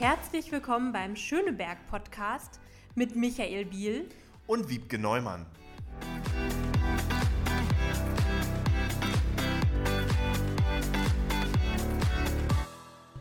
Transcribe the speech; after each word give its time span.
Herzlich 0.00 0.52
willkommen 0.52 0.92
beim 0.92 1.16
Schöneberg 1.16 1.84
Podcast 1.90 2.60
mit 2.94 3.16
Michael 3.16 3.64
Biel 3.64 4.08
und 4.46 4.70
Wiebke 4.70 4.96
Neumann. 4.96 5.44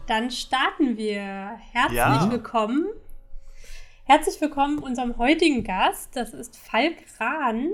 Dann 0.05 0.29
starten 0.29 0.97
wir. 0.97 1.57
Herzlich 1.71 1.97
ja. 1.97 2.31
willkommen. 2.31 2.85
Herzlich 4.03 4.39
willkommen 4.39 4.77
unserem 4.77 5.17
heutigen 5.17 5.63
Gast. 5.63 6.15
Das 6.15 6.31
ist 6.35 6.57
Falk 6.57 6.97
Rahn. 7.19 7.71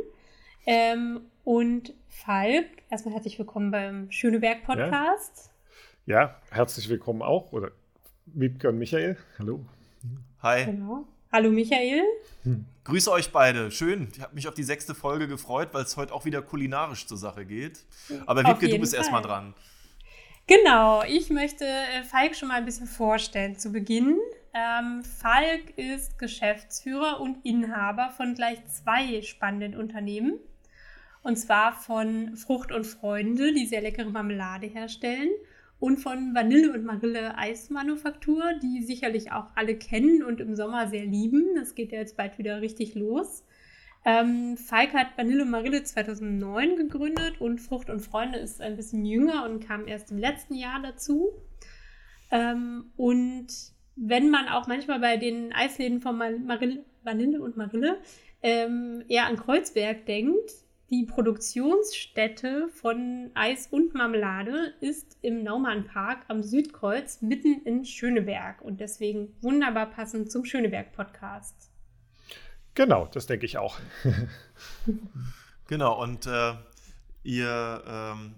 Ähm, 0.65 1.29
und 1.43 1.93
Falk, 2.07 2.67
erstmal 2.89 3.15
herzlich 3.15 3.38
willkommen 3.38 3.70
beim 3.70 4.09
Schöneberg 4.11 4.63
Podcast. 4.63 5.51
Ja. 6.05 6.21
ja, 6.21 6.41
herzlich 6.51 6.88
willkommen 6.88 7.21
auch. 7.21 7.51
Oder 7.51 7.71
Wiebke 8.25 8.69
und 8.69 8.77
Michael. 8.77 9.17
Hallo. 9.37 9.65
Hi. 10.41 10.65
Genau. 10.65 11.05
Hallo 11.31 11.50
Michael. 11.50 12.04
Hm. 12.43 12.65
Grüße 12.83 13.11
euch 13.11 13.31
beide. 13.31 13.71
Schön. 13.71 14.07
Ich 14.14 14.21
habe 14.21 14.36
mich 14.36 14.47
auf 14.47 14.54
die 14.54 14.64
sechste 14.64 14.93
Folge 14.93 15.27
gefreut, 15.27 15.69
weil 15.71 15.83
es 15.83 15.97
heute 15.97 16.14
auch 16.14 16.25
wieder 16.25 16.41
kulinarisch 16.41 17.07
zur 17.07 17.17
Sache 17.17 17.45
geht. 17.45 17.79
Aber 18.25 18.43
Wiebke, 18.43 18.69
du 18.69 18.79
bist 18.79 18.93
erstmal 18.93 19.21
dran. 19.21 19.54
Genau, 20.45 21.04
ich 21.04 21.29
möchte 21.29 21.65
äh, 21.65 22.04
Falk 22.04 22.36
schon 22.36 22.50
mal 22.50 22.55
ein 22.55 22.65
bisschen 22.65 22.87
vorstellen 22.87 23.57
zu 23.57 23.71
Beginn. 23.71 24.17
Ähm, 24.53 25.03
Falk 25.03 25.78
ist 25.78 26.19
Geschäftsführer 26.19 27.21
und 27.21 27.45
Inhaber 27.45 28.11
von 28.15 28.36
gleich 28.36 28.59
zwei 28.67 29.21
spannenden 29.21 29.75
Unternehmen. 29.79 30.39
Und 31.21 31.37
zwar 31.37 31.73
von 31.73 32.36
Frucht 32.36 32.73
und 32.73 32.86
Freunde, 32.86 33.53
die 33.53 33.66
sehr 33.66 33.81
leckere 33.81 34.09
Marmelade 34.09 34.67
herstellen. 34.67 35.30
Und 35.83 35.97
von 35.97 36.33
Vanille 36.33 36.72
und 36.72 36.86
Marille 36.86 37.38
Eismanufaktur, 37.38 38.42
die 38.64 38.83
sicherlich 38.83 39.33
auch 39.33 39.47
alle 39.55 39.75
kennen 39.75 40.23
und 40.23 40.39
im 40.39 40.56
Sommer 40.56 40.88
sehr 40.88 41.06
lieben. 41.06 41.56
Das 41.56 41.76
geht 41.76 41.92
ja 41.92 42.00
jetzt 42.00 42.16
bald 42.16 42.38
wieder 42.38 42.62
richtig 42.62 42.95
los. 42.95 43.44
Ähm, 44.06 44.56
Falk 44.56 44.94
hat 44.94 45.17
Vanille 45.17 45.42
und 45.42 45.50
Marille 45.50 45.84
2009 45.84 46.78
gegründet 46.78 47.42
und 47.42 47.59
Frucht 47.59 47.89
und 47.89 48.00
Freunde 48.00 48.39
ist 48.39 48.61
ein 48.61 48.78
bisschen 48.78 49.04
jünger 49.04 49.44
und 49.44 49.59
kam 49.59 49.86
erst 49.86 50.09
im 50.11 50.20
letzten 50.20 50.56
Jahr 50.56 50.81
dazu. 50.81 51.34
Ähm, 52.31 52.94
und 52.95 53.48
wenn 53.98 54.30
man 54.30 54.48
auch 54.48 54.67
manchmal 54.67 55.02
bei 55.02 55.17
den 55.17 55.52
Eisläden 55.52 56.00
von 56.00 56.17
Marille, 56.17 56.86
Vanille 57.04 57.42
und 57.42 57.58
Marille 57.58 57.98
ähm, 58.42 59.04
eher 59.09 59.26
an 59.26 59.36
Kreuzberg 59.36 60.06
denkt, 60.06 60.50
die 60.94 61.05
Produktionsstätte 61.08 62.69
von 62.69 63.31
Eis 63.33 63.66
und 63.66 63.95
Marmelade 63.95 64.75
ist 64.80 65.17
im 65.23 65.41
Naumannpark 65.41 66.19
am 66.27 66.44
Südkreuz 66.44 67.23
mitten 67.23 67.63
in 67.66 67.83
Schöneberg 67.83 68.61
und 68.61 68.80
deswegen 68.80 69.33
wunderbar 69.41 69.88
passend 69.88 70.31
zum 70.31 70.45
Schöneberg-Podcast. 70.45 71.71
Genau, 72.75 73.08
das 73.08 73.25
denke 73.25 73.47
ich 73.47 73.58
auch. 73.58 73.80
genau, 75.67 75.99
und 75.99 76.27
äh, 76.27 76.53
ihr 77.23 77.83
ähm, 77.88 78.36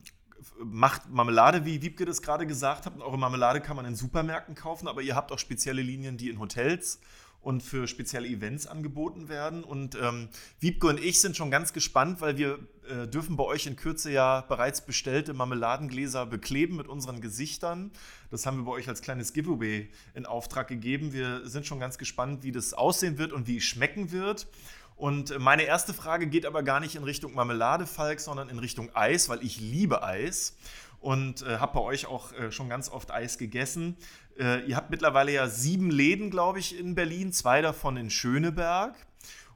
macht 0.58 1.10
Marmelade, 1.10 1.66
wie 1.66 1.82
Wiebke 1.82 2.06
das 2.06 2.22
gerade 2.22 2.48
gesagt 2.48 2.86
hat. 2.86 2.96
Und 2.96 3.02
eure 3.02 3.18
Marmelade 3.18 3.60
kann 3.60 3.76
man 3.76 3.84
in 3.84 3.96
Supermärkten 3.96 4.56
kaufen, 4.56 4.88
aber 4.88 5.02
ihr 5.02 5.18
habt 5.18 5.34
auch 5.34 5.40
spezielle 5.40 5.82
Linien, 5.82 6.16
die 6.16 6.30
in 6.30 6.40
Hotels 6.40 7.02
und 7.46 7.62
für 7.62 7.88
spezielle 7.88 8.28
Events 8.28 8.66
angeboten 8.66 9.30
werden. 9.30 9.64
Und 9.64 9.96
ähm, 10.02 10.30
Wiebke 10.60 10.88
und 10.88 11.00
ich 11.00 11.22
sind 11.22 11.38
schon 11.38 11.52
ganz 11.52 11.74
gespannt, 11.74 12.20
weil 12.20 12.38
wir 12.38 12.58
äh, 12.90 13.08
dürfen 13.08 13.38
bei 13.38 13.44
euch 13.44 13.68
in 13.68 13.76
Kürze 13.76 14.12
ja 14.12 14.42
bereits 14.42 14.84
bestellte 14.84 15.36
Marmeladengläser 15.36 16.26
bekleben 16.26 16.76
mit 16.76 16.88
unseren 16.88 17.22
Gesichtern. 17.22 17.92
Das 18.32 18.48
haben 18.48 18.58
wir 18.58 18.66
bei 18.66 18.72
euch 18.72 18.90
als 18.90 19.04
kleines 19.04 19.32
Giveaway 19.32 19.92
in 20.16 20.26
Auftrag 20.26 20.68
gegeben. 20.68 21.14
Wir 21.14 21.48
sind 21.48 21.68
schon 21.68 21.80
ganz 21.80 22.00
gespannt, 22.00 22.42
wie 22.42 22.52
das 22.52 22.74
aussehen 22.74 23.20
wird 23.20 23.32
und 23.32 23.46
wie 23.46 23.58
es 23.58 23.64
schmecken 23.64 24.12
wird. 24.12 24.48
Und 24.96 25.38
meine 25.38 25.64
erste 25.64 25.94
Frage 25.94 26.26
geht 26.26 26.48
aber 26.48 26.64
gar 26.64 26.80
nicht 26.80 26.96
in 26.96 27.04
Richtung 27.04 27.36
Marmelade, 27.36 27.86
Falk, 27.86 28.22
sondern 28.22 28.50
in 28.50 28.58
Richtung 28.58 28.90
Eis, 28.96 29.30
weil 29.30 29.44
ich 29.44 29.60
liebe 29.60 30.04
Eis 30.04 30.58
und 31.06 31.44
äh, 31.44 31.60
habe 31.60 31.74
bei 31.76 31.82
euch 31.82 32.08
auch 32.08 32.32
äh, 32.34 32.52
schon 32.52 32.68
ganz 32.68 32.90
oft 32.90 33.12
Eis 33.12 33.38
gegessen. 33.38 33.96
Äh, 34.38 34.66
ihr 34.66 34.76
habt 34.76 34.90
mittlerweile 34.90 35.32
ja 35.32 35.48
sieben 35.48 35.90
Läden, 35.90 36.30
glaube 36.30 36.60
ich, 36.60 36.78
in 36.78 36.96
Berlin, 36.96 37.32
zwei 37.32 37.62
davon 37.62 37.98
in 37.98 38.10
Schöneberg. 38.10 38.96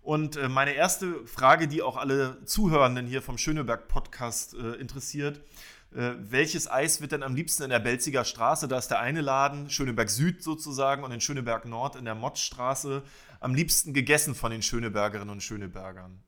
Und 0.01 0.37
äh, 0.37 0.47
meine 0.47 0.73
erste 0.73 1.25
Frage, 1.25 1.67
die 1.67 1.81
auch 1.81 1.97
alle 1.97 2.43
Zuhörenden 2.45 3.05
hier 3.05 3.21
vom 3.21 3.37
Schöneberg-Podcast 3.37 4.53
äh, 4.53 4.73
interessiert, 4.75 5.41
äh, 5.93 6.11
welches 6.19 6.69
Eis 6.69 7.01
wird 7.01 7.11
denn 7.11 7.23
am 7.23 7.35
liebsten 7.35 7.63
in 7.63 7.69
der 7.69 7.79
Belziger 7.79 8.23
Straße, 8.23 8.67
da 8.67 8.77
ist 8.77 8.89
der 8.89 8.99
eine 8.99 9.21
Laden, 9.21 9.69
Schöneberg 9.69 10.09
Süd 10.09 10.41
sozusagen, 10.43 11.03
und 11.03 11.11
in 11.11 11.19
Schöneberg 11.21 11.65
Nord 11.65 11.95
in 11.95 12.05
der 12.05 12.15
Mottstraße, 12.15 13.03
am 13.39 13.55
liebsten 13.55 13.93
gegessen 13.93 14.35
von 14.35 14.51
den 14.51 14.61
Schönebergerinnen 14.61 15.31
und 15.31 15.43
Schönebergern? 15.43 16.23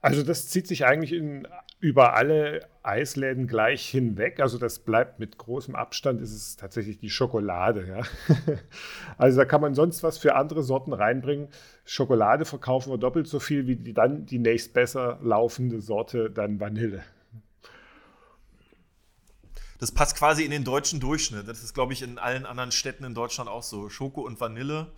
Also 0.00 0.22
das 0.22 0.48
zieht 0.48 0.66
sich 0.66 0.84
eigentlich 0.84 1.12
in, 1.12 1.48
über 1.84 2.14
alle 2.14 2.66
Eisläden 2.82 3.46
gleich 3.46 3.86
hinweg. 3.86 4.40
Also 4.40 4.56
das 4.56 4.78
bleibt 4.78 5.18
mit 5.18 5.36
großem 5.36 5.74
Abstand, 5.74 6.22
ist 6.22 6.32
es 6.32 6.56
tatsächlich 6.56 6.98
die 6.98 7.10
Schokolade. 7.10 7.86
Ja? 7.86 8.56
Also 9.18 9.36
da 9.36 9.44
kann 9.44 9.60
man 9.60 9.74
sonst 9.74 10.02
was 10.02 10.16
für 10.16 10.34
andere 10.34 10.62
Sorten 10.62 10.94
reinbringen. 10.94 11.48
Schokolade 11.84 12.46
verkaufen 12.46 12.90
wir 12.90 12.96
doppelt 12.96 13.28
so 13.28 13.38
viel 13.38 13.66
wie 13.66 13.76
die, 13.76 13.92
dann 13.92 14.24
die 14.24 14.38
nächst 14.38 14.72
besser 14.72 15.18
laufende 15.22 15.82
Sorte, 15.82 16.30
dann 16.30 16.58
Vanille. 16.58 17.04
Das 19.78 19.92
passt 19.92 20.16
quasi 20.16 20.42
in 20.42 20.50
den 20.50 20.64
deutschen 20.64 21.00
Durchschnitt. 21.00 21.46
Das 21.46 21.62
ist, 21.62 21.74
glaube 21.74 21.92
ich, 21.92 22.00
in 22.00 22.16
allen 22.16 22.46
anderen 22.46 22.72
Städten 22.72 23.04
in 23.04 23.12
Deutschland 23.12 23.50
auch 23.50 23.62
so. 23.62 23.90
Schoko 23.90 24.22
und 24.22 24.40
Vanille. 24.40 24.90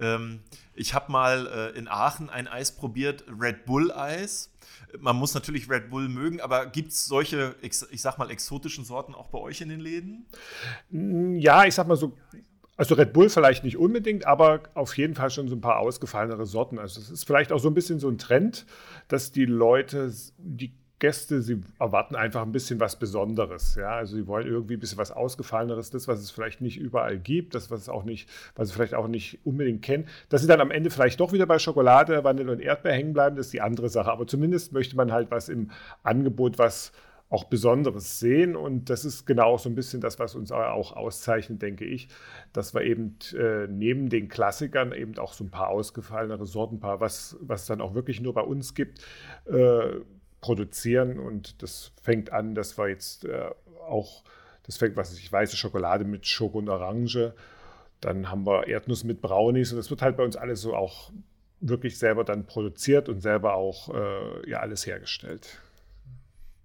Ähm, 0.00 0.40
ich 0.74 0.94
habe 0.94 1.10
mal 1.12 1.46
äh, 1.46 1.78
in 1.78 1.88
Aachen 1.88 2.30
ein 2.30 2.48
Eis 2.48 2.72
probiert, 2.72 3.24
Red 3.28 3.64
Bull 3.64 3.92
Eis. 3.92 4.50
Man 4.98 5.16
muss 5.16 5.34
natürlich 5.34 5.68
Red 5.70 5.90
Bull 5.90 6.08
mögen, 6.08 6.40
aber 6.40 6.66
gibt 6.66 6.92
es 6.92 7.06
solche, 7.06 7.54
ich, 7.60 7.78
sag 8.00 8.18
mal, 8.18 8.30
exotischen 8.30 8.84
Sorten 8.84 9.14
auch 9.14 9.28
bei 9.28 9.38
euch 9.38 9.60
in 9.60 9.68
den 9.68 9.80
Läden? 9.80 10.26
Mm, 10.90 11.36
ja, 11.36 11.64
ich 11.64 11.74
sag 11.74 11.86
mal 11.88 11.96
so, 11.96 12.16
also 12.76 12.94
Red 12.94 13.12
Bull 13.12 13.28
vielleicht 13.28 13.64
nicht 13.64 13.76
unbedingt, 13.76 14.26
aber 14.26 14.62
auf 14.74 14.96
jeden 14.96 15.14
Fall 15.14 15.30
schon 15.30 15.48
so 15.48 15.54
ein 15.54 15.60
paar 15.60 15.78
ausgefallenere 15.78 16.46
Sorten. 16.46 16.78
Also 16.78 17.00
es 17.00 17.10
ist 17.10 17.24
vielleicht 17.24 17.52
auch 17.52 17.60
so 17.60 17.68
ein 17.68 17.74
bisschen 17.74 18.00
so 18.00 18.08
ein 18.08 18.18
Trend, 18.18 18.66
dass 19.08 19.32
die 19.32 19.44
Leute 19.44 20.12
die 20.38 20.72
Gäste, 21.04 21.42
sie 21.42 21.60
erwarten 21.78 22.16
einfach 22.16 22.40
ein 22.40 22.52
bisschen 22.52 22.80
was 22.80 22.98
Besonderes. 22.98 23.74
Ja? 23.74 23.96
Also 23.96 24.16
sie 24.16 24.26
wollen 24.26 24.46
irgendwie 24.46 24.72
ein 24.72 24.80
bisschen 24.80 24.96
was 24.96 25.12
Ausgefalleneres, 25.12 25.90
das, 25.90 26.08
was 26.08 26.18
es 26.20 26.30
vielleicht 26.30 26.62
nicht 26.62 26.78
überall 26.78 27.18
gibt, 27.18 27.54
das, 27.54 27.70
was 27.70 27.82
es 27.82 27.88
auch 27.90 28.04
nicht, 28.04 28.26
was 28.56 28.68
sie 28.68 28.74
vielleicht 28.74 28.94
auch 28.94 29.06
nicht 29.06 29.38
unbedingt 29.44 29.82
kennen. 29.82 30.06
Dass 30.30 30.40
sie 30.40 30.48
dann 30.48 30.62
am 30.62 30.70
Ende 30.70 30.88
vielleicht 30.88 31.20
doch 31.20 31.34
wieder 31.34 31.44
bei 31.44 31.58
Schokolade, 31.58 32.24
Vanille 32.24 32.50
und 32.50 32.60
Erdbeer 32.60 32.94
hängen 32.94 33.12
bleiben, 33.12 33.36
das 33.36 33.46
ist 33.46 33.52
die 33.52 33.60
andere 33.60 33.90
Sache. 33.90 34.10
Aber 34.10 34.26
zumindest 34.26 34.72
möchte 34.72 34.96
man 34.96 35.12
halt 35.12 35.30
was 35.30 35.50
im 35.50 35.70
Angebot, 36.04 36.58
was 36.58 36.90
auch 37.28 37.44
Besonderes 37.44 38.20
sehen. 38.20 38.56
Und 38.56 38.88
das 38.88 39.04
ist 39.04 39.26
genau 39.26 39.58
so 39.58 39.68
ein 39.68 39.74
bisschen 39.74 40.00
das, 40.00 40.18
was 40.18 40.34
uns 40.34 40.52
auch 40.52 40.96
auszeichnet, 40.96 41.60
denke 41.60 41.84
ich, 41.84 42.08
dass 42.54 42.72
wir 42.72 42.82
eben 42.82 43.18
äh, 43.36 43.66
neben 43.66 44.08
den 44.08 44.28
Klassikern 44.28 44.92
eben 44.92 45.18
auch 45.18 45.34
so 45.34 45.44
ein 45.44 45.50
paar 45.50 45.68
ausgefallenere 45.68 46.46
Sorten, 46.46 46.78
was, 46.80 47.36
was 47.40 47.66
dann 47.66 47.82
auch 47.82 47.94
wirklich 47.94 48.20
nur 48.22 48.32
bei 48.32 48.42
uns 48.42 48.74
gibt, 48.74 49.00
äh, 49.46 50.00
produzieren 50.44 51.18
und 51.18 51.62
das 51.62 51.90
fängt 52.02 52.30
an, 52.30 52.54
dass 52.54 52.76
wir 52.76 52.88
jetzt 52.88 53.24
äh, 53.24 53.48
auch, 53.88 54.22
das 54.64 54.76
fängt, 54.76 54.94
was 54.94 55.16
ich 55.18 55.32
weiße 55.32 55.56
Schokolade 55.56 56.04
mit 56.04 56.26
Schoko 56.26 56.58
und 56.58 56.68
Orange, 56.68 57.32
dann 58.02 58.30
haben 58.30 58.44
wir 58.44 58.66
Erdnuss 58.66 59.04
mit 59.04 59.22
Brownies 59.22 59.72
und 59.72 59.78
das 59.78 59.88
wird 59.88 60.02
halt 60.02 60.18
bei 60.18 60.22
uns 60.22 60.36
alles 60.36 60.60
so 60.60 60.76
auch 60.76 61.10
wirklich 61.60 61.98
selber 61.98 62.24
dann 62.24 62.44
produziert 62.44 63.08
und 63.08 63.22
selber 63.22 63.54
auch 63.54 63.88
äh, 63.94 64.50
ja 64.50 64.60
alles 64.60 64.84
hergestellt. 64.86 65.62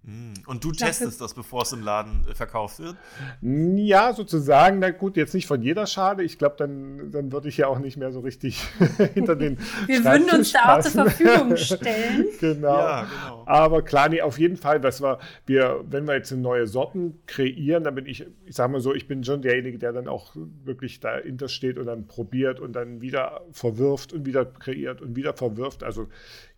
Mm. 0.09 0.33
Und 0.47 0.63
du 0.63 0.71
testest 0.71 1.21
das, 1.21 1.35
bevor 1.35 1.61
es 1.61 1.71
im 1.71 1.83
Laden 1.83 2.25
äh, 2.27 2.33
verkauft 2.33 2.79
wird? 2.79 2.95
Ja, 3.41 4.13
sozusagen. 4.13 4.79
Na 4.79 4.89
gut, 4.89 5.15
jetzt 5.17 5.33
nicht 5.35 5.45
von 5.45 5.61
jeder 5.61 5.85
Schale. 5.85 6.23
Ich 6.23 6.39
glaube, 6.39 6.55
dann, 6.57 7.11
dann 7.11 7.31
würde 7.31 7.49
ich 7.49 7.57
ja 7.57 7.67
auch 7.67 7.77
nicht 7.77 7.97
mehr 7.97 8.11
so 8.11 8.19
richtig 8.21 8.63
hinter 9.13 9.35
den. 9.35 9.59
Wir 9.87 10.03
würden 10.03 10.29
uns 10.31 10.51
da 10.51 10.77
auch 10.77 10.81
zur 10.81 11.09
Verfügung 11.09 11.55
stellen. 11.57 12.25
genau. 12.39 12.77
Ja, 12.77 13.01
genau. 13.03 13.43
Aber 13.45 13.83
klar, 13.83 14.09
nee, 14.09 14.21
auf 14.21 14.39
jeden 14.39 14.57
Fall, 14.57 14.81
was 14.81 15.01
wir, 15.01 15.19
wir, 15.45 15.83
wenn 15.87 16.07
wir 16.07 16.15
jetzt 16.15 16.31
neue 16.31 16.65
Sorten 16.65 17.19
kreieren, 17.27 17.83
dann 17.83 17.95
bin 17.95 18.05
ich, 18.05 18.25
ich 18.45 18.55
sage 18.55 18.71
mal 18.71 18.81
so, 18.81 18.93
ich 18.93 19.07
bin 19.07 19.23
schon 19.23 19.41
derjenige, 19.41 19.77
der 19.77 19.93
dann 19.93 20.07
auch 20.07 20.35
wirklich 20.63 20.99
dahinter 20.99 21.47
steht 21.47 21.77
und 21.77 21.85
dann 21.85 22.07
probiert 22.07 22.59
und 22.59 22.73
dann 22.73 23.01
wieder 23.01 23.41
verwirft 23.51 24.13
und 24.13 24.25
wieder 24.25 24.45
kreiert 24.45 25.01
und 25.01 25.15
wieder 25.15 25.33
verwirft. 25.33 25.83
Also 25.83 26.07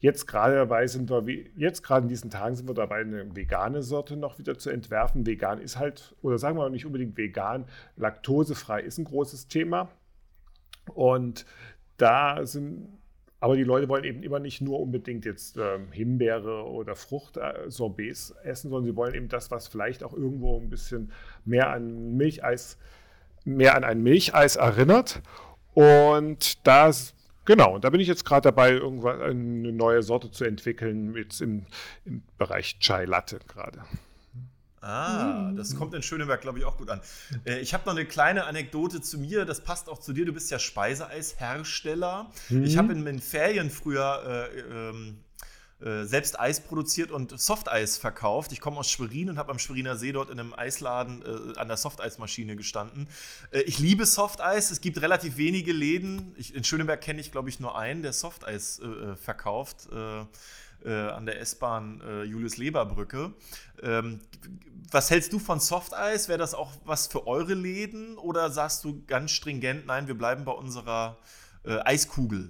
Jetzt 0.01 0.25
gerade 0.25 0.55
dabei 0.55 0.87
sind 0.87 1.11
wir, 1.11 1.27
wie, 1.27 1.51
jetzt 1.55 1.83
gerade 1.83 2.01
in 2.01 2.09
diesen 2.09 2.31
Tagen 2.31 2.55
sind 2.55 2.67
wir 2.67 2.73
dabei, 2.73 3.01
eine 3.01 3.23
vegane 3.41 3.81
Sorte 3.81 4.15
noch 4.15 4.38
wieder 4.39 4.57
zu 4.57 4.69
entwerfen. 4.69 5.25
Vegan 5.25 5.59
ist 5.59 5.77
halt, 5.77 6.15
oder 6.21 6.38
sagen 6.38 6.57
wir 6.57 6.63
mal 6.63 6.69
nicht 6.69 6.85
unbedingt 6.85 7.17
vegan, 7.17 7.65
laktosefrei 7.97 8.81
ist 8.81 8.97
ein 8.97 9.05
großes 9.05 9.47
Thema. 9.47 9.89
Und 10.93 11.45
da 11.97 12.45
sind, 12.45 12.88
aber 13.39 13.55
die 13.55 13.63
Leute 13.63 13.89
wollen 13.89 14.03
eben 14.03 14.23
immer 14.23 14.39
nicht 14.39 14.61
nur 14.61 14.79
unbedingt 14.79 15.25
jetzt 15.25 15.57
ähm, 15.57 15.91
Himbeere 15.91 16.65
oder 16.65 16.95
Fruchtsorbets 16.95 18.35
essen, 18.43 18.69
sondern 18.69 18.91
sie 18.91 18.95
wollen 18.95 19.15
eben 19.15 19.27
das, 19.27 19.49
was 19.49 19.67
vielleicht 19.67 20.03
auch 20.03 20.13
irgendwo 20.13 20.59
ein 20.59 20.69
bisschen 20.69 21.11
mehr 21.45 21.69
an 21.69 22.15
Milcheis 22.15 22.77
mehr 23.43 23.75
an 23.75 23.83
ein 23.83 24.03
Milcheis 24.03 24.55
erinnert. 24.55 25.21
Und 25.73 26.65
da 26.67 26.89
Genau, 27.45 27.75
und 27.75 27.83
da 27.83 27.89
bin 27.89 27.99
ich 27.99 28.07
jetzt 28.07 28.23
gerade 28.23 28.43
dabei, 28.43 28.71
irgendwann 28.71 29.21
eine 29.21 29.71
neue 29.71 30.03
Sorte 30.03 30.29
zu 30.31 30.43
entwickeln, 30.43 31.15
jetzt 31.15 31.41
im, 31.41 31.65
im 32.05 32.23
Bereich 32.38 32.77
Chai 32.79 33.05
Latte 33.05 33.39
gerade. 33.47 33.83
Ah, 34.81 35.51
das 35.55 35.75
kommt 35.75 35.93
in 35.93 36.01
Schöneberg, 36.01 36.41
glaube 36.41 36.57
ich, 36.57 36.65
auch 36.65 36.77
gut 36.77 36.89
an. 36.89 37.01
Äh, 37.45 37.59
ich 37.59 37.75
habe 37.75 37.83
noch 37.85 37.95
eine 37.95 38.05
kleine 38.05 38.45
Anekdote 38.45 38.99
zu 38.99 39.19
mir, 39.19 39.45
das 39.45 39.63
passt 39.63 39.88
auch 39.88 39.99
zu 39.99 40.11
dir. 40.11 40.25
Du 40.25 40.33
bist 40.33 40.49
ja 40.49 40.57
Speiseeishersteller. 40.57 42.31
Mhm. 42.49 42.63
Ich 42.63 42.77
habe 42.77 42.91
in 42.91 43.05
den 43.05 43.19
Ferien 43.19 43.69
früher 43.69 44.49
äh, 44.51 44.89
ähm, 44.89 45.19
äh, 45.81 46.05
selbst 46.05 46.39
Eis 46.39 46.61
produziert 46.61 47.11
und 47.11 47.39
Softeis 47.39 47.97
verkauft. 47.97 48.51
Ich 48.51 48.61
komme 48.61 48.77
aus 48.77 48.91
Schwerin 48.91 49.31
und 49.31 49.39
habe 49.39 49.51
am 49.51 49.57
Schweriner 49.57 49.95
See 49.95 50.11
dort 50.11 50.29
in 50.29 50.39
einem 50.39 50.53
Eisladen 50.53 51.23
äh, 51.23 51.59
an 51.59 51.67
der 51.67 51.77
Softeismaschine 51.77 52.55
gestanden. 52.55 53.07
Äh, 53.49 53.61
ich 53.61 53.79
liebe 53.79 54.05
Softeis. 54.05 54.69
Es 54.69 54.81
gibt 54.81 55.01
relativ 55.01 55.37
wenige 55.37 55.73
Läden. 55.73 56.35
Ich, 56.37 56.53
in 56.53 56.63
Schöneberg 56.63 57.01
kenne 57.01 57.19
ich, 57.19 57.31
glaube 57.31 57.49
ich, 57.49 57.59
nur 57.59 57.75
einen, 57.75 58.03
der 58.03 58.13
Softeis 58.13 58.79
äh, 58.79 59.15
verkauft 59.15 59.89
äh, 59.91 60.25
an 60.83 61.27
der 61.27 61.39
S-Bahn 61.39 62.01
Julius-Leber-Brücke. 62.25 63.35
Ähm, 63.83 64.19
was 64.91 65.11
hältst 65.11 65.31
du 65.31 65.37
von 65.37 65.59
Softeis? 65.59 66.27
Wäre 66.27 66.39
das 66.39 66.55
auch 66.55 66.71
was 66.85 67.05
für 67.05 67.27
eure 67.27 67.53
Läden 67.53 68.17
oder 68.17 68.49
sagst 68.49 68.83
du 68.83 69.03
ganz 69.05 69.29
stringent, 69.29 69.85
nein, 69.85 70.07
wir 70.07 70.17
bleiben 70.17 70.43
bei 70.43 70.53
unserer 70.53 71.19
Eiskugel? 71.63 72.49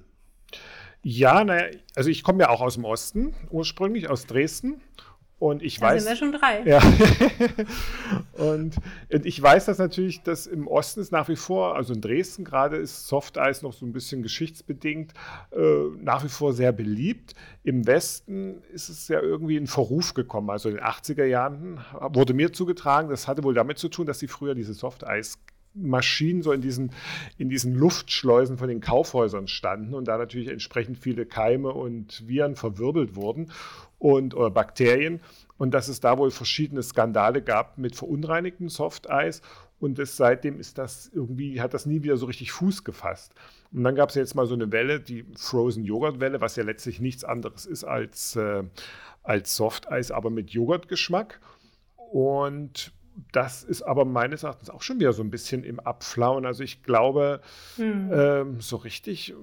Ja, 1.04 1.44
naja, 1.44 1.76
also 1.96 2.10
ich 2.10 2.24
komme 2.24 2.44
ja 2.44 2.50
auch 2.50 2.62
aus 2.62 2.76
dem 2.76 2.86
Osten, 2.86 3.34
ursprünglich 3.50 4.10
aus 4.10 4.28
Dresden. 4.28 4.82
Und 5.42 5.64
ich 5.64 5.80
da 5.80 5.88
weiß. 5.88 6.04
sind 6.04 6.12
wir 6.12 6.16
schon 6.18 6.32
drei. 6.34 6.62
Ja. 6.66 6.80
und, 8.34 8.76
und, 9.12 9.26
ich 9.26 9.42
weiß 9.42 9.66
dass 9.66 9.80
natürlich, 9.80 10.22
dass 10.22 10.46
im 10.46 10.68
Osten 10.68 11.00
ist 11.00 11.12
nach 11.12 11.30
wie 11.30 11.36
vor, 11.36 11.76
also 11.76 11.96
in 11.96 12.02
Dresden 12.02 12.46
gerade 12.46 12.78
ist 12.78 13.08
Softeis 13.08 13.64
noch 13.64 13.74
so 13.74 13.88
ein 13.88 13.92
bisschen 13.92 14.22
geschichtsbedingt 14.22 15.14
äh, 15.50 15.86
nach 15.98 16.24
wie 16.24 16.30
vor 16.30 16.54
sehr 16.54 16.72
beliebt. 16.72 17.34
Im 17.64 17.88
Westen 17.88 18.62
ist 18.72 18.90
es 18.90 19.08
ja 19.08 19.20
irgendwie 19.20 19.58
in 19.58 19.66
Verruf 19.66 20.14
gekommen. 20.14 20.52
Also 20.52 20.70
in 20.70 20.76
den 20.76 20.84
80er 20.84 21.26
Jahren 21.26 21.80
wurde 22.14 22.36
mir 22.36 22.54
zugetragen, 22.54 23.10
das 23.10 23.28
hatte 23.28 23.44
wohl 23.44 23.56
damit 23.56 23.80
zu 23.80 23.90
tun, 23.90 24.06
dass 24.06 24.20
sie 24.20 24.28
früher 24.28 24.54
diese 24.54 24.76
Softeis 24.76 25.40
Maschinen 25.74 26.42
so 26.42 26.52
in 26.52 26.62
diesen, 26.62 26.92
in 27.38 27.50
diesen 27.50 27.74
Luftschleusen 27.74 28.58
von 28.58 28.68
den 28.68 28.82
Kaufhäusern 28.82 29.48
standen 29.48 29.94
und 29.94 30.08
da 30.08 30.18
natürlich 30.18 30.50
entsprechend 30.50 30.98
viele 30.98 31.26
Keime 31.26 31.72
und 31.72 32.28
Viren 32.28 32.56
verwirbelt 32.56 33.16
wurden 33.16 33.52
und 34.00 34.36
oder 34.36 34.50
Bakterien 34.50 35.22
und 35.58 35.74
dass 35.74 35.88
es 35.88 36.00
da 36.00 36.18
wohl 36.18 36.32
verschiedene 36.32 36.84
Skandale 36.84 37.42
gab 37.42 37.78
mit 37.78 37.96
verunreinigtem 37.96 38.68
Softeis 38.68 39.42
und 39.82 39.98
es, 39.98 40.16
seitdem 40.16 40.60
ist 40.60 40.78
das 40.78 41.10
irgendwie, 41.12 41.60
hat 41.60 41.74
das 41.74 41.88
nie 41.88 42.04
wieder 42.04 42.16
so 42.16 42.28
richtig 42.28 42.52
Fuß 42.52 42.84
gefasst. 42.84 43.34
Und 43.74 43.84
dann 43.84 43.96
gab 43.96 44.10
es 44.10 44.16
jetzt 44.16 44.36
mal 44.36 44.46
so 44.46 44.54
eine 44.54 44.72
Welle, 44.72 45.00
die 45.00 45.26
Frozen 45.36 45.84
Joghurt 45.86 46.20
Welle, 46.20 46.40
was 46.40 46.56
ja 46.56 46.64
letztlich 46.64 47.00
nichts 47.00 47.24
anderes 47.24 47.66
ist 47.66 47.84
als, 47.84 48.36
äh, 48.36 48.64
als 49.24 49.56
Softeis, 49.56 50.12
aber 50.12 50.30
mit 50.30 50.52
Joghurtgeschmack. 50.52 51.40
Und 51.96 52.94
das 53.32 53.64
ist 53.64 53.82
aber 53.82 54.06
meines 54.06 54.44
Erachtens 54.44 54.70
auch 54.70 54.82
schon 54.82 55.00
wieder 55.00 55.14
so 55.14 55.24
ein 55.24 55.32
bisschen 55.32 55.64
im 55.64 55.80
Abflauen. 55.80 56.46
Also 56.46 56.64
ich 56.64 56.84
glaube, 56.84 57.42
hm. 57.76 58.12
ähm, 58.14 58.62
so 58.62 58.78
richtig, 58.78 59.34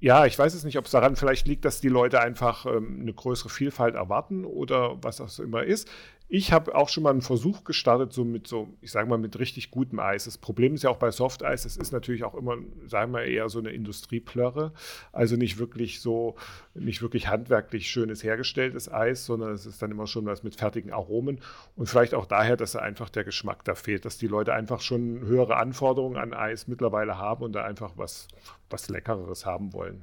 ja, 0.00 0.26
ich 0.26 0.38
weiß 0.38 0.54
es 0.54 0.64
nicht, 0.64 0.78
ob 0.78 0.86
es 0.86 0.90
daran 0.90 1.16
vielleicht 1.16 1.46
liegt, 1.46 1.64
dass 1.64 1.80
die 1.80 1.88
Leute 1.88 2.20
einfach 2.20 2.66
ähm, 2.66 2.98
eine 3.00 3.12
größere 3.12 3.48
Vielfalt 3.48 3.94
erwarten 3.94 4.44
oder 4.44 5.02
was 5.02 5.16
das 5.16 5.38
immer 5.38 5.64
ist. 5.64 5.88
Ich 6.34 6.50
habe 6.50 6.74
auch 6.74 6.88
schon 6.88 7.02
mal 7.02 7.10
einen 7.10 7.20
Versuch 7.20 7.62
gestartet, 7.62 8.14
so 8.14 8.24
mit 8.24 8.46
so, 8.46 8.70
ich 8.80 8.90
sage 8.90 9.06
mal, 9.06 9.18
mit 9.18 9.38
richtig 9.38 9.70
gutem 9.70 10.00
Eis. 10.00 10.24
Das 10.24 10.38
Problem 10.38 10.72
ist 10.72 10.82
ja 10.82 10.88
auch 10.88 10.96
bei 10.96 11.10
Softeis, 11.10 11.66
es 11.66 11.76
ist 11.76 11.92
natürlich 11.92 12.24
auch 12.24 12.34
immer, 12.34 12.56
sagen 12.86 13.12
wir 13.12 13.24
eher 13.24 13.50
so 13.50 13.58
eine 13.58 13.68
Industrieplörre. 13.68 14.72
Also 15.12 15.36
nicht 15.36 15.58
wirklich 15.58 16.00
so, 16.00 16.36
nicht 16.72 17.02
wirklich 17.02 17.28
handwerklich 17.28 17.90
schönes 17.90 18.24
hergestelltes 18.24 18.90
Eis, 18.90 19.26
sondern 19.26 19.52
es 19.52 19.66
ist 19.66 19.82
dann 19.82 19.90
immer 19.90 20.06
schon 20.06 20.24
was 20.24 20.42
mit 20.42 20.56
fertigen 20.56 20.90
Aromen. 20.90 21.38
Und 21.76 21.90
vielleicht 21.90 22.14
auch 22.14 22.24
daher, 22.24 22.56
dass 22.56 22.72
da 22.72 22.78
einfach 22.78 23.10
der 23.10 23.24
Geschmack 23.24 23.62
da 23.64 23.74
fehlt, 23.74 24.06
dass 24.06 24.16
die 24.16 24.26
Leute 24.26 24.54
einfach 24.54 24.80
schon 24.80 25.20
höhere 25.20 25.58
Anforderungen 25.58 26.16
an 26.16 26.32
Eis 26.32 26.66
mittlerweile 26.66 27.18
haben 27.18 27.44
und 27.44 27.52
da 27.52 27.64
einfach 27.64 27.92
was, 27.96 28.26
was 28.70 28.88
Leckereres 28.88 29.44
haben 29.44 29.74
wollen. 29.74 30.02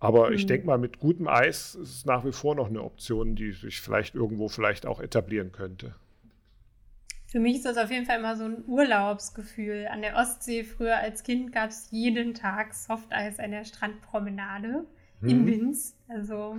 Aber 0.00 0.28
mhm. 0.28 0.36
ich 0.36 0.46
denke 0.46 0.66
mal, 0.66 0.78
mit 0.78 0.98
gutem 0.98 1.28
Eis 1.28 1.74
ist 1.74 1.90
es 1.90 2.04
nach 2.04 2.24
wie 2.24 2.32
vor 2.32 2.54
noch 2.54 2.68
eine 2.68 2.82
Option, 2.82 3.36
die 3.36 3.52
sich 3.52 3.80
vielleicht 3.80 4.14
irgendwo 4.14 4.48
vielleicht 4.48 4.86
auch 4.86 5.00
etablieren 5.00 5.52
könnte. 5.52 5.94
Für 7.26 7.40
mich 7.40 7.56
ist 7.56 7.64
das 7.64 7.78
auf 7.78 7.90
jeden 7.90 8.06
Fall 8.06 8.20
immer 8.20 8.36
so 8.36 8.44
ein 8.44 8.64
Urlaubsgefühl. 8.66 9.88
An 9.90 10.02
der 10.02 10.16
Ostsee 10.16 10.62
früher 10.62 10.98
als 10.98 11.24
Kind 11.24 11.52
gab 11.52 11.70
es 11.70 11.88
jeden 11.90 12.34
Tag 12.34 12.74
Softeis 12.74 13.40
an 13.40 13.50
der 13.50 13.64
Strandpromenade 13.64 14.84
mhm. 15.20 15.28
in 15.28 15.46
Winz. 15.46 15.96
Also 16.08 16.56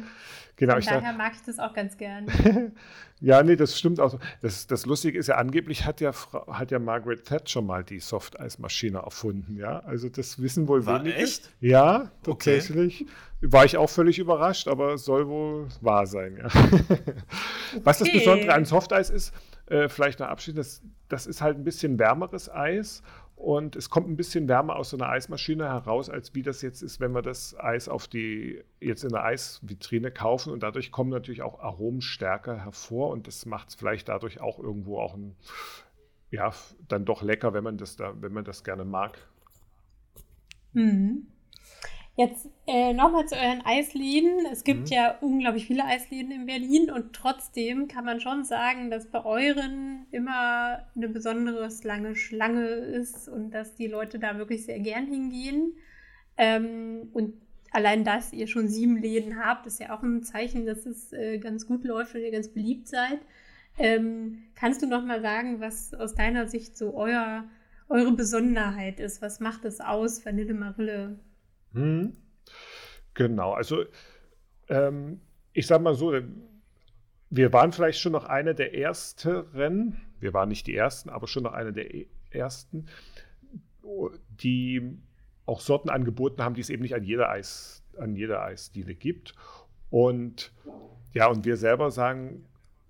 genau, 0.56 0.74
von 0.74 0.84
daher 0.84 1.14
mag 1.14 1.34
ich 1.36 1.42
das 1.44 1.60
auch 1.60 1.74
ganz 1.74 1.98
gern. 1.98 2.26
ja, 3.22 3.44
nee, 3.44 3.56
das 3.56 3.78
stimmt 3.78 4.00
auch. 4.00 4.20
Das, 4.42 4.66
das 4.66 4.86
Lustige 4.86 5.20
ist 5.20 5.28
ja, 5.28 5.36
angeblich 5.36 5.86
hat 5.86 6.02
ja, 6.02 6.12
hat 6.48 6.72
ja 6.72 6.80
Margaret 6.80 7.26
Thatcher 7.26 7.62
mal 7.62 7.84
die 7.84 8.00
Softeismaschine 8.00 9.00
erfunden. 9.00 9.56
Ja, 9.56 9.80
also 9.80 10.10
das 10.10 10.42
wissen 10.42 10.68
wohl 10.68 10.86
War 10.86 11.00
wenige. 11.00 11.16
Echt? 11.16 11.52
Ja, 11.60 12.12
tatsächlich. 12.24 13.02
Okay. 13.02 13.12
War 13.42 13.66
ich 13.66 13.78
auch 13.78 13.90
völlig 13.90 14.18
überrascht, 14.18 14.68
aber 14.68 14.98
soll 14.98 15.28
wohl 15.28 15.68
wahr 15.82 16.08
sein. 16.08 16.38
Ja. 16.38 16.50
Was 17.84 18.00
das 18.00 18.12
Besondere 18.12 18.54
an 18.54 18.66
Softeis 18.66 19.12
ist, 19.12 19.32
äh, 19.68 19.90
vielleicht 19.90 20.20
noch 20.20 20.28
abschließend, 20.28 20.60
das, 20.60 20.82
das 21.08 21.28
ist 21.28 21.42
halt 21.42 21.58
ein 21.58 21.64
bisschen 21.64 22.00
wärmeres 22.00 22.50
Eis 22.50 23.04
und 23.36 23.76
es 23.76 23.90
kommt 23.90 24.08
ein 24.08 24.16
bisschen 24.16 24.48
wärmer 24.48 24.78
aus 24.78 24.92
so 24.92 24.98
einer 24.98 25.10
Eismaschine 25.10 25.66
heraus, 25.66 26.10
als 26.10 26.34
wie 26.34 26.42
das 26.42 26.62
jetzt 26.62 26.82
ist, 26.82 27.00
wenn 27.00 27.12
wir 27.12 27.22
das 27.22 27.56
Eis 27.60 27.90
auf 27.90 28.08
die, 28.08 28.64
jetzt 28.80 29.04
in 29.04 29.10
der 29.10 29.26
Eisvitrine 29.26 30.10
kaufen. 30.10 30.54
Und 30.54 30.64
dadurch 30.64 30.92
kommen 30.92 31.10
natürlich 31.10 31.42
auch 31.42 31.60
Aromen 31.60 32.02
stärker 32.02 32.64
hervor. 32.64 33.10
Und 33.10 33.28
das 33.28 33.46
macht 33.46 33.70
es 33.70 33.76
vielleicht 33.76 34.08
dadurch 34.08 34.40
auch 34.40 34.58
irgendwo 34.58 35.00
auch 35.00 35.16
ein, 35.16 35.36
ja, 36.32 36.54
dann 36.88 37.04
doch 37.04 37.22
lecker, 37.22 37.54
wenn 37.54 37.64
man 37.64 37.78
das 37.78 37.98
da, 37.98 38.14
wenn 38.22 38.32
man 38.32 38.46
das 38.46 38.64
gerne 38.64 38.86
mag. 38.86 39.18
Mhm. 40.72 41.28
Jetzt 42.18 42.48
äh, 42.66 42.94
nochmal 42.94 43.28
zu 43.28 43.36
euren 43.36 43.62
Eisläden. 43.66 44.46
Es 44.50 44.64
gibt 44.64 44.90
mhm. 44.90 44.96
ja 44.96 45.18
unglaublich 45.20 45.68
viele 45.68 45.84
Eisläden 45.84 46.32
in 46.32 46.46
Berlin 46.46 46.90
und 46.90 47.12
trotzdem 47.12 47.90
kann 47.90 48.06
man 48.06 48.22
schon 48.22 48.46
sagen, 48.46 48.90
dass 48.90 49.08
bei 49.12 49.26
euren 49.26 50.06
immer 50.12 50.88
eine 50.96 51.10
besonders 51.10 51.84
lange 51.84 52.16
Schlange 52.16 52.68
ist 52.68 53.28
und 53.28 53.52
dass 53.52 53.76
die 53.76 53.88
Leute 53.88 54.18
da 54.18 54.38
wirklich 54.38 54.64
sehr 54.66 54.80
gern 54.80 55.08
hingehen. 55.08 55.74
Ähm, 56.38 57.10
und 57.12 57.34
allein, 57.72 58.06
dass 58.06 58.32
ihr 58.32 58.48
schon 58.48 58.70
sieben 58.70 58.96
Läden 58.96 59.44
habt, 59.44 59.68
ist 59.68 59.82
ja 59.82 59.94
auch 59.94 60.02
ein 60.02 60.24
Zeichen, 60.24 60.66
dass 60.66 60.86
es 60.86 61.12
äh, 61.12 61.38
ganz 61.40 61.68
gut 61.68 61.84
läuft 61.84 62.16
und 62.16 62.22
ihr 62.22 62.32
ganz 62.32 62.48
beliebt 62.48 62.88
seid. 62.88 63.20
Ähm, 63.78 64.44
kannst 64.56 64.82
du 64.82 64.88
nochmal 64.88 65.22
sagen, 65.22 65.60
was 65.60 65.94
aus 65.94 66.16
deiner 66.16 66.48
Sicht 66.48 66.78
so 66.78 66.96
euer, 66.96 67.44
eure 67.90 68.14
Besonderheit 68.14 69.02
ist? 69.02 69.22
Was 69.22 69.42
macht 69.42 69.66
es 69.66 69.82
aus, 69.82 70.26
Vanille 70.26 70.54
Marille? 70.54 71.20
Hm. 71.76 72.14
Genau, 73.14 73.54
also 73.54 73.86
ähm, 74.70 75.22
ich 75.54 75.68
sag 75.68 75.82
mal 75.82 75.96
so, 75.96 76.14
wir 77.30 77.54
waren 77.54 77.72
vielleicht 77.72 78.00
schon 78.00 78.12
noch 78.14 78.26
eine 78.26 78.56
der 78.56 78.74
ersteren, 78.74 80.02
wir 80.20 80.34
waren 80.34 80.50
nicht 80.50 80.68
die 80.68 80.76
ersten, 80.76 81.10
aber 81.10 81.28
schon 81.28 81.44
noch 81.44 81.54
eine 81.54 81.74
der 81.74 81.94
e-, 81.94 82.08
ersten, 82.32 82.88
die 84.30 84.98
auch 85.46 85.60
Sorten 85.60 85.90
angeboten 85.90 86.42
haben, 86.42 86.56
die 86.56 86.62
es 86.62 86.70
eben 86.70 86.82
nicht 86.82 86.96
an 86.96 87.04
jeder 87.04 87.30
Eis, 87.30 87.84
an 87.98 88.16
jeder 88.16 88.42
Eisdiele 88.44 88.96
gibt. 88.96 89.36
Und 89.90 90.52
ja, 91.14 91.28
und 91.28 91.46
wir 91.46 91.58
selber 91.58 91.92
sagen, 91.92 92.46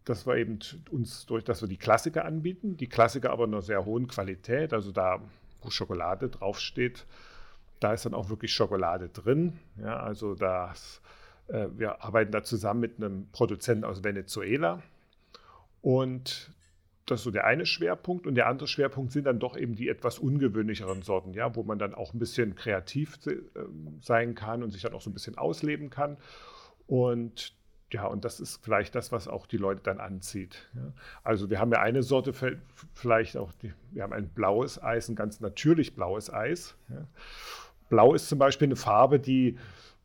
dass 0.05 0.25
wir 0.25 0.37
eben 0.37 0.59
uns 0.91 1.25
durch, 1.25 1.43
dass 1.43 1.61
wir 1.61 1.67
die 1.67 1.77
Klassiker 1.77 2.25
anbieten, 2.25 2.77
die 2.77 2.87
Klassiker 2.87 3.31
aber 3.31 3.45
in 3.45 3.53
einer 3.53 3.61
sehr 3.61 3.85
hohen 3.85 4.07
Qualität, 4.07 4.73
also 4.73 4.91
da, 4.91 5.21
wo 5.61 5.69
Schokolade 5.69 6.29
draufsteht, 6.29 7.05
da 7.79 7.93
ist 7.93 8.05
dann 8.05 8.13
auch 8.13 8.29
wirklich 8.29 8.53
Schokolade 8.53 9.09
drin. 9.09 9.59
Ja, 9.77 9.99
also 9.99 10.35
das, 10.35 11.01
äh, 11.47 11.67
wir 11.75 12.03
arbeiten 12.03 12.31
da 12.31 12.43
zusammen 12.43 12.79
mit 12.79 12.97
einem 12.97 13.27
Produzenten 13.31 13.83
aus 13.83 14.03
Venezuela. 14.03 14.81
Und 15.81 16.51
das 17.05 17.19
ist 17.19 17.23
so 17.25 17.31
der 17.31 17.45
eine 17.45 17.65
Schwerpunkt. 17.65 18.25
Und 18.25 18.35
der 18.35 18.47
andere 18.47 18.67
Schwerpunkt 18.67 19.11
sind 19.11 19.25
dann 19.25 19.39
doch 19.39 19.55
eben 19.55 19.75
die 19.75 19.89
etwas 19.89 20.17
ungewöhnlicheren 20.17 21.03
Sorten, 21.03 21.33
ja, 21.33 21.55
wo 21.55 21.63
man 21.63 21.77
dann 21.77 21.93
auch 21.93 22.13
ein 22.13 22.19
bisschen 22.19 22.55
kreativ 22.55 23.19
äh, 23.27 23.37
sein 24.01 24.35
kann 24.35 24.63
und 24.63 24.71
sich 24.71 24.81
dann 24.81 24.93
auch 24.93 25.01
so 25.01 25.09
ein 25.09 25.13
bisschen 25.13 25.37
ausleben 25.37 25.89
kann. 25.89 26.17
Und 26.87 27.53
ja, 27.91 28.07
und 28.07 28.25
das 28.25 28.39
ist 28.39 28.63
vielleicht 28.63 28.95
das, 28.95 29.11
was 29.11 29.27
auch 29.27 29.45
die 29.45 29.57
Leute 29.57 29.81
dann 29.83 29.99
anzieht. 29.99 30.67
Ja. 30.73 30.91
Also 31.23 31.49
wir 31.49 31.59
haben 31.59 31.71
ja 31.71 31.81
eine 31.81 32.01
Sorte, 32.01 32.33
vielleicht 32.93 33.37
auch, 33.37 33.53
die, 33.53 33.73
wir 33.91 34.03
haben 34.03 34.13
ein 34.13 34.29
blaues 34.29 34.81
Eis, 34.81 35.07
ein 35.07 35.15
ganz 35.15 35.39
natürlich 35.39 35.95
blaues 35.95 36.33
Eis. 36.33 36.75
Ja. 36.89 37.07
Blau 37.89 38.13
ist 38.13 38.29
zum 38.29 38.39
Beispiel 38.39 38.67
eine 38.67 38.75
Farbe, 38.75 39.19
die, 39.19 39.57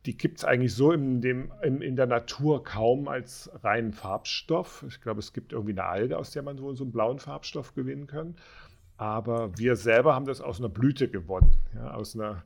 die 0.05 0.17
gibt 0.17 0.39
es 0.39 0.45
eigentlich 0.45 0.73
so 0.73 0.91
in, 0.91 1.21
dem, 1.21 1.51
in, 1.61 1.81
in, 1.81 1.95
der 1.95 2.07
Natur 2.07 2.63
kaum 2.63 3.07
als 3.07 3.49
reinen 3.63 3.93
Farbstoff. 3.93 4.83
Ich 4.87 5.01
glaube, 5.01 5.19
es 5.19 5.33
gibt 5.33 5.53
irgendwie 5.53 5.73
eine 5.73 5.85
Alge, 5.85 6.17
aus 6.17 6.31
der 6.31 6.43
man 6.43 6.57
so, 6.57 6.73
so 6.73 6.83
einen 6.83 6.91
blauen 6.91 7.19
Farbstoff 7.19 7.73
gewinnen 7.73 8.07
kann. 8.07 8.35
aber 8.97 9.57
wir 9.57 9.75
selber 9.75 10.15
haben 10.15 10.25
das 10.25 10.41
aus 10.41 10.59
einer 10.59 10.69
Blüte 10.69 11.09
gewonnen, 11.09 11.55
ja, 11.75 11.91
aus 11.93 12.15
einer 12.15 12.43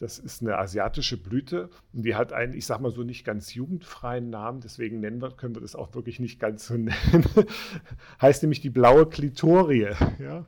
das 0.00 0.18
ist 0.18 0.42
eine 0.42 0.58
asiatische 0.58 1.16
Blüte 1.16 1.70
und 1.92 2.04
die 2.04 2.14
hat 2.14 2.32
einen, 2.32 2.54
ich 2.54 2.66
sag 2.66 2.80
mal 2.80 2.90
so, 2.90 3.02
nicht 3.02 3.24
ganz 3.24 3.54
jugendfreien 3.54 4.30
Namen, 4.30 4.60
deswegen 4.60 5.00
nennen 5.00 5.20
wir, 5.20 5.30
können 5.30 5.54
wir 5.54 5.62
das 5.62 5.74
auch 5.74 5.94
wirklich 5.94 6.20
nicht 6.20 6.38
ganz 6.38 6.66
so 6.66 6.74
nennen. 6.74 7.24
heißt 8.22 8.42
nämlich 8.42 8.60
die 8.60 8.70
blaue 8.70 9.06
Klitorie. 9.06 9.90
Ja? 10.18 10.44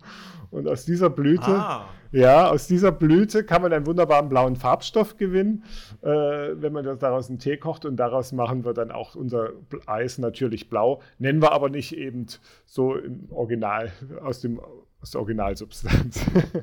Und 0.50 0.68
aus 0.68 0.84
dieser 0.84 1.10
Blüte, 1.10 1.46
ah. 1.46 1.88
ja, 2.12 2.48
aus 2.48 2.66
dieser 2.66 2.92
Blüte 2.92 3.44
kann 3.44 3.62
man 3.62 3.72
einen 3.72 3.86
wunderbaren 3.86 4.28
blauen 4.28 4.56
Farbstoff 4.56 5.16
gewinnen, 5.16 5.64
äh, 6.02 6.08
wenn 6.08 6.72
man 6.72 6.98
daraus 6.98 7.28
einen 7.28 7.38
Tee 7.38 7.56
kocht 7.56 7.84
und 7.84 7.96
daraus 7.96 8.32
machen 8.32 8.64
wir 8.64 8.74
dann 8.74 8.90
auch 8.90 9.14
unser 9.14 9.50
Eis 9.86 10.18
natürlich 10.18 10.68
blau. 10.68 11.00
Nennen 11.18 11.40
wir 11.40 11.52
aber 11.52 11.70
nicht 11.70 11.96
eben 11.96 12.26
so 12.66 12.96
im 12.96 13.30
Original 13.30 13.92
aus 14.22 14.40
dem 14.40 14.60
aus 15.02 15.12
der 15.12 15.20
Originalsubstanz. 15.20 16.20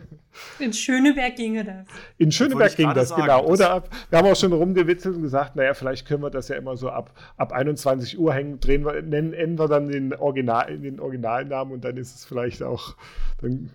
In 0.59 0.71
Schöneberg 0.71 1.35
ginge 1.35 1.63
das. 1.63 1.87
In 2.17 2.31
Schöneberg 2.31 2.75
ging 2.75 2.93
das, 2.93 3.09
sagen, 3.09 3.23
genau. 3.23 3.45
Oder 3.45 3.71
ab, 3.71 3.89
wir 4.09 4.19
haben 4.19 4.27
auch 4.27 4.35
schon 4.35 4.53
rumgewitzelt 4.53 5.15
und 5.15 5.23
gesagt, 5.23 5.55
naja, 5.55 5.73
vielleicht 5.73 6.07
können 6.07 6.21
wir 6.21 6.29
das 6.29 6.47
ja 6.47 6.55
immer 6.55 6.77
so 6.77 6.89
ab, 6.89 7.11
ab 7.37 7.51
21 7.51 8.19
Uhr 8.19 8.33
hängen, 8.33 8.59
drehen 8.59 8.85
wir, 8.85 9.01
nennen, 9.01 9.31
nennen 9.31 9.57
wir 9.57 9.67
dann 9.67 9.87
den, 9.87 10.13
Original, 10.13 10.77
den 10.77 10.99
Originalnamen 10.99 11.73
und 11.73 11.83
dann 11.83 11.97
ist 11.97 12.15
es 12.15 12.25
vielleicht 12.25 12.61
auch, 12.61 12.95
dann, 13.41 13.71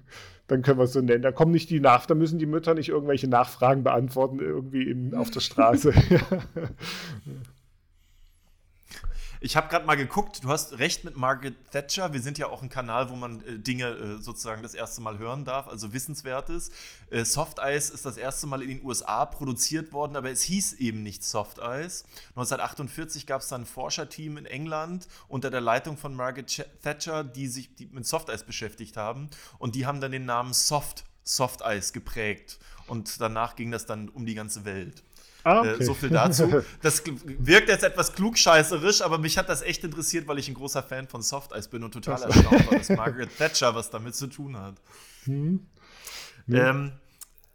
dann 0.47 0.63
können 0.63 0.79
wir 0.79 0.85
es 0.85 0.93
so 0.93 1.01
nennen. 1.01 1.23
Da 1.23 1.33
kommen 1.33 1.51
nicht 1.51 1.69
die 1.71 1.81
nach, 1.81 2.07
da 2.07 2.15
müssen 2.15 2.39
die 2.39 2.47
Mütter 2.47 2.75
nicht 2.75 2.91
irgendwelche 2.91 3.29
Nachfragen 3.29 3.83
beantworten, 3.83 4.39
irgendwie 4.39 4.89
in, 4.89 5.15
auf 5.15 5.31
der 5.31 5.41
Straße. 5.41 5.93
Ich 9.45 9.57
habe 9.57 9.67
gerade 9.67 9.85
mal 9.85 9.97
geguckt, 9.97 10.45
du 10.45 10.51
hast 10.51 10.79
recht 10.79 11.03
mit 11.03 11.17
Margaret 11.17 11.57
Thatcher. 11.73 12.13
Wir 12.13 12.23
sind 12.23 12.39
ja 12.39 12.47
auch 12.47 12.63
ein 12.63 12.69
Kanal, 12.69 13.11
wo 13.11 13.17
man 13.17 13.41
äh, 13.45 13.59
Dinge 13.59 13.89
äh, 13.89 14.23
sozusagen 14.23 14.63
das 14.63 14.73
erste 14.73 15.01
Mal 15.01 15.19
hören 15.19 15.45
darf, 15.45 15.67
also 15.67 15.93
Wissenswertes. 15.93 16.71
Äh, 17.11 17.25
Soft 17.25 17.59
Ice 17.59 17.93
ist 17.93 18.07
das 18.07 18.17
erste 18.19 18.47
Mal 18.47 18.63
in 18.63 18.69
den 18.69 18.85
USA 18.85 19.27
produziert 19.27 19.93
worden, 19.93 20.15
aber 20.15 20.31
es 20.31 20.43
hieß 20.43 20.75
eben 20.75 21.03
nicht 21.03 21.25
Soft 21.25 21.59
Ice. 21.59 22.05
1948 22.37 23.27
gab 23.27 23.41
es 23.41 23.49
dann 23.49 23.63
ein 23.63 23.67
Forscherteam 23.67 24.37
in 24.37 24.47
England 24.47 25.09
unter 25.27 25.51
der 25.51 25.61
Leitung 25.61 25.97
von 25.97 26.15
Margaret 26.15 26.65
Thatcher, 26.85 27.25
die 27.25 27.49
sich 27.49 27.75
die 27.75 27.87
mit 27.87 28.07
Soft 28.07 28.29
Ice 28.29 28.45
beschäftigt 28.45 28.97
haben. 28.97 29.29
Und 29.59 29.75
die 29.75 29.87
haben 29.87 30.01
dann 30.01 30.13
den 30.13 30.25
Namen 30.25 30.53
Soft 30.53 31.03
Soft 31.25 31.63
Ice 31.67 31.93
geprägt. 31.93 32.61
Und 32.87 33.21
danach 33.21 33.57
ging 33.57 33.73
das 33.73 33.87
dann 33.87 34.09
um 34.09 34.25
die 34.25 34.35
ganze 34.35 34.65
Welt. 34.65 35.03
Ah, 35.45 35.65
äh, 35.65 35.75
okay. 35.75 35.85
so 35.85 35.95
viel 35.95 36.11
dazu. 36.11 36.63
Das 36.83 37.03
wirkt 37.07 37.69
jetzt 37.69 37.85
etwas 37.85 38.13
klugscheißerisch, 38.15 39.03
aber 39.03 39.19
mich 39.19 39.39
hat 39.39 39.49
das 39.49 39.63
echt 39.63 39.85
interessiert, 39.85 40.27
weil 40.29 40.39
ich 40.39 40.49
ein 40.49 40.55
großer 40.55 40.83
Fan 40.83 41.09
von 41.09 41.23
Soft 41.23 41.53
Ice 41.53 41.69
bin 41.69 41.83
und 41.83 41.93
total 41.93 42.23
erstaunt 42.23 42.71
war, 42.71 42.79
dass 42.79 42.89
Margaret 42.91 43.37
Thatcher 43.37 43.75
was 43.75 43.91
damit 43.91 44.15
zu 44.15 44.27
tun 44.27 44.57
hat. 44.57 44.75
Hm. 45.25 45.67
Ähm, 46.49 46.93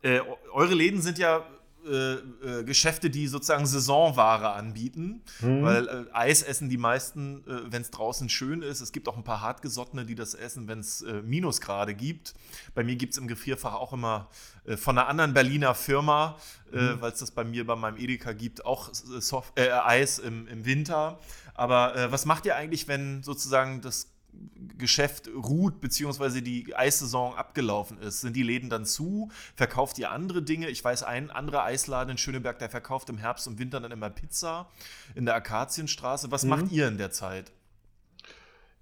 äh, 0.01 0.21
eure 0.53 0.73
Läden 0.73 1.01
sind 1.01 1.17
ja 1.17 1.45
äh, 1.87 2.59
äh, 2.59 2.63
Geschäfte, 2.63 3.09
die 3.09 3.27
sozusagen 3.27 3.65
Saisonware 3.65 4.51
anbieten, 4.51 5.21
mhm. 5.39 5.63
weil 5.63 5.87
äh, 5.87 6.05
Eis 6.11 6.43
essen 6.43 6.69
die 6.69 6.77
meisten, 6.77 7.43
äh, 7.47 7.71
wenn 7.71 7.81
es 7.81 7.91
draußen 7.91 8.29
schön 8.29 8.61
ist. 8.61 8.81
Es 8.81 8.91
gibt 8.91 9.07
auch 9.07 9.17
ein 9.17 9.23
paar 9.23 9.41
Hartgesottene, 9.41 10.05
die 10.05 10.15
das 10.15 10.33
essen, 10.33 10.67
wenn 10.67 10.79
es 10.79 11.03
Minusgrade 11.23 11.95
gibt. 11.95 12.33
Bei 12.75 12.83
mir 12.83 12.95
gibt 12.95 13.13
es 13.13 13.19
im 13.19 13.27
Gefrierfach 13.27 13.73
auch 13.73 13.93
immer 13.93 14.29
von 14.75 14.97
einer 14.97 15.07
anderen 15.07 15.33
Berliner 15.33 15.73
Firma, 15.75 16.37
mhm. 16.71 16.97
weil 16.99 17.11
es 17.11 17.19
das 17.19 17.31
bei 17.31 17.43
mir 17.43 17.65
bei 17.65 17.75
meinem 17.75 17.97
Edeka 17.97 18.33
gibt, 18.33 18.65
auch 18.65 18.89
Soft 18.93 19.57
Eis 19.59 20.19
im, 20.19 20.47
im 20.47 20.65
Winter. 20.65 21.19
Aber 21.53 22.11
was 22.11 22.25
macht 22.25 22.45
ihr 22.45 22.55
eigentlich, 22.55 22.87
wenn 22.87 23.23
sozusagen 23.23 23.81
das 23.81 24.16
Geschäft 24.77 25.27
ruht, 25.27 25.81
beziehungsweise 25.81 26.41
die 26.41 26.75
Eissaison 26.75 27.35
abgelaufen 27.35 27.97
ist, 27.99 28.21
sind 28.21 28.35
die 28.35 28.43
Läden 28.43 28.69
dann 28.69 28.85
zu? 28.85 29.29
Verkauft 29.55 29.97
ihr 29.97 30.11
andere 30.11 30.43
Dinge? 30.43 30.69
Ich 30.69 30.83
weiß, 30.83 31.03
ein 31.03 31.31
anderer 31.31 31.63
Eisladen 31.63 32.11
in 32.11 32.17
Schöneberg, 32.17 32.59
der 32.59 32.69
verkauft 32.69 33.09
im 33.09 33.17
Herbst 33.17 33.47
und 33.47 33.59
Winter 33.59 33.79
dann 33.79 33.91
immer 33.91 34.09
Pizza 34.09 34.69
in 35.15 35.25
der 35.25 35.35
Akazienstraße. 35.35 36.31
Was 36.31 36.43
mhm. 36.43 36.49
macht 36.49 36.71
ihr 36.71 36.87
in 36.87 36.97
der 36.97 37.11
Zeit? 37.11 37.51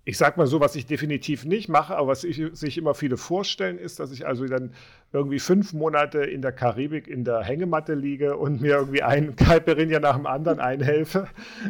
Ich 0.08 0.20
sag 0.20 0.38
mal 0.38 0.46
so, 0.46 0.60
was 0.60 0.76
ich 0.76 0.86
definitiv 0.86 1.46
nicht 1.46 1.68
mache, 1.68 1.96
aber 1.98 2.10
was 2.10 2.24
ich, 2.24 2.40
sich 2.54 2.78
immer 2.78 2.94
viele 2.94 3.18
vorstellen, 3.18 3.80
ist, 3.80 4.00
dass 4.00 4.12
ich 4.12 4.28
also 4.28 4.46
dann 4.46 4.72
irgendwie 5.12 5.40
fünf 5.40 5.74
Monate 5.74 6.20
in 6.20 6.44
der 6.44 6.52
Karibik 6.52 7.08
in 7.08 7.24
der 7.24 7.42
Hängematte 7.42 7.96
liege 7.96 8.38
und 8.38 8.62
mir 8.62 8.76
irgendwie 8.76 9.02
einen 9.02 9.36
Caipirinha 9.36 10.00
nach 10.00 10.16
dem 10.16 10.28
anderen 10.28 10.60
einhelfe. 10.60 11.28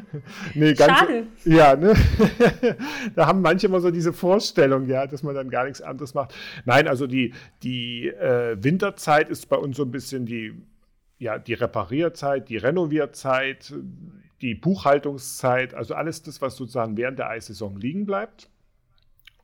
nee, 0.53 0.73
ganz, 0.73 0.99
Schade. 0.99 1.27
Ja, 1.45 1.77
ne? 1.77 1.93
da 3.15 3.25
haben 3.25 3.41
manche 3.41 3.67
immer 3.67 3.79
so 3.79 3.89
diese 3.89 4.11
Vorstellung, 4.11 4.87
ja, 4.87 5.07
dass 5.07 5.23
man 5.23 5.33
dann 5.33 5.49
gar 5.49 5.63
nichts 5.63 5.81
anderes 5.81 6.13
macht. 6.13 6.35
Nein, 6.65 6.89
also 6.89 7.07
die, 7.07 7.33
die 7.63 8.07
äh, 8.09 8.57
Winterzeit 8.61 9.29
ist 9.29 9.47
bei 9.47 9.55
uns 9.55 9.77
so 9.77 9.83
ein 9.83 9.91
bisschen 9.91 10.25
die, 10.25 10.53
ja, 11.19 11.39
die 11.39 11.53
Reparierzeit, 11.53 12.49
die 12.49 12.57
Renovierzeit 12.57 13.73
die 14.45 14.53
Buchhaltungszeit, 14.53 15.73
also 15.73 15.95
alles 15.95 16.21
das, 16.21 16.39
was 16.39 16.55
sozusagen 16.55 16.97
während 16.97 17.17
der 17.17 17.29
Eissaison 17.29 17.77
liegen 17.77 18.05
bleibt. 18.05 18.49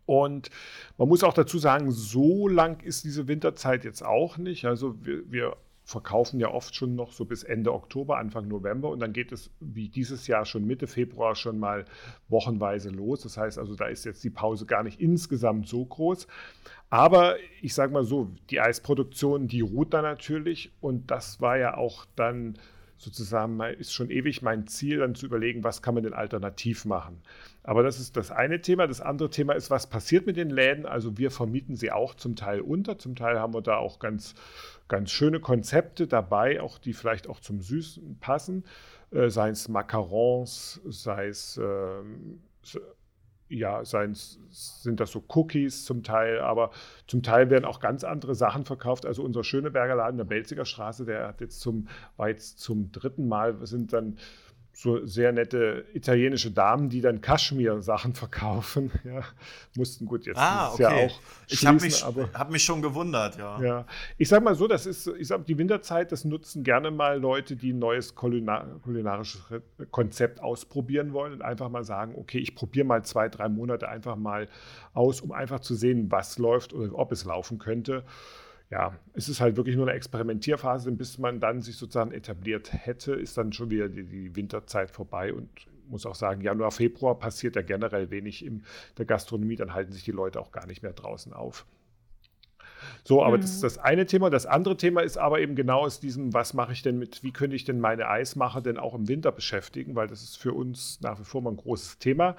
Und 0.06 0.52
man 0.98 1.08
muss 1.08 1.24
auch 1.24 1.34
dazu 1.34 1.58
sagen, 1.58 1.92
so 1.92 2.48
lang 2.48 2.82
ist 2.84 3.04
diese 3.04 3.28
Winterzeit 3.28 3.84
jetzt 3.84 4.04
auch 4.04 4.38
nicht. 4.38 4.66
Also 4.66 5.04
wir, 5.04 5.24
wir 5.32 5.58
verkaufen 5.84 6.40
ja 6.40 6.50
oft 6.50 6.76
schon 6.76 6.96
noch 6.96 7.14
so 7.14 7.26
bis 7.26 7.42
Ende 7.42 7.74
Oktober, 7.74 8.18
Anfang 8.18 8.48
November 8.48 8.90
und 8.90 9.00
dann 9.00 9.12
geht 9.12 9.32
es 9.32 9.50
wie 9.60 9.90
dieses 9.90 10.28
Jahr 10.28 10.46
schon 10.46 10.66
Mitte 10.68 10.86
Februar 10.86 11.36
schon 11.36 11.58
mal 11.58 11.86
wochenweise 12.30 12.90
los. 12.90 13.22
Das 13.22 13.38
heißt 13.38 13.58
also, 13.58 13.76
da 13.76 13.88
ist 13.88 14.06
jetzt 14.06 14.24
die 14.24 14.30
Pause 14.30 14.68
gar 14.68 14.84
nicht 14.84 15.02
insgesamt 15.02 15.68
so 15.68 15.84
groß. 15.84 16.28
Aber 16.92 17.38
ich 17.62 17.74
sage 17.74 17.92
mal 17.92 18.04
so, 18.04 18.30
die 18.52 18.60
Eisproduktion, 18.60 19.48
die 19.48 19.62
ruht 19.62 19.94
da 19.94 20.04
natürlich 20.04 20.72
und 20.80 21.10
das 21.10 21.42
war 21.42 21.58
ja 21.58 21.76
auch 21.76 22.06
dann 22.16 22.58
sozusagen 23.02 23.60
ist 23.62 23.94
schon 23.94 24.10
ewig 24.10 24.42
mein 24.42 24.68
Ziel, 24.68 25.00
dann 25.00 25.16
zu 25.16 25.26
überlegen, 25.26 25.64
was 25.64 25.82
kann 25.82 25.96
man 25.96 26.04
denn 26.04 26.14
alternativ 26.14 26.86
machen. 26.86 27.22
Aber 27.64 27.84
das 27.84 28.00
ist 28.00 28.16
das 28.16 28.32
eine 28.32 28.62
Thema. 28.62 28.88
Das 28.88 29.02
andere 29.02 29.30
Thema 29.30 29.54
ist, 29.54 29.70
was 29.70 29.88
passiert 29.88 30.26
mit 30.26 30.38
den 30.38 30.50
Läden? 30.50 30.86
Also 30.86 31.18
wir 31.18 31.32
vermieten 31.32 31.76
sie 31.76 31.92
auch 31.92 32.16
zum 32.16 32.36
Teil 32.36 32.62
unter. 32.62 32.98
Zum 32.98 33.16
Teil 33.16 33.40
haben 33.40 33.54
wir 33.54 33.62
da 33.62 33.78
auch 33.78 34.00
ganz, 34.00 34.36
ganz 34.88 35.12
schöne 35.12 35.40
Konzepte 35.40 36.08
dabei, 36.08 36.62
auch 36.62 36.78
die 36.78 36.94
vielleicht 36.94 37.28
auch 37.28 37.40
zum 37.40 37.62
Süßen 37.62 38.20
passen. 38.20 38.66
Äh, 39.12 39.30
sei 39.30 39.50
es 39.50 39.68
Macarons, 39.68 40.82
sei 40.86 41.28
es 41.28 41.58
äh, 41.58 42.02
ja, 43.52 43.84
seien, 43.84 44.14
sind 44.16 45.00
das 45.00 45.12
so 45.12 45.24
Cookies 45.36 45.84
zum 45.84 46.04
Teil, 46.04 46.40
aber 46.40 46.72
zum 47.08 47.22
Teil 47.22 47.50
werden 47.50 47.66
auch 47.66 47.80
ganz 47.80 48.04
andere 48.04 48.34
Sachen 48.34 48.64
verkauft. 48.66 49.06
Also 49.06 49.24
unser 49.24 49.44
Schöneberger 49.44 49.96
Laden 49.96 50.18
der 50.18 50.24
Belziger 50.24 50.66
Straße, 50.66 51.06
der 51.06 51.28
hat 51.28 51.42
jetzt 51.42 51.60
zum, 51.60 51.88
war 52.18 52.30
jetzt 52.30 52.60
zum 52.60 52.92
dritten 52.92 53.28
Mal, 53.28 53.58
sind 53.66 53.94
dann 53.94 54.18
so 54.74 55.06
sehr 55.06 55.32
nette 55.32 55.86
italienische 55.94 56.50
Damen, 56.50 56.90
die 56.90 57.02
dann 57.02 57.22
Kaschmir-Sachen 57.22 58.14
verkaufen. 58.14 58.92
Ja, 59.04 59.24
mussten 59.76 60.06
gut 60.06 60.26
jetzt 60.26 60.38
ah, 60.38 60.72
okay. 60.72 60.84
ja 60.84 60.90
auch. 60.90 61.20
Ich 61.48 61.66
habe 61.66 61.82
mich, 61.82 62.04
hab 62.04 62.52
mich 62.52 62.64
schon 62.64 62.82
gewundert, 62.82 63.38
ja. 63.38 63.62
ja. 63.62 63.86
Ich 64.18 64.30
sage 64.30 64.44
mal 64.44 64.56
so, 64.56 64.68
das 64.68 64.86
ist, 64.86 65.08
ich 65.08 65.28
sag, 65.28 65.46
die 65.48 65.58
Winterzeit, 65.58 66.12
das 66.12 66.24
nutzen 66.24 66.64
gerne 66.64 66.92
mal 66.92 67.20
Leute, 67.20 67.56
die 67.56 67.74
ein 67.74 67.80
neues 67.80 68.16
Kulinar 68.16 68.68
kulinarisches 68.84 69.42
Konzept 69.90 70.42
ausprobieren 70.42 71.14
wollen 71.14 71.34
und 71.34 71.42
einfach 71.42 71.70
mal 71.70 71.84
sagen, 71.84 72.14
okay, 72.16 72.38
ich 72.38 72.56
probiere 72.56 72.86
mal 72.86 73.04
zwei, 73.04 73.28
drei 73.28 73.50
Monate 73.50 73.90
einfach 73.90 74.16
mal 74.16 74.48
aus, 74.94 75.22
um 75.22 75.32
einfach 75.32 75.62
zu 75.62 75.74
sehen, 75.74 76.12
was 76.12 76.38
läuft 76.38 76.74
oder 76.74 76.94
ob 76.94 77.12
es 77.12 77.26
laufen 77.26 77.58
könnte 77.58 78.04
ja, 78.72 78.94
es 79.14 79.28
ist 79.28 79.42
halt 79.42 79.58
wirklich 79.58 79.76
nur 79.76 79.86
eine 79.88 79.98
Experimentierphase, 79.98 80.92
bis 80.94 81.18
man 81.18 81.42
dann 81.42 81.62
sich 81.62 81.76
sozusagen 81.76 82.14
etabliert 82.14 82.72
hätte, 82.74 83.14
ist 83.14 83.38
dann 83.38 83.52
schon 83.52 83.70
wieder 83.70 83.90
die, 83.90 84.06
die 84.06 84.36
Winterzeit 84.36 84.90
vorbei 84.90 85.34
und 85.34 85.50
muss 85.90 86.06
auch 86.06 86.16
sagen, 86.16 86.42
Januar, 86.42 86.72
Februar 86.72 87.20
passiert 87.20 87.58
ja 87.58 87.64
generell 87.64 88.10
wenig 88.12 88.46
in 88.46 88.64
der 88.98 89.06
Gastronomie, 89.06 89.58
dann 89.58 89.74
halten 89.74 89.92
sich 89.92 90.06
die 90.06 90.12
Leute 90.12 90.40
auch 90.40 90.54
gar 90.54 90.66
nicht 90.68 90.84
mehr 90.84 90.94
draußen 90.94 91.34
auf. 91.34 91.66
So, 93.04 93.24
aber 93.24 93.38
mhm. 93.38 93.42
das 93.42 93.52
ist 93.52 93.64
das 93.64 93.78
eine 93.78 94.06
Thema. 94.06 94.30
Das 94.30 94.46
andere 94.46 94.78
Thema 94.78 95.02
ist 95.02 95.18
aber 95.18 95.42
eben 95.42 95.56
genau 95.56 95.82
aus 95.82 96.00
diesem, 96.00 96.34
was 96.34 96.54
mache 96.54 96.72
ich 96.72 96.82
denn 96.82 96.98
mit, 96.98 97.24
wie 97.24 97.32
könnte 97.32 97.58
ich 97.58 97.66
denn 97.66 97.80
meine 97.80 98.08
Eismacher 98.08 98.62
denn 98.62 98.78
auch 98.78 98.96
im 98.96 99.10
Winter 99.10 99.34
beschäftigen, 99.34 99.96
weil 99.96 100.08
das 100.08 100.24
ist 100.24 100.38
für 100.38 100.54
uns 100.54 101.00
nach 101.02 101.20
wie 101.20 101.26
vor 101.26 101.42
mal 101.42 101.52
ein 101.52 101.58
großes 101.58 102.00
Thema. 102.00 102.38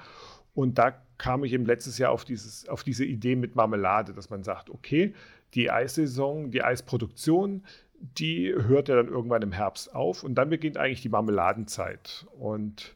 Und 0.55 0.77
da 0.79 0.99
kam 1.17 1.43
ich 1.43 1.53
eben 1.53 1.65
letztes 1.65 1.97
Jahr 1.97 2.11
auf, 2.11 2.25
dieses, 2.25 2.67
auf 2.67 2.83
diese 2.83 3.05
Idee 3.05 3.35
mit 3.35 3.55
Marmelade, 3.55 4.13
dass 4.13 4.29
man 4.29 4.43
sagt, 4.43 4.69
okay, 4.69 5.13
die 5.53 5.71
Eissaison, 5.71 6.51
die 6.51 6.63
Eisproduktion, 6.63 7.63
die 7.99 8.53
hört 8.53 8.89
ja 8.89 8.95
dann 8.95 9.07
irgendwann 9.07 9.41
im 9.41 9.51
Herbst 9.51 9.93
auf 9.95 10.23
und 10.23 10.35
dann 10.35 10.49
beginnt 10.49 10.77
eigentlich 10.77 11.01
die 11.01 11.09
Marmeladenzeit. 11.09 12.25
Und, 12.37 12.95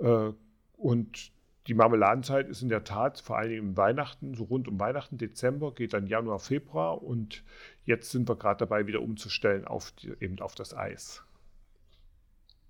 äh, 0.00 0.30
und 0.76 1.32
die 1.68 1.74
Marmeladenzeit 1.74 2.48
ist 2.48 2.62
in 2.62 2.68
der 2.68 2.82
Tat 2.82 3.20
vor 3.20 3.38
allem 3.38 3.52
im 3.52 3.76
Weihnachten, 3.76 4.34
so 4.34 4.44
rund 4.44 4.66
um 4.66 4.80
Weihnachten, 4.80 5.16
Dezember, 5.16 5.72
geht 5.72 5.92
dann 5.92 6.06
Januar, 6.06 6.40
Februar 6.40 7.02
und 7.02 7.44
jetzt 7.84 8.10
sind 8.10 8.28
wir 8.28 8.36
gerade 8.36 8.58
dabei, 8.58 8.86
wieder 8.86 9.00
umzustellen 9.00 9.64
auf 9.64 9.92
die, 9.92 10.12
eben 10.20 10.40
auf 10.40 10.56
das 10.56 10.76
Eis. 10.76 11.22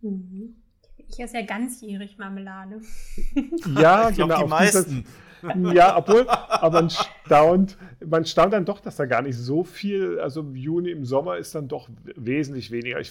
Mhm. 0.02 0.56
Ich 1.08 1.20
esse 1.20 1.38
ja 1.38 1.46
ganzjährig 1.46 2.18
Marmelade. 2.18 2.80
Ja, 3.74 4.08
ich 4.10 4.16
genau. 4.16 4.42
Die 4.42 4.48
meisten. 4.48 5.06
ja, 5.72 5.96
obwohl, 5.96 6.26
aber 6.28 6.82
man 6.82 6.90
staunt, 6.90 7.76
man 8.04 8.24
staunt 8.24 8.52
dann 8.52 8.64
doch, 8.64 8.80
dass 8.80 8.96
da 8.96 9.06
gar 9.06 9.22
nicht 9.22 9.36
so 9.36 9.64
viel, 9.64 10.20
also 10.20 10.40
im 10.40 10.56
Juni, 10.56 10.90
im 10.90 11.04
Sommer 11.04 11.36
ist 11.36 11.54
dann 11.54 11.68
doch 11.68 11.88
wesentlich 12.16 12.70
weniger. 12.70 13.00
Ich 13.00 13.10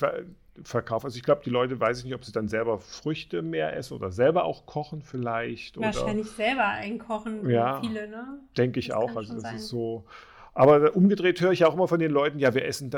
verkaufe, 0.63 1.05
also 1.05 1.17
ich 1.17 1.23
glaube, 1.23 1.41
die 1.43 1.49
Leute, 1.49 1.79
weiß 1.79 1.99
ich 1.99 2.05
nicht, 2.05 2.15
ob 2.15 2.23
sie 2.23 2.31
dann 2.31 2.47
selber 2.47 2.79
Früchte 2.79 3.41
mehr 3.41 3.75
essen 3.75 3.95
oder 3.95 4.11
selber 4.11 4.45
auch 4.45 4.65
kochen 4.65 5.01
vielleicht. 5.01 5.79
Wahrscheinlich 5.79 6.27
oder, 6.27 6.35
selber 6.35 6.67
einkochen, 6.67 7.49
ja, 7.49 7.79
viele, 7.81 8.07
ne? 8.07 8.39
Denke 8.57 8.79
ich 8.79 8.89
das 8.89 8.97
auch. 8.97 9.15
Also 9.15 9.33
das 9.33 9.43
sein. 9.43 9.55
ist 9.55 9.67
so, 9.67 10.05
aber 10.53 10.95
umgedreht 10.97 11.39
höre 11.39 11.53
ich 11.53 11.59
ja 11.59 11.67
auch 11.67 11.75
immer 11.75 11.87
von 11.87 11.99
den 11.99 12.11
Leuten, 12.11 12.37
ja, 12.37 12.53
wir 12.53 12.65
essen, 12.65 12.91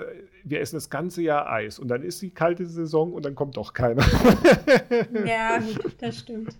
wir 0.43 0.59
essen 0.59 0.75
das 0.75 0.89
ganze 0.89 1.21
Jahr 1.21 1.51
Eis 1.51 1.77
und 1.77 1.87
dann 1.87 2.01
ist 2.01 2.21
die 2.23 2.31
kalte 2.31 2.65
Saison 2.65 3.13
und 3.13 3.25
dann 3.25 3.35
kommt 3.35 3.57
doch 3.57 3.73
keiner. 3.73 4.03
ja, 5.25 5.61
das 5.99 6.19
stimmt. 6.19 6.57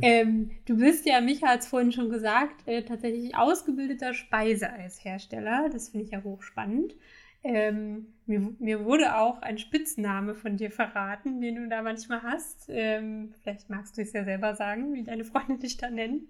ähm, 0.00 0.52
du 0.66 0.76
bist 0.76 1.06
ja, 1.06 1.20
Micha 1.20 1.48
hat 1.48 1.60
es 1.60 1.66
vorhin 1.66 1.90
schon 1.90 2.08
gesagt, 2.08 2.68
äh, 2.68 2.82
tatsächlich 2.82 3.34
ausgebildeter 3.34 4.14
Speiseeishersteller. 4.14 5.68
Das 5.72 5.88
finde 5.88 6.06
ich 6.06 6.12
ja 6.12 6.22
hochspannend. 6.22 6.94
Ähm, 7.42 8.06
mir, 8.26 8.54
mir, 8.58 8.84
wurde 8.84 9.16
auch 9.16 9.42
ein 9.42 9.58
Spitzname 9.58 10.34
von 10.34 10.56
dir 10.56 10.70
verraten, 10.70 11.40
den 11.40 11.56
du 11.56 11.68
da 11.68 11.82
manchmal 11.82 12.22
hast. 12.22 12.66
Ähm, 12.68 13.32
vielleicht 13.42 13.70
magst 13.70 13.96
du 13.96 14.02
es 14.02 14.12
ja 14.12 14.24
selber 14.24 14.54
sagen, 14.54 14.92
wie 14.92 15.02
deine 15.02 15.24
Freunde 15.24 15.58
dich 15.58 15.78
da 15.78 15.90
nennen. 15.90 16.28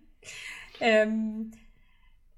Ähm, 0.81 1.51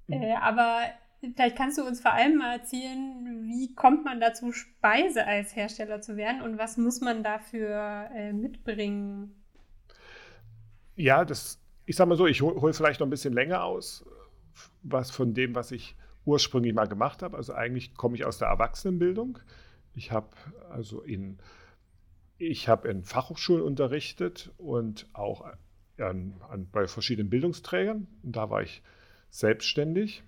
äh, 0.09 0.33
aber 0.41 0.85
Vielleicht 1.23 1.57
kannst 1.57 1.79
du 1.79 1.87
uns 1.87 2.00
vor 2.00 2.12
allem 2.12 2.38
mal 2.38 2.59
erzählen, 2.59 3.45
wie 3.45 3.75
kommt 3.75 4.05
man 4.05 4.21
dazu, 4.21 4.50
Speiseeishersteller 4.50 6.00
zu 6.00 6.17
werden 6.17 6.43
und 6.43 6.59
was 6.59 6.76
muss 6.76 7.00
man 7.00 7.23
dafür 7.23 8.11
äh, 8.12 8.33
mitbringen? 8.33 9.41
Ja, 10.97 11.25
das, 11.25 11.62
ich 11.87 11.95
sag 11.95 12.09
mal 12.09 12.17
so, 12.17 12.26
ich 12.26 12.43
hole 12.43 12.61
hol 12.61 12.73
vielleicht 12.73 12.99
noch 12.99 13.07
ein 13.07 13.11
bisschen 13.11 13.35
länger 13.35 13.62
aus, 13.62 14.05
was 14.83 15.12
von 15.12 15.33
dem, 15.33 15.55
was 15.55 15.71
ich 15.71 15.95
ursprünglich 16.25 16.75
mal 16.75 16.88
gemacht 16.88 17.23
habe. 17.23 17.37
Also 17.37 17.52
eigentlich 17.52 17.95
komme 17.95 18.17
ich 18.17 18.25
aus 18.25 18.38
der 18.38 18.49
Erwachsenenbildung. 18.49 19.38
Ich 19.95 20.11
habe 20.11 20.29
also 20.71 21.02
in, 21.02 21.38
ich 22.37 22.69
habe 22.69 22.88
in 22.88 23.05
Fachhochschulen 23.05 23.62
unterrichtet 23.62 24.52
und 24.59 25.09
auch 25.12 25.45
an, 25.99 26.35
an, 26.49 26.69
bei 26.73 26.88
verschiedenen 26.88 27.31
Bildungsträgern. 27.31 28.09
Und 28.25 28.37
da 28.37 28.50
war 28.50 28.62
ich 28.62 28.83
selbstständig 29.31 30.25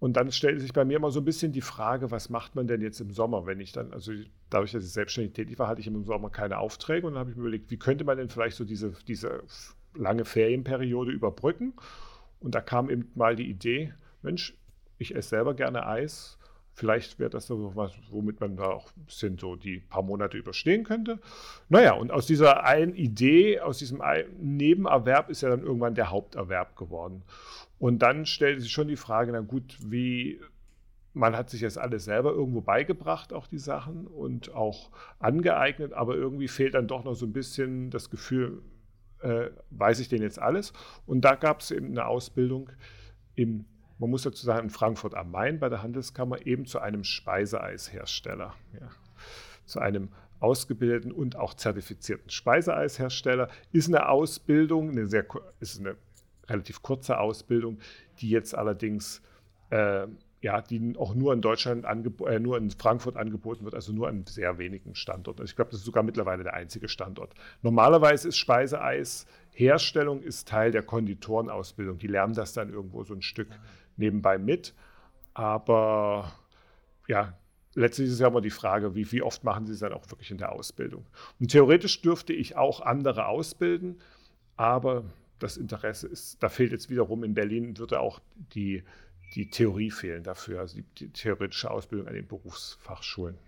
und 0.00 0.16
dann 0.16 0.30
stellte 0.30 0.60
sich 0.60 0.72
bei 0.72 0.84
mir 0.84 0.96
immer 0.96 1.10
so 1.10 1.20
ein 1.20 1.24
bisschen 1.24 1.52
die 1.52 1.60
Frage, 1.60 2.10
was 2.10 2.30
macht 2.30 2.54
man 2.54 2.68
denn 2.68 2.80
jetzt 2.80 3.00
im 3.00 3.10
Sommer, 3.10 3.46
wenn 3.46 3.58
ich 3.60 3.72
dann, 3.72 3.92
also 3.92 4.12
dadurch, 4.48 4.72
dass 4.72 4.84
ich 4.84 4.92
selbstständig 4.92 5.32
tätig 5.32 5.58
war, 5.58 5.66
hatte 5.66 5.80
ich 5.80 5.88
im 5.88 6.04
Sommer 6.04 6.30
keine 6.30 6.58
Aufträge 6.58 7.06
und 7.06 7.14
dann 7.14 7.20
habe 7.20 7.30
ich 7.30 7.36
mir 7.36 7.42
überlegt, 7.42 7.70
wie 7.70 7.78
könnte 7.78 8.04
man 8.04 8.16
denn 8.16 8.28
vielleicht 8.28 8.56
so 8.56 8.64
diese, 8.64 8.92
diese 9.08 9.42
lange 9.94 10.24
Ferienperiode 10.24 11.10
überbrücken? 11.10 11.74
Und 12.40 12.54
da 12.54 12.60
kam 12.60 12.90
eben 12.90 13.10
mal 13.16 13.34
die 13.34 13.50
Idee, 13.50 13.92
Mensch, 14.22 14.56
ich 14.98 15.16
esse 15.16 15.30
selber 15.30 15.54
gerne 15.54 15.86
Eis. 15.86 16.37
Vielleicht 16.78 17.18
wäre 17.18 17.28
das 17.28 17.48
so 17.48 17.74
was, 17.74 17.92
womit 18.08 18.38
man 18.38 18.54
da 18.54 18.66
auch 18.66 18.86
ein 18.96 19.06
bisschen 19.06 19.36
so 19.36 19.56
die 19.56 19.80
paar 19.80 20.02
Monate 20.02 20.38
überstehen 20.38 20.84
könnte. 20.84 21.18
Naja, 21.68 21.94
und 21.94 22.12
aus 22.12 22.26
dieser 22.26 22.62
einen 22.62 22.94
Idee, 22.94 23.58
aus 23.58 23.78
diesem 23.78 24.00
Nebenerwerb 24.38 25.28
ist 25.28 25.40
ja 25.40 25.48
dann 25.48 25.64
irgendwann 25.64 25.96
der 25.96 26.12
Haupterwerb 26.12 26.76
geworden. 26.76 27.24
Und 27.80 27.98
dann 27.98 28.26
stellte 28.26 28.60
sich 28.60 28.70
schon 28.70 28.86
die 28.86 28.94
Frage, 28.94 29.32
na 29.32 29.40
gut, 29.40 29.76
wie 29.90 30.38
man 31.14 31.36
hat 31.36 31.50
sich 31.50 31.62
das 31.62 31.78
alles 31.78 32.04
selber 32.04 32.30
irgendwo 32.30 32.60
beigebracht, 32.60 33.32
auch 33.32 33.48
die 33.48 33.58
Sachen 33.58 34.06
und 34.06 34.54
auch 34.54 34.90
angeeignet, 35.18 35.92
aber 35.94 36.14
irgendwie 36.14 36.46
fehlt 36.46 36.74
dann 36.74 36.86
doch 36.86 37.02
noch 37.02 37.14
so 37.14 37.26
ein 37.26 37.32
bisschen 37.32 37.90
das 37.90 38.08
Gefühl, 38.08 38.62
äh, 39.22 39.50
weiß 39.70 39.98
ich 39.98 40.08
denn 40.08 40.22
jetzt 40.22 40.38
alles? 40.38 40.72
Und 41.06 41.22
da 41.22 41.34
gab 41.34 41.58
es 41.58 41.72
eben 41.72 41.88
eine 41.88 42.06
Ausbildung 42.06 42.70
im, 43.34 43.64
man 43.98 44.10
muss 44.10 44.22
dazu 44.22 44.44
sagen, 44.44 44.64
in 44.64 44.70
Frankfurt 44.70 45.14
am 45.14 45.30
Main 45.30 45.58
bei 45.58 45.68
der 45.68 45.82
Handelskammer 45.82 46.46
eben 46.46 46.66
zu 46.66 46.78
einem 46.78 47.04
Speiseeishersteller, 47.04 48.54
ja, 48.80 48.88
zu 49.64 49.80
einem 49.80 50.10
ausgebildeten 50.40 51.10
und 51.10 51.36
auch 51.36 51.54
zertifizierten 51.54 52.30
Speiseeishersteller. 52.30 53.48
Ist 53.72 53.88
eine 53.88 54.08
Ausbildung, 54.08 54.90
eine 54.90 55.08
sehr, 55.08 55.26
ist 55.60 55.80
eine 55.80 55.96
relativ 56.48 56.82
kurze 56.82 57.18
Ausbildung, 57.18 57.78
die 58.20 58.30
jetzt 58.30 58.54
allerdings 58.54 59.20
äh, 59.70 60.06
ja, 60.40 60.60
die 60.62 60.94
auch 60.96 61.14
nur 61.14 61.32
in 61.32 61.40
Deutschland, 61.40 61.84
äh, 61.84 62.38
nur 62.38 62.58
in 62.58 62.70
Frankfurt 62.70 63.16
angeboten 63.16 63.64
wird, 63.64 63.74
also 63.74 63.92
nur 63.92 64.08
an 64.08 64.24
sehr 64.26 64.58
wenigen 64.58 64.94
Standorten. 64.94 65.40
Also 65.40 65.50
ich 65.50 65.56
glaube, 65.56 65.72
das 65.72 65.80
ist 65.80 65.86
sogar 65.86 66.04
mittlerweile 66.04 66.44
der 66.44 66.54
einzige 66.54 66.88
Standort. 66.88 67.34
Normalerweise 67.62 68.28
ist 68.28 68.36
Speiseeis 68.36 69.26
Herstellung 69.52 70.22
ist 70.22 70.46
Teil 70.46 70.70
der 70.70 70.82
Konditorenausbildung. 70.82 71.98
Die 71.98 72.06
lernen 72.06 72.34
das 72.34 72.52
dann 72.52 72.72
irgendwo 72.72 73.02
so 73.02 73.14
ein 73.14 73.22
Stück 73.22 73.48
nebenbei 73.98 74.38
mit. 74.38 74.74
Aber 75.34 76.32
ja, 77.06 77.38
letztlich 77.74 78.08
ist 78.08 78.20
ja 78.20 78.28
immer 78.28 78.40
die 78.40 78.50
Frage, 78.50 78.94
wie, 78.94 79.10
wie 79.12 79.22
oft 79.22 79.44
machen 79.44 79.66
sie 79.66 79.72
es 79.72 79.80
dann 79.80 79.92
auch 79.92 80.08
wirklich 80.10 80.30
in 80.30 80.38
der 80.38 80.52
Ausbildung. 80.52 81.06
Und 81.38 81.50
theoretisch 81.50 82.00
dürfte 82.02 82.32
ich 82.32 82.56
auch 82.56 82.80
andere 82.80 83.26
ausbilden, 83.26 84.00
aber 84.56 85.04
das 85.38 85.56
Interesse 85.56 86.08
ist, 86.08 86.42
da 86.42 86.48
fehlt 86.48 86.72
jetzt 86.72 86.90
wiederum 86.90 87.22
in 87.22 87.34
Berlin, 87.34 87.78
würde 87.78 88.00
auch 88.00 88.20
die, 88.54 88.82
die 89.34 89.50
Theorie 89.50 89.90
fehlen 89.90 90.24
dafür, 90.24 90.60
also 90.60 90.76
die, 90.76 90.84
die 90.98 91.10
theoretische 91.10 91.70
Ausbildung 91.70 92.08
an 92.08 92.14
den 92.14 92.26
Berufsfachschulen. 92.26 93.38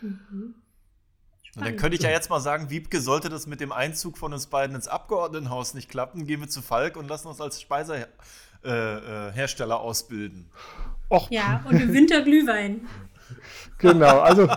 Mhm. 0.00 0.54
Und 1.54 1.64
dann 1.64 1.76
könnte 1.76 1.96
ich 1.96 2.02
ja 2.02 2.10
jetzt 2.10 2.30
mal 2.30 2.40
sagen, 2.40 2.70
Wiebke, 2.70 3.00
sollte 3.00 3.28
das 3.28 3.46
mit 3.46 3.60
dem 3.60 3.72
Einzug 3.72 4.18
von 4.18 4.32
uns 4.32 4.46
beiden 4.46 4.76
ins 4.76 4.86
Abgeordnetenhaus 4.86 5.74
nicht 5.74 5.88
klappen, 5.88 6.26
gehen 6.26 6.40
wir 6.40 6.48
zu 6.48 6.62
Falk 6.62 6.96
und 6.96 7.08
lassen 7.08 7.28
uns 7.28 7.40
als 7.40 7.60
Speisehersteller 7.60 8.12
äh, 8.64 9.30
äh 9.30 9.72
ausbilden. 9.72 10.50
Och. 11.10 11.30
Ja, 11.30 11.64
und 11.68 11.80
im 11.80 11.92
Winter 11.92 12.22
Glühwein. 12.22 12.80
genau, 13.78 14.20
also 14.20 14.48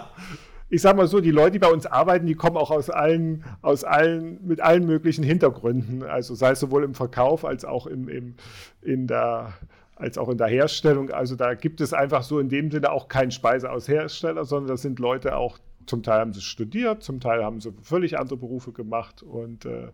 ich 0.69 0.81
sag 0.81 0.95
mal 0.95 1.07
so, 1.07 1.19
die 1.19 1.31
Leute, 1.31 1.51
die 1.51 1.59
bei 1.59 1.71
uns 1.71 1.85
arbeiten, 1.85 2.25
die 2.25 2.35
kommen 2.35 2.55
auch 2.55 2.71
aus 2.71 2.89
allen, 2.89 3.43
aus 3.61 3.83
allen, 3.83 4.39
mit 4.47 4.61
allen 4.61 4.85
möglichen 4.85 5.23
Hintergründen. 5.23 6.03
Also 6.03 6.33
sei 6.33 6.51
es 6.51 6.61
sowohl 6.61 6.83
im 6.85 6.95
Verkauf 6.95 7.43
als 7.43 7.65
auch 7.65 7.87
im, 7.87 8.07
im, 8.07 8.35
in 8.81 9.05
der 9.05 9.53
als 10.01 10.17
auch 10.17 10.29
in 10.29 10.37
der 10.37 10.47
Herstellung. 10.47 11.11
Also 11.11 11.35
da 11.35 11.53
gibt 11.53 11.79
es 11.79 11.93
einfach 11.93 12.23
so 12.23 12.39
in 12.39 12.49
dem 12.49 12.71
Sinne 12.71 12.91
auch 12.91 13.07
keinen 13.07 13.31
Speise 13.31 13.71
aus 13.71 13.87
Hersteller, 13.87 14.45
sondern 14.45 14.69
das 14.69 14.81
sind 14.81 14.97
Leute 14.97 15.35
auch, 15.37 15.59
zum 15.85 16.01
Teil 16.01 16.19
haben 16.19 16.33
sie 16.33 16.41
studiert, 16.41 17.03
zum 17.03 17.19
Teil 17.19 17.43
haben 17.43 17.61
sie 17.61 17.71
völlig 17.83 18.17
andere 18.17 18.37
Berufe 18.37 18.71
gemacht. 18.71 19.21
Und 19.21 19.65
äh, 19.65 19.89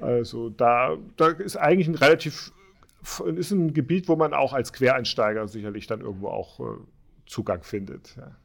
also 0.00 0.48
da, 0.50 0.96
da 1.16 1.28
ist 1.28 1.56
eigentlich 1.56 1.86
ein 1.86 1.94
relativ, 1.94 2.52
ist 3.36 3.50
ein 3.50 3.74
Gebiet, 3.74 4.08
wo 4.08 4.16
man 4.16 4.34
auch 4.34 4.52
als 4.52 4.72
Quereinsteiger 4.72 5.48
sicherlich 5.48 5.86
dann 5.86 6.00
irgendwo 6.00 6.28
auch 6.28 6.60
äh, 6.60 6.64
Zugang 7.26 7.62
findet. 7.62 8.16
Ja. 8.16 8.36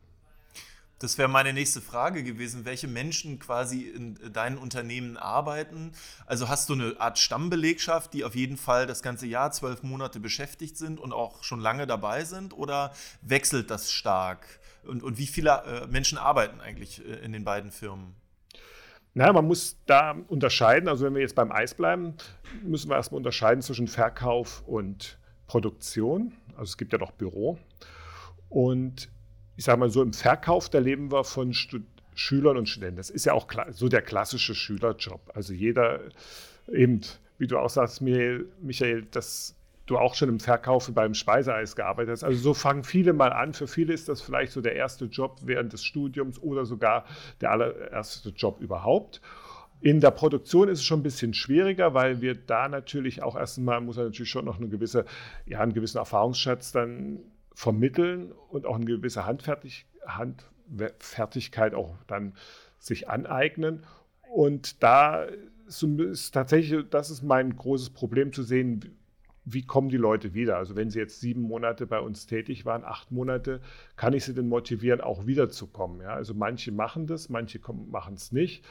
Das 1.04 1.18
wäre 1.18 1.28
meine 1.28 1.52
nächste 1.52 1.82
Frage 1.82 2.24
gewesen, 2.24 2.64
welche 2.64 2.88
Menschen 2.88 3.38
quasi 3.38 3.82
in 3.82 4.18
deinen 4.32 4.58
Unternehmen 4.58 5.18
arbeiten. 5.18 5.92
Also 6.26 6.48
hast 6.48 6.70
du 6.70 6.74
eine 6.74 6.96
Art 6.98 7.20
Stammbelegschaft, 7.20 8.14
die 8.14 8.24
auf 8.24 8.36
jeden 8.36 8.56
Fall 8.56 8.88
das 8.88 9.02
ganze 9.02 9.28
Jahr, 9.28 9.52
zwölf 9.52 9.84
Monate 9.84 10.22
beschäftigt 10.22 10.78
sind 10.78 11.02
und 11.02 11.12
auch 11.12 11.44
schon 11.44 11.60
lange 11.60 11.88
dabei 11.88 12.24
sind 12.24 12.54
oder 12.54 12.94
wechselt 13.22 13.70
das 13.70 13.92
stark? 13.92 14.48
Und, 14.86 15.04
und 15.04 15.18
wie 15.18 15.28
viele 15.28 15.64
äh, 15.66 15.88
Menschen 15.88 16.18
arbeiten 16.18 16.62
eigentlich 16.62 17.06
äh, 17.06 17.16
in 17.26 17.34
den 17.34 17.44
beiden 17.44 17.72
Firmen? 17.72 18.16
Na, 19.16 19.32
man 19.32 19.46
muss 19.46 19.78
da 19.86 20.16
unterscheiden. 20.28 20.90
Also 20.90 21.06
wenn 21.06 21.14
wir 21.14 21.22
jetzt 21.22 21.36
beim 21.36 21.52
Eis 21.52 21.76
bleiben, 21.76 22.16
müssen 22.64 22.90
wir 22.90 22.96
erstmal 22.96 23.18
unterscheiden 23.18 23.62
zwischen 23.62 23.88
Verkauf 23.88 24.64
und 24.66 25.20
Produktion. 25.48 26.34
Also 26.54 26.64
es 26.64 26.78
gibt 26.78 26.94
ja 26.94 27.00
noch 27.00 27.12
Büro. 27.12 27.60
Und 28.50 29.10
ich 29.56 29.66
sage 29.66 29.80
mal 29.80 29.90
so, 29.90 30.02
im 30.02 30.14
Verkauf, 30.14 30.70
da 30.70 30.80
leben 30.80 31.12
wir 31.12 31.24
von 31.24 31.54
Stud 31.54 31.84
Schülern 32.16 32.58
und 32.58 32.70
Studenten. 32.70 32.98
Das 32.98 33.10
ist 33.10 33.26
ja 33.26 33.34
auch 33.34 33.48
so 33.72 33.90
der 33.90 34.02
klassische 34.02 34.54
Schülerjob. 34.54 35.32
Also 35.34 35.54
jeder, 35.54 36.00
eben, 36.72 37.02
wie 37.38 37.48
du 37.48 37.58
auch 37.58 37.70
sagst, 37.70 38.02
Michael, 38.02 39.08
dass 39.10 39.56
du 39.94 40.00
auch 40.00 40.16
schon 40.16 40.30
im 40.30 40.40
Verkauf 40.40 40.92
beim 40.94 41.14
Speiseeis 41.14 41.76
gearbeitet 41.76 42.12
hast. 42.12 42.24
Also 42.24 42.40
so 42.40 42.54
fangen 42.54 42.84
viele 42.84 43.14
mal 43.14 43.32
an. 43.32 43.54
Für 43.54 43.68
viele 43.68 43.94
ist 43.94 44.10
das 44.10 44.22
vielleicht 44.22 44.52
so 44.52 44.62
der 44.62 44.76
erste 44.76 45.06
Job 45.06 45.40
während 45.44 45.74
des 45.74 45.84
Studiums 45.84 46.42
oder 46.42 46.66
sogar 46.66 47.06
der 47.42 47.52
allererste 47.52 48.30
Job 48.30 48.60
überhaupt. 48.62 49.22
In 49.82 50.00
der 50.00 50.12
Produktion 50.12 50.70
ist 50.70 50.80
es 50.80 50.86
schon 50.86 51.02
ein 51.02 51.04
bisschen 51.04 51.34
schwieriger, 51.34 51.94
weil 51.94 52.22
wir 52.22 52.36
da 52.36 52.70
natürlich 52.70 53.22
auch 53.22 53.36
erstmal, 53.36 53.82
muss 53.82 53.98
man 53.98 54.06
natürlich 54.06 54.32
schon 54.32 54.46
noch 54.46 54.58
eine 54.58 54.70
gewisse, 54.70 55.06
ja, 55.46 55.60
einen 55.60 55.74
gewissen 55.74 55.98
Erfahrungsschatz 55.98 56.72
dann 56.72 57.20
vermitteln 57.54 58.32
und 58.50 58.66
auch 58.66 58.76
eine 58.76 58.86
gewisse 58.86 59.26
Handfertig 59.26 59.86
Handfertigkeit 60.08 61.74
auch 61.74 61.96
dann 62.08 62.34
sich 62.80 63.10
aneignen. 63.10 63.84
Und 64.34 64.82
da 64.84 65.26
ist 65.68 66.34
tatsächlich, 66.34 66.86
das 66.90 67.10
ist 67.10 67.24
mein 67.24 67.56
großes 67.56 67.92
Problem 67.92 68.34
zu 68.34 68.44
sehen, 68.44 68.98
wie 69.46 69.66
kommen 69.66 69.90
die 69.90 69.98
Leute 69.98 70.34
wieder? 70.34 70.58
Also 70.58 70.76
wenn 70.76 70.90
sie 70.90 71.00
jetzt 71.00 71.20
sieben 71.20 71.42
Monate 71.42 71.86
bei 71.86 72.00
uns 72.00 72.26
tätig 72.26 72.66
waren, 72.66 72.84
acht 72.84 73.12
Monate, 73.12 73.62
kann 73.96 74.14
ich 74.14 74.24
sie 74.24 74.34
denn 74.34 74.48
motivieren, 74.48 75.02
auch 75.02 75.26
wiederzukommen? 75.26 76.02
Ja? 76.02 76.14
Also 76.14 76.34
manche 76.34 76.72
machen 76.72 77.08
das, 77.08 77.30
manche 77.30 77.60
machen 77.90 78.16
es 78.16 78.32
nicht. 78.32 78.64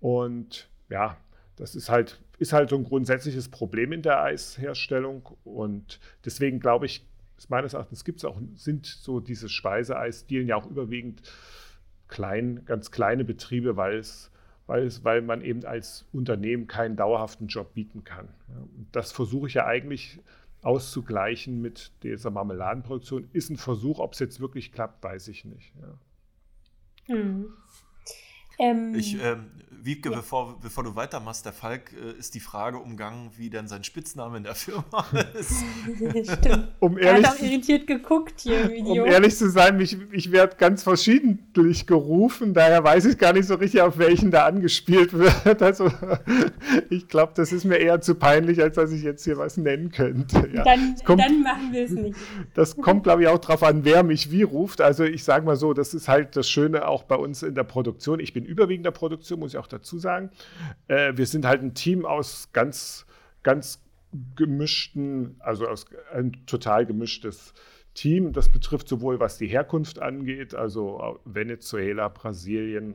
Und 0.00 0.68
ja, 0.88 1.16
das 1.56 1.74
ist 1.74 1.88
halt, 1.88 2.20
ist 2.38 2.52
halt 2.52 2.70
so 2.70 2.76
ein 2.76 2.84
grundsätzliches 2.84 3.48
Problem 3.48 3.92
in 3.92 4.02
der 4.02 4.22
Eisherstellung. 4.22 5.28
Und 5.44 6.00
deswegen 6.24 6.60
glaube 6.60 6.86
ich, 6.86 7.06
meines 7.48 7.74
Erachtens 7.74 8.04
gibt 8.04 8.18
es 8.18 8.24
auch, 8.24 8.40
sind 8.56 8.86
so 8.86 9.20
diese 9.20 9.48
Speiseeisdielen 9.48 10.48
ja 10.48 10.56
auch 10.56 10.68
überwiegend 10.68 11.22
klein, 12.08 12.64
ganz 12.64 12.90
kleine 12.90 13.24
Betriebe, 13.24 13.76
weil 13.76 13.98
es, 13.98 14.30
weil 14.68 14.84
es, 14.84 15.02
weil 15.02 15.22
man 15.22 15.40
eben 15.40 15.64
als 15.64 16.06
Unternehmen 16.12 16.68
keinen 16.68 16.94
dauerhaften 16.94 17.48
Job 17.48 17.74
bieten 17.74 18.04
kann. 18.04 18.28
Und 18.76 18.86
das 18.92 19.10
versuche 19.10 19.48
ich 19.48 19.54
ja 19.54 19.66
eigentlich 19.66 20.20
auszugleichen 20.62 21.60
mit 21.60 21.90
dieser 22.02 22.30
Marmeladenproduktion. 22.30 23.28
Ist 23.32 23.50
ein 23.50 23.56
Versuch, 23.56 23.98
ob 23.98 24.12
es 24.12 24.18
jetzt 24.18 24.40
wirklich 24.40 24.70
klappt, 24.70 25.02
weiß 25.02 25.28
ich 25.28 25.46
nicht. 25.46 25.72
Ja. 25.80 27.16
Mhm. 27.16 27.46
Ähm, 28.58 28.94
ich, 28.94 29.16
ähm, 29.22 29.46
Wiebke, 29.82 30.10
ja. 30.10 30.16
bevor, 30.16 30.58
bevor 30.60 30.84
du 30.84 30.96
weitermachst, 30.96 31.44
der 31.44 31.52
Falk 31.52 31.92
äh, 31.92 32.18
ist 32.18 32.34
die 32.34 32.40
Frage 32.40 32.78
umgangen, 32.78 33.30
wie 33.36 33.50
denn 33.50 33.68
sein 33.68 33.84
Spitzname 33.84 34.38
in 34.38 34.44
der 34.44 34.54
Firma 34.54 35.06
ist. 35.38 35.62
Stimmt. 36.24 36.68
Um 36.80 36.98
ehrlich, 36.98 37.24
er 37.24 37.30
hat 37.30 37.38
auch 37.38 37.42
irritiert 37.42 37.86
geguckt 37.86 38.40
hier 38.40 38.62
im 38.62 38.70
Video. 38.70 39.04
Um 39.04 39.10
ehrlich 39.10 39.36
zu 39.36 39.50
sein, 39.50 39.80
ich, 39.80 39.96
ich 40.12 40.32
werde 40.32 40.56
ganz 40.56 40.82
verschiedentlich 40.82 41.86
gerufen, 41.86 42.54
daher 42.54 42.82
weiß 42.82 43.04
ich 43.06 43.18
gar 43.18 43.32
nicht 43.32 43.46
so 43.46 43.54
richtig, 43.54 43.80
auf 43.82 43.98
welchen 43.98 44.30
da 44.30 44.46
angespielt 44.46 45.12
wird. 45.12 45.62
Also 45.62 45.90
ich 46.90 47.08
glaube, 47.08 47.32
das 47.36 47.52
ist 47.52 47.64
mir 47.64 47.76
eher 47.76 48.00
zu 48.00 48.14
peinlich, 48.14 48.60
als 48.60 48.76
dass 48.76 48.90
ich 48.92 49.02
jetzt 49.02 49.24
hier 49.24 49.38
was 49.38 49.56
nennen 49.56 49.90
könnte. 49.90 50.48
Ja. 50.52 50.64
Dann, 50.64 50.96
kommt, 51.04 51.20
dann 51.20 51.42
machen 51.42 51.72
wir 51.72 51.84
es 51.84 51.90
nicht. 51.90 52.18
Das 52.54 52.76
kommt, 52.76 53.04
glaube 53.04 53.22
ich, 53.22 53.28
auch 53.28 53.38
darauf 53.38 53.62
an, 53.62 53.84
wer 53.84 54.02
mich 54.02 54.30
wie 54.30 54.42
ruft. 54.42 54.80
Also 54.80 55.04
ich 55.04 55.24
sage 55.24 55.44
mal 55.44 55.56
so, 55.56 55.72
das 55.72 55.94
ist 55.94 56.08
halt 56.08 56.36
das 56.36 56.48
Schöne 56.48 56.86
auch 56.88 57.04
bei 57.04 57.16
uns 57.16 57.42
in 57.42 57.54
der 57.54 57.64
Produktion. 57.64 58.20
Ich 58.20 58.32
bin 58.32 58.44
überwiegender 58.44 58.90
Produktion, 58.90 59.38
muss 59.38 59.52
ich 59.52 59.58
auch 59.58 59.67
dazu 59.68 59.98
sagen. 59.98 60.30
Äh, 60.88 61.16
wir 61.16 61.26
sind 61.26 61.46
halt 61.46 61.62
ein 61.62 61.74
Team 61.74 62.04
aus 62.04 62.50
ganz, 62.52 63.06
ganz 63.42 63.82
gemischten, 64.36 65.36
also 65.40 65.66
aus 65.66 65.86
ein 66.12 66.32
total 66.46 66.86
gemischtes 66.86 67.52
Team. 67.94 68.32
Das 68.32 68.48
betrifft 68.48 68.88
sowohl 68.88 69.20
was 69.20 69.38
die 69.38 69.48
Herkunft 69.48 69.98
angeht, 69.98 70.54
also 70.54 71.20
Venezuela, 71.24 72.08
Brasilien, 72.08 72.94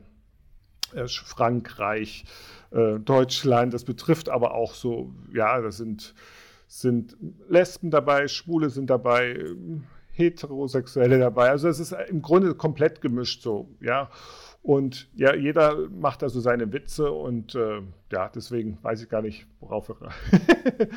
äh, 0.94 1.06
Frankreich, 1.08 2.24
äh, 2.70 2.98
Deutschland. 2.98 3.74
Das 3.74 3.84
betrifft 3.84 4.28
aber 4.28 4.54
auch 4.54 4.74
so, 4.74 5.12
ja, 5.32 5.60
das 5.60 5.76
sind, 5.76 6.14
sind 6.66 7.16
Lesben 7.48 7.90
dabei, 7.90 8.28
Schwule 8.28 8.70
sind 8.70 8.90
dabei, 8.90 9.38
Heterosexuelle 10.12 11.18
dabei. 11.18 11.50
Also 11.50 11.68
es 11.68 11.80
ist 11.80 11.92
im 12.08 12.22
Grunde 12.22 12.54
komplett 12.54 13.00
gemischt 13.00 13.42
so, 13.42 13.68
ja. 13.80 14.10
Und 14.64 15.10
ja, 15.14 15.34
jeder 15.34 15.90
macht 15.90 16.22
also 16.22 16.40
seine 16.40 16.72
Witze 16.72 17.12
und 17.12 17.54
äh, 17.54 17.82
ja, 18.10 18.30
deswegen 18.30 18.78
weiß 18.80 19.02
ich 19.02 19.10
gar 19.10 19.20
nicht, 19.20 19.46
worauf 19.60 19.90
er, 19.90 20.08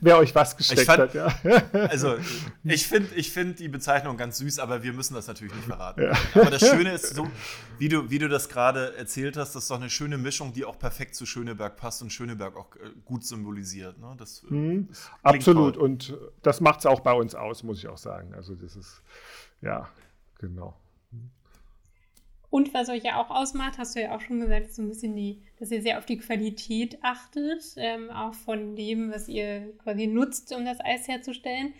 wer 0.00 0.18
euch 0.18 0.34
was 0.34 0.56
gesteckt 0.56 0.86
fand, 0.86 1.14
hat. 1.14 1.14
Ja. 1.14 1.32
Also 1.72 2.16
ich 2.64 2.88
finde 2.88 3.14
ich 3.14 3.30
find 3.30 3.60
die 3.60 3.68
Bezeichnung 3.68 4.16
ganz 4.16 4.38
süß, 4.38 4.58
aber 4.58 4.82
wir 4.82 4.92
müssen 4.92 5.14
das 5.14 5.28
natürlich 5.28 5.54
nicht 5.54 5.66
verraten. 5.66 6.02
Ja. 6.02 6.12
Aber 6.34 6.50
das 6.50 6.68
Schöne 6.68 6.94
ist, 6.94 7.14
so, 7.14 7.28
wie, 7.78 7.88
du, 7.88 8.10
wie 8.10 8.18
du 8.18 8.28
das 8.28 8.48
gerade 8.48 8.96
erzählt 8.96 9.36
hast, 9.36 9.54
das 9.54 9.62
ist 9.62 9.70
doch 9.70 9.80
eine 9.80 9.88
schöne 9.88 10.18
Mischung, 10.18 10.52
die 10.52 10.64
auch 10.64 10.76
perfekt 10.76 11.14
zu 11.14 11.24
Schöneberg 11.24 11.76
passt 11.76 12.02
und 12.02 12.12
Schöneberg 12.12 12.56
auch 12.56 12.74
äh, 12.74 12.90
gut 13.04 13.24
symbolisiert. 13.24 14.00
Ne? 14.00 14.16
Das, 14.18 14.44
äh, 14.50 14.52
mhm. 14.52 14.88
das 14.88 15.10
Absolut 15.22 15.74
toll. 15.76 15.84
und 15.84 16.18
das 16.42 16.60
macht 16.60 16.80
es 16.80 16.86
auch 16.86 16.98
bei 16.98 17.12
uns 17.12 17.36
aus, 17.36 17.62
muss 17.62 17.78
ich 17.78 17.86
auch 17.86 17.98
sagen. 17.98 18.34
Also 18.34 18.56
das 18.56 18.74
ist, 18.74 19.00
ja, 19.60 19.88
genau. 20.40 20.76
Und 22.52 22.74
was 22.74 22.90
euch 22.90 23.02
ja 23.02 23.18
auch 23.18 23.30
ausmacht, 23.30 23.78
hast 23.78 23.96
du 23.96 24.02
ja 24.02 24.14
auch 24.14 24.20
schon 24.20 24.38
gesagt, 24.38 24.66
ist 24.66 24.74
so 24.74 24.82
ein 24.82 24.88
bisschen 24.90 25.16
die, 25.16 25.40
dass 25.58 25.70
ihr 25.70 25.80
sehr 25.80 25.96
auf 25.96 26.04
die 26.04 26.18
Qualität 26.18 26.98
achtet, 27.00 27.64
ähm, 27.78 28.10
auch 28.10 28.34
von 28.34 28.76
dem, 28.76 29.10
was 29.10 29.26
ihr 29.26 29.72
quasi 29.82 30.06
nutzt, 30.06 30.54
um 30.54 30.66
das 30.66 30.78
Eis 30.84 31.08
herzustellen. 31.08 31.72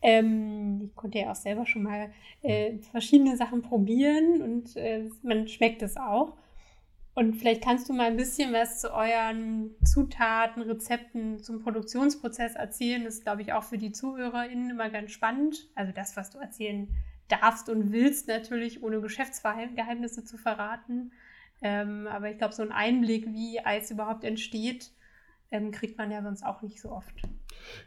Ähm, 0.00 0.82
ich 0.84 0.94
konnte 0.94 1.18
ja 1.18 1.32
auch 1.32 1.36
selber 1.36 1.66
schon 1.66 1.82
mal 1.82 2.12
äh, 2.42 2.78
verschiedene 2.92 3.36
Sachen 3.36 3.62
probieren 3.62 4.40
und 4.40 4.76
äh, 4.76 5.10
man 5.24 5.48
schmeckt 5.48 5.82
es 5.82 5.96
auch. 5.96 6.36
Und 7.14 7.34
vielleicht 7.34 7.64
kannst 7.64 7.88
du 7.88 7.92
mal 7.92 8.06
ein 8.06 8.16
bisschen 8.16 8.52
was 8.52 8.82
zu 8.82 8.94
euren 8.94 9.74
Zutaten, 9.84 10.62
Rezepten 10.62 11.40
zum 11.40 11.60
Produktionsprozess 11.60 12.54
erzählen. 12.54 13.02
Das 13.02 13.14
ist, 13.14 13.24
glaube 13.24 13.42
ich, 13.42 13.52
auch 13.52 13.64
für 13.64 13.78
die 13.78 13.90
ZuhörerInnen 13.90 14.70
immer 14.70 14.90
ganz 14.90 15.10
spannend. 15.10 15.66
Also 15.74 15.90
das, 15.90 16.16
was 16.16 16.30
du 16.30 16.38
erzählen 16.38 16.86
darfst 17.30 17.68
und 17.68 17.92
willst 17.92 18.28
natürlich, 18.28 18.82
ohne 18.82 19.00
Geschäftsgeheimnisse 19.00 20.24
zu 20.24 20.36
verraten. 20.36 21.12
Ähm, 21.62 22.06
aber 22.06 22.30
ich 22.30 22.38
glaube, 22.38 22.54
so 22.54 22.62
ein 22.62 22.72
Einblick, 22.72 23.26
wie 23.26 23.60
Eis 23.60 23.90
überhaupt 23.90 24.24
entsteht, 24.24 24.90
ähm, 25.50 25.70
kriegt 25.70 25.98
man 25.98 26.10
ja 26.10 26.22
sonst 26.22 26.44
auch 26.44 26.62
nicht 26.62 26.80
so 26.80 26.90
oft. 26.90 27.14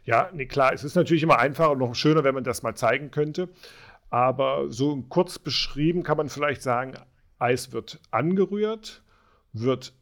Ja, 0.04 0.30
nee, 0.32 0.46
klar, 0.46 0.72
es 0.72 0.84
ist 0.84 0.94
natürlich 0.94 1.22
immer 1.22 1.38
einfacher 1.38 1.72
und 1.72 1.78
noch 1.78 1.94
schöner, 1.94 2.24
wenn 2.24 2.34
man 2.34 2.44
das 2.44 2.62
mal 2.62 2.74
zeigen 2.74 3.10
könnte. 3.10 3.48
Aber 4.10 4.70
so 4.70 5.02
kurz 5.08 5.38
beschrieben 5.38 6.02
kann 6.02 6.16
man 6.16 6.28
vielleicht 6.28 6.62
sagen, 6.62 6.94
Eis 7.38 7.72
wird 7.72 8.00
angerührt, 8.10 9.02
wird 9.52 9.92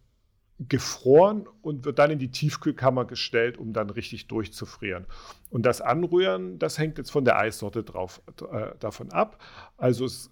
gefroren 0.69 1.47
und 1.63 1.85
wird 1.85 1.99
dann 1.99 2.11
in 2.11 2.19
die 2.19 2.31
Tiefkühlkammer 2.31 3.05
gestellt, 3.05 3.59
um 3.59 3.73
dann 3.73 3.91
richtig 3.91 4.27
durchzufrieren. 4.27 5.07
Und 5.51 5.65
das 5.67 5.81
Anrühren, 5.81 6.59
das 6.59 6.79
hängt 6.79 6.99
jetzt 6.99 7.11
von 7.11 7.25
der 7.25 7.39
Eissorte 7.39 7.83
drauf, 7.83 8.21
äh, 8.53 8.73
davon 8.79 9.11
ab. 9.13 9.43
Also 9.77 10.05
es, 10.05 10.31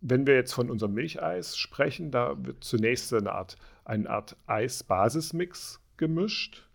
wenn 0.00 0.26
wir 0.26 0.34
jetzt 0.34 0.52
von 0.52 0.70
unserem 0.70 0.94
Milcheis 0.94 1.56
sprechen, 1.56 2.10
da 2.10 2.36
wird 2.44 2.62
zunächst 2.62 3.12
eine 3.12 3.32
Art, 3.32 3.56
eine 3.84 4.08
Art 4.08 4.36
Eis-Basismix 4.46 5.80
gemischt. 5.96 6.68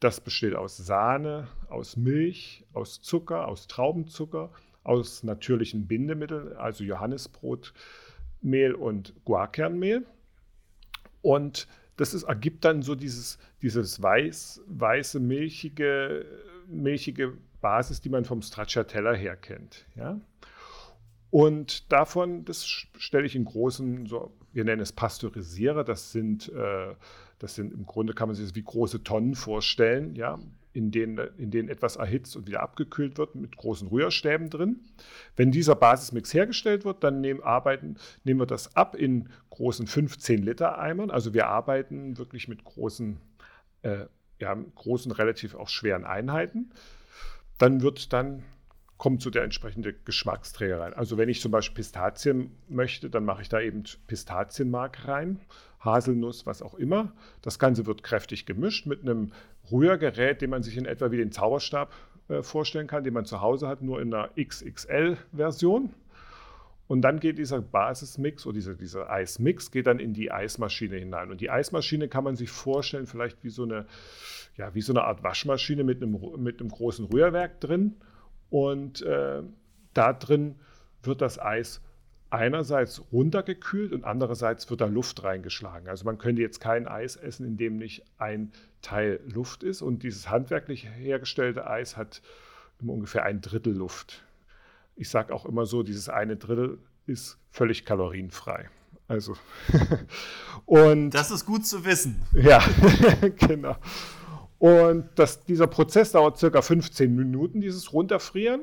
Das 0.00 0.20
besteht 0.20 0.54
aus 0.54 0.76
Sahne, 0.76 1.48
aus 1.68 1.96
Milch, 1.96 2.64
aus 2.72 3.02
Zucker, 3.02 3.46
aus 3.46 3.68
Traubenzucker, 3.68 4.50
aus 4.84 5.22
natürlichen 5.22 5.86
Bindemitteln, 5.86 6.56
also 6.56 6.82
Johannisbrotmehl 6.82 8.74
und 8.74 9.14
Guarkernmehl. 9.24 10.06
Und 11.20 11.68
das 11.96 12.14
ist, 12.14 12.24
ergibt 12.24 12.64
dann 12.64 12.82
so 12.82 12.94
dieses, 12.94 13.38
dieses 13.60 14.02
weiß, 14.02 14.62
weiße, 14.66 15.20
milchige, 15.20 16.26
milchige 16.66 17.36
Basis, 17.60 18.00
die 18.00 18.08
man 18.08 18.24
vom 18.24 18.42
Stracciatella 18.42 19.12
her 19.12 19.36
kennt. 19.36 19.86
Ja? 19.94 20.20
Und 21.30 21.90
davon, 21.92 22.44
das 22.44 22.64
stelle 22.66 23.26
ich 23.26 23.36
in 23.36 23.44
großen, 23.44 24.06
so, 24.06 24.32
wir 24.52 24.64
nennen 24.64 24.82
es 24.82 24.92
Pasteurisierer, 24.92 25.84
das 25.84 26.12
sind, 26.12 26.50
äh, 26.52 26.94
das 27.38 27.54
sind 27.54 27.72
im 27.72 27.86
Grunde 27.86 28.12
kann 28.12 28.28
man 28.28 28.36
sich 28.36 28.44
das 28.44 28.54
wie 28.54 28.62
große 28.62 29.02
Tonnen 29.02 29.34
vorstellen, 29.34 30.14
ja, 30.14 30.38
in 30.72 30.90
denen, 30.90 31.18
in 31.38 31.50
denen 31.50 31.68
etwas 31.68 31.96
erhitzt 31.96 32.36
und 32.36 32.46
wieder 32.46 32.62
abgekühlt 32.62 33.18
wird 33.18 33.34
mit 33.34 33.56
großen 33.56 33.88
Rührstäben 33.88 34.50
drin. 34.50 34.80
Wenn 35.36 35.50
dieser 35.50 35.74
Basismix 35.74 36.32
hergestellt 36.32 36.84
wird, 36.84 37.04
dann 37.04 37.20
nehmen, 37.20 37.42
arbeiten, 37.42 37.96
nehmen 38.24 38.40
wir 38.40 38.46
das 38.46 38.74
ab 38.74 38.94
in 38.94 39.28
großen 39.50 39.86
15 39.86 40.42
Liter 40.42 40.78
Eimern. 40.78 41.10
Also 41.10 41.34
wir 41.34 41.48
arbeiten 41.48 42.16
wirklich 42.18 42.48
mit 42.48 42.64
großen, 42.64 43.18
äh, 43.82 44.06
ja, 44.38 44.54
großen, 44.54 45.12
relativ 45.12 45.54
auch 45.54 45.68
schweren 45.68 46.04
Einheiten. 46.04 46.70
Dann 47.58 47.82
wird 47.82 48.12
dann 48.12 48.42
kommt 49.02 49.20
so 49.20 49.30
der 49.30 49.42
entsprechende 49.42 49.94
Geschmacksträger 49.94 50.78
rein. 50.78 50.94
Also 50.94 51.18
wenn 51.18 51.28
ich 51.28 51.40
zum 51.40 51.50
Beispiel 51.50 51.74
Pistazien 51.74 52.52
möchte, 52.68 53.10
dann 53.10 53.24
mache 53.24 53.42
ich 53.42 53.48
da 53.48 53.60
eben 53.60 53.82
Pistazienmark 54.06 55.08
rein, 55.08 55.40
Haselnuss, 55.80 56.46
was 56.46 56.62
auch 56.62 56.74
immer. 56.74 57.12
Das 57.40 57.58
Ganze 57.58 57.84
wird 57.86 58.04
kräftig 58.04 58.46
gemischt 58.46 58.86
mit 58.86 59.00
einem 59.00 59.32
Rührgerät, 59.72 60.40
den 60.40 60.50
man 60.50 60.62
sich 60.62 60.76
in 60.76 60.86
etwa 60.86 61.10
wie 61.10 61.16
den 61.16 61.32
Zauberstab 61.32 61.92
äh, 62.28 62.42
vorstellen 62.42 62.86
kann, 62.86 63.02
den 63.02 63.12
man 63.12 63.24
zu 63.24 63.40
Hause 63.40 63.66
hat, 63.66 63.82
nur 63.82 64.00
in 64.00 64.14
einer 64.14 64.30
XXL-Version. 64.40 65.92
Und 66.86 67.02
dann 67.02 67.18
geht 67.18 67.38
dieser 67.38 67.60
Basismix 67.60 68.46
oder 68.46 68.54
dieser, 68.54 68.74
dieser 68.74 69.10
Eismix 69.10 69.72
geht 69.72 69.88
dann 69.88 69.98
in 69.98 70.14
die 70.14 70.30
Eismaschine 70.30 70.98
hinein. 70.98 71.32
Und 71.32 71.40
die 71.40 71.50
Eismaschine 71.50 72.06
kann 72.06 72.22
man 72.22 72.36
sich 72.36 72.50
vorstellen, 72.50 73.08
vielleicht 73.08 73.42
wie 73.42 73.50
so 73.50 73.64
eine, 73.64 73.84
ja, 74.56 74.72
wie 74.76 74.80
so 74.80 74.92
eine 74.92 75.02
Art 75.02 75.24
Waschmaschine 75.24 75.82
mit 75.82 76.00
einem, 76.00 76.20
mit 76.36 76.60
einem 76.60 76.70
großen 76.70 77.06
Rührwerk 77.06 77.60
drin. 77.60 77.96
Und 78.52 79.00
äh, 79.00 79.42
da 79.94 80.12
drin 80.12 80.56
wird 81.02 81.22
das 81.22 81.38
Eis 81.38 81.80
einerseits 82.28 83.02
runtergekühlt 83.10 83.94
und 83.94 84.04
andererseits 84.04 84.68
wird 84.68 84.82
da 84.82 84.86
Luft 84.86 85.24
reingeschlagen. 85.24 85.88
Also 85.88 86.04
man 86.04 86.18
könnte 86.18 86.42
jetzt 86.42 86.60
kein 86.60 86.86
Eis 86.86 87.16
essen, 87.16 87.46
in 87.46 87.56
dem 87.56 87.78
nicht 87.78 88.04
ein 88.18 88.52
Teil 88.82 89.20
Luft 89.24 89.62
ist. 89.62 89.80
Und 89.80 90.02
dieses 90.02 90.28
handwerklich 90.28 90.86
hergestellte 90.86 91.66
Eis 91.66 91.96
hat 91.96 92.20
ungefähr 92.86 93.24
ein 93.24 93.40
Drittel 93.40 93.74
Luft. 93.74 94.22
Ich 94.96 95.08
sage 95.08 95.34
auch 95.34 95.46
immer 95.46 95.64
so, 95.64 95.82
dieses 95.82 96.10
eine 96.10 96.36
Drittel 96.36 96.78
ist 97.06 97.38
völlig 97.52 97.86
kalorienfrei. 97.86 98.68
Also 99.08 99.34
und 100.66 101.10
das 101.12 101.30
ist 101.30 101.46
gut 101.46 101.66
zu 101.66 101.86
wissen. 101.86 102.20
Ja, 102.34 102.62
genau. 103.38 103.76
Und 104.62 105.08
das, 105.16 105.44
dieser 105.44 105.66
Prozess 105.66 106.12
dauert 106.12 106.38
circa 106.38 106.62
15 106.62 107.16
Minuten, 107.16 107.60
dieses 107.60 107.92
Runterfrieren. 107.92 108.62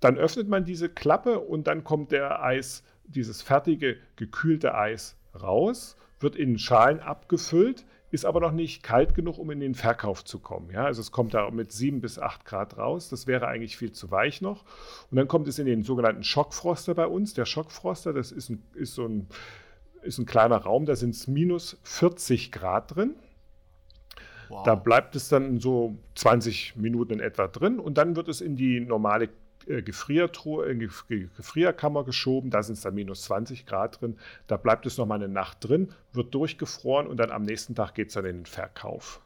Dann 0.00 0.18
öffnet 0.18 0.48
man 0.48 0.64
diese 0.64 0.88
Klappe 0.88 1.38
und 1.38 1.68
dann 1.68 1.84
kommt 1.84 2.10
der 2.10 2.42
Eis, 2.42 2.82
dieses 3.04 3.40
fertige, 3.40 3.96
gekühlte 4.16 4.74
Eis 4.74 5.16
raus, 5.40 5.96
wird 6.18 6.34
in 6.34 6.58
Schalen 6.58 6.98
abgefüllt. 6.98 7.84
ist 8.10 8.24
aber 8.24 8.40
noch 8.40 8.50
nicht 8.50 8.82
kalt 8.82 9.14
genug, 9.14 9.38
um 9.38 9.52
in 9.52 9.60
den 9.60 9.76
Verkauf 9.76 10.24
zu 10.24 10.40
kommen. 10.40 10.68
Ja? 10.72 10.86
Also 10.86 11.00
es 11.00 11.12
kommt 11.12 11.32
da 11.32 11.48
mit 11.52 11.70
7 11.70 12.00
bis 12.00 12.18
8 12.18 12.44
Grad 12.44 12.76
raus. 12.76 13.08
Das 13.08 13.28
wäre 13.28 13.46
eigentlich 13.46 13.76
viel 13.76 13.92
zu 13.92 14.10
weich 14.10 14.40
noch. 14.40 14.64
Und 15.12 15.16
dann 15.16 15.28
kommt 15.28 15.46
es 15.46 15.60
in 15.60 15.66
den 15.66 15.84
sogenannten 15.84 16.24
Schockfroster 16.24 16.96
bei 16.96 17.06
uns. 17.06 17.34
Der 17.34 17.44
Schockfroster, 17.44 18.12
das 18.12 18.32
ist 18.32 18.48
ein, 18.48 18.64
ist 18.74 18.96
so 18.96 19.06
ein, 19.06 19.28
ist 20.02 20.18
ein 20.18 20.26
kleiner 20.26 20.56
Raum, 20.56 20.86
da 20.86 20.96
sind 20.96 21.14
es 21.14 21.28
minus 21.28 21.78
40 21.84 22.50
Grad 22.50 22.96
drin. 22.96 23.14
Da 24.64 24.74
bleibt 24.74 25.16
es 25.16 25.28
dann 25.28 25.60
so 25.60 25.96
20 26.16 26.76
Minuten 26.76 27.14
in 27.14 27.20
etwa 27.20 27.46
drin 27.46 27.78
und 27.78 27.98
dann 27.98 28.16
wird 28.16 28.28
es 28.28 28.40
in 28.40 28.56
die 28.56 28.80
normale 28.80 29.28
äh, 29.66 29.82
Gefriertruhe, 29.82 30.66
in 30.66 30.78
die 30.80 30.90
Gefrierkammer 31.36 32.04
geschoben, 32.04 32.50
da 32.50 32.62
sind 32.62 32.74
es 32.74 32.82
dann 32.82 32.94
minus 32.94 33.22
20 33.22 33.66
Grad 33.66 34.00
drin. 34.00 34.18
Da 34.46 34.56
bleibt 34.56 34.86
es 34.86 34.98
nochmal 34.98 35.18
eine 35.18 35.32
Nacht 35.32 35.58
drin, 35.60 35.92
wird 36.12 36.34
durchgefroren 36.34 37.06
und 37.06 37.18
dann 37.18 37.30
am 37.30 37.42
nächsten 37.42 37.74
Tag 37.74 37.94
geht 37.94 38.08
es 38.08 38.14
dann 38.14 38.24
in 38.24 38.38
den 38.38 38.46
Verkauf. 38.46 39.20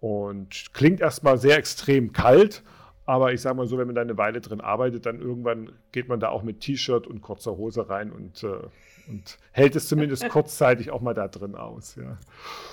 Und 0.00 0.74
klingt 0.74 1.00
erstmal 1.00 1.38
sehr 1.38 1.56
extrem 1.56 2.12
kalt, 2.12 2.62
aber 3.04 3.32
ich 3.32 3.40
sage 3.40 3.56
mal 3.56 3.66
so, 3.66 3.78
wenn 3.78 3.86
man 3.86 3.94
da 3.94 4.02
eine 4.02 4.16
Weile 4.16 4.40
drin 4.40 4.60
arbeitet, 4.60 5.06
dann 5.06 5.20
irgendwann 5.20 5.72
geht 5.90 6.08
man 6.08 6.20
da 6.20 6.28
auch 6.28 6.42
mit 6.42 6.60
T-Shirt 6.60 7.06
und 7.06 7.20
kurzer 7.20 7.56
Hose 7.56 7.88
rein 7.88 8.12
und, 8.12 8.44
äh, 8.44 8.58
und 9.08 9.38
hält 9.50 9.74
es 9.76 9.88
zumindest 9.88 10.28
kurzzeitig 10.30 10.90
auch 10.90 11.00
mal 11.00 11.14
da 11.14 11.28
drin 11.28 11.54
aus. 11.54 11.96
Ja. 11.96 12.18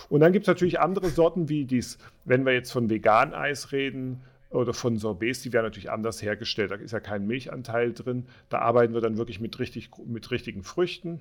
Und 0.09 0.19
dann 0.19 0.31
gibt 0.31 0.43
es 0.43 0.47
natürlich 0.47 0.79
andere 0.79 1.09
Sorten, 1.09 1.49
wie 1.49 1.65
dies, 1.65 1.97
wenn 2.25 2.45
wir 2.45 2.53
jetzt 2.53 2.71
von 2.71 2.89
Vegan-Eis 2.89 3.71
reden, 3.71 4.21
oder 4.51 4.73
von 4.73 4.97
Sorbets, 4.97 5.41
die 5.41 5.53
werden 5.53 5.65
natürlich 5.65 5.91
anders 5.91 6.21
hergestellt. 6.21 6.71
Da 6.71 6.75
ist 6.75 6.91
ja 6.91 6.99
kein 6.99 7.27
Milchanteil 7.27 7.93
drin. 7.93 8.25
Da 8.49 8.59
arbeiten 8.59 8.93
wir 8.93 9.01
dann 9.01 9.17
wirklich 9.17 9.39
mit, 9.39 9.59
richtig, 9.59 9.91
mit 10.05 10.31
richtigen 10.31 10.63
Früchten, 10.63 11.19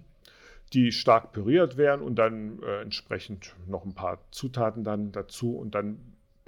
die 0.72 0.92
stark 0.92 1.32
püriert 1.32 1.76
werden 1.76 2.02
und 2.02 2.16
dann 2.16 2.62
äh, 2.62 2.80
entsprechend 2.82 3.54
noch 3.66 3.84
ein 3.84 3.94
paar 3.94 4.18
Zutaten 4.30 4.82
dann 4.82 5.12
dazu. 5.12 5.56
Und 5.56 5.74
dann 5.74 5.98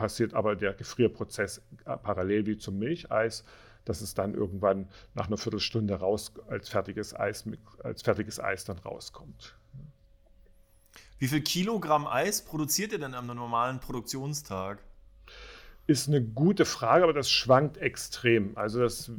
passiert 0.00 0.32
aber 0.32 0.56
der 0.56 0.72
Gefrierprozess 0.72 1.60
äh, 1.84 1.94
parallel 1.98 2.46
wie 2.46 2.56
zum 2.56 2.78
Milcheis, 2.78 3.44
dass 3.84 4.00
es 4.00 4.14
dann 4.14 4.32
irgendwann 4.32 4.88
nach 5.14 5.26
einer 5.26 5.36
Viertelstunde 5.36 5.94
raus 5.94 6.32
als 6.48 6.70
fertiges 6.70 7.14
Eis, 7.14 7.44
als 7.84 8.00
fertiges 8.00 8.40
Eis 8.40 8.64
dann 8.64 8.78
rauskommt. 8.78 9.54
Wie 11.18 11.28
viel 11.28 11.42
Kilogramm 11.42 12.06
Eis 12.06 12.42
produziert 12.42 12.92
ihr 12.92 12.98
denn 12.98 13.14
am 13.14 13.26
normalen 13.26 13.78
Produktionstag? 13.78 14.78
ist 15.86 16.08
eine 16.08 16.22
gute 16.22 16.64
Frage, 16.64 17.02
aber 17.02 17.12
das 17.12 17.30
schwankt 17.30 17.76
extrem. 17.76 18.56
Also 18.56 18.80
das, 18.80 19.10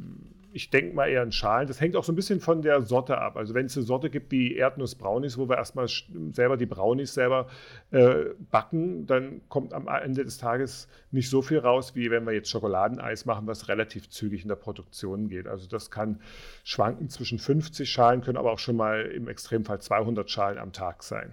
ich 0.52 0.70
denke 0.70 0.94
mal 0.94 1.08
eher 1.08 1.22
in 1.22 1.32
Schalen. 1.32 1.66
Das 1.66 1.80
hängt 1.80 1.96
auch 1.96 2.04
so 2.04 2.12
ein 2.12 2.16
bisschen 2.16 2.40
von 2.40 2.62
der 2.62 2.82
Sorte 2.82 3.18
ab. 3.18 3.36
Also 3.36 3.54
wenn 3.54 3.66
es 3.66 3.76
eine 3.76 3.86
Sorte 3.86 4.10
gibt 4.10 4.30
wie 4.30 4.54
Erdnuss-Brownies, 4.54 5.38
wo 5.38 5.48
wir 5.48 5.56
erstmal 5.56 5.88
selber 6.32 6.56
die 6.56 6.66
Brownies 6.66 7.14
selber 7.14 7.48
äh, 7.90 8.26
backen, 8.50 9.06
dann 9.06 9.40
kommt 9.48 9.72
am 9.72 9.88
Ende 9.88 10.24
des 10.24 10.38
Tages 10.38 10.88
nicht 11.10 11.30
so 11.30 11.42
viel 11.42 11.58
raus, 11.58 11.94
wie 11.94 12.10
wenn 12.10 12.24
wir 12.26 12.32
jetzt 12.32 12.50
Schokoladeneis 12.50 13.24
machen, 13.24 13.46
was 13.46 13.68
relativ 13.68 14.10
zügig 14.10 14.42
in 14.42 14.48
der 14.48 14.56
Produktion 14.56 15.28
geht. 15.28 15.46
Also 15.46 15.66
das 15.66 15.90
kann 15.90 16.20
schwanken 16.64 17.08
zwischen 17.08 17.38
50 17.38 17.90
Schalen, 17.90 18.20
können 18.20 18.36
aber 18.36 18.52
auch 18.52 18.58
schon 18.58 18.76
mal 18.76 19.02
im 19.02 19.28
Extremfall 19.28 19.80
200 19.80 20.30
Schalen 20.30 20.58
am 20.58 20.72
Tag 20.72 21.02
sein. 21.02 21.32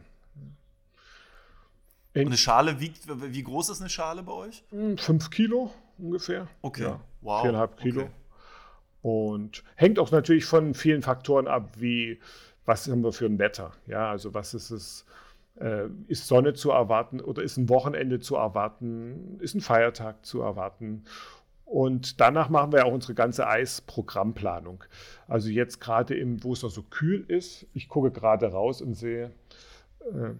Und 2.16 2.26
eine 2.26 2.38
Schale 2.38 2.80
wiegt, 2.80 3.02
wie 3.08 3.44
groß 3.44 3.70
ist 3.70 3.82
eine 3.82 3.90
Schale 3.90 4.24
bei 4.24 4.32
euch? 4.32 4.64
Hm, 4.72 4.98
fünf 4.98 5.30
Kilo 5.30 5.72
ungefähr. 5.98 6.48
Okay, 6.62 6.84
ja, 6.84 7.00
wow. 7.22 7.42
Viereinhalb 7.42 7.78
Kilo. 7.78 8.02
Okay. 8.02 8.12
Und 9.02 9.64
hängt 9.76 10.00
auch 10.00 10.12
natürlich 10.12 10.46
von 10.46 10.74
vielen 10.74 11.02
Faktoren 11.02 11.48
ab, 11.48 11.72
wie 11.78 12.20
was 12.66 12.88
haben 12.88 13.04
wir 13.04 13.14
für 13.14 13.26
ein 13.26 13.40
Wetter? 13.40 13.72
Ja, 13.88 14.12
also 14.12 14.34
was 14.34 14.54
ist 14.54 14.70
es? 14.70 15.06
Äh, 15.60 15.88
ist 16.08 16.28
Sonne 16.28 16.54
zu 16.54 16.72
erwarten 16.72 17.20
oder 17.20 17.42
ist 17.42 17.58
ein 17.58 17.68
Wochenende 17.68 18.20
zu 18.20 18.36
erwarten? 18.36 19.40
Ist 19.40 19.56
ein 19.56 19.62
Feiertag 19.62 20.26
zu 20.26 20.42
erwarten? 20.42 21.04
Und 21.66 22.20
danach 22.20 22.50
machen 22.50 22.72
wir 22.72 22.86
auch 22.86 22.94
unsere 22.94 23.14
ganze 23.14 23.48
Eisprogrammplanung. 23.48 24.84
Also 25.28 25.50
jetzt 25.50 25.80
gerade 25.80 26.16
im, 26.16 26.44
wo 26.44 26.54
es 26.54 26.64
noch 26.64 26.70
so 26.70 26.84
kühl 26.84 27.26
ist, 27.28 27.68
ich 27.74 27.90
gucke 27.90 28.12
gerade 28.12 28.52
raus 28.52 28.82
und 28.82 28.96
sehe, 28.96 29.32
äh, 30.02 30.32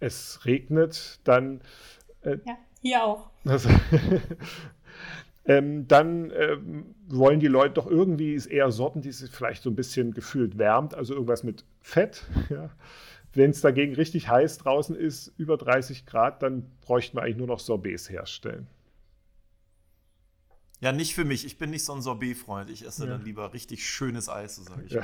es 0.00 0.44
regnet, 0.44 1.20
dann. 1.24 1.60
Äh, 2.22 2.38
ja, 2.46 2.58
hier 2.80 3.04
auch. 3.04 3.30
Also, 3.44 3.68
ähm, 5.48 5.88
dann 5.88 6.30
ähm, 6.36 6.94
wollen 7.08 7.40
die 7.40 7.46
Leute 7.46 7.74
doch 7.74 7.86
irgendwie 7.86 8.36
eher 8.36 8.70
Sorten, 8.70 9.00
die 9.00 9.12
sich 9.12 9.30
vielleicht 9.30 9.62
so 9.62 9.70
ein 9.70 9.74
bisschen 9.74 10.12
gefühlt 10.12 10.58
wärmt, 10.58 10.94
also 10.94 11.14
irgendwas 11.14 11.42
mit 11.42 11.64
Fett. 11.80 12.24
Ja. 12.50 12.70
Wenn 13.34 13.50
es 13.50 13.60
dagegen 13.60 13.94
richtig 13.94 14.28
heiß 14.28 14.56
draußen 14.58 14.96
ist, 14.96 15.32
über 15.36 15.58
30 15.58 16.06
Grad, 16.06 16.42
dann 16.42 16.64
bräuchten 16.80 17.16
wir 17.16 17.22
eigentlich 17.22 17.36
nur 17.36 17.46
noch 17.46 17.60
Sorbets 17.60 18.08
herstellen. 18.08 18.66
Ja, 20.80 20.92
nicht 20.92 21.14
für 21.14 21.24
mich. 21.24 21.44
Ich 21.44 21.58
bin 21.58 21.70
nicht 21.70 21.84
so 21.84 21.92
ein 21.92 22.00
Sorbet-Freund. 22.00 22.70
Ich 22.70 22.86
esse 22.86 23.04
ja. 23.04 23.10
dann 23.10 23.24
lieber 23.24 23.52
richtig 23.52 23.86
schönes 23.86 24.28
Eis, 24.28 24.56
so 24.56 24.62
sage 24.62 24.82
ich 24.86 24.92
ja. 24.92 25.02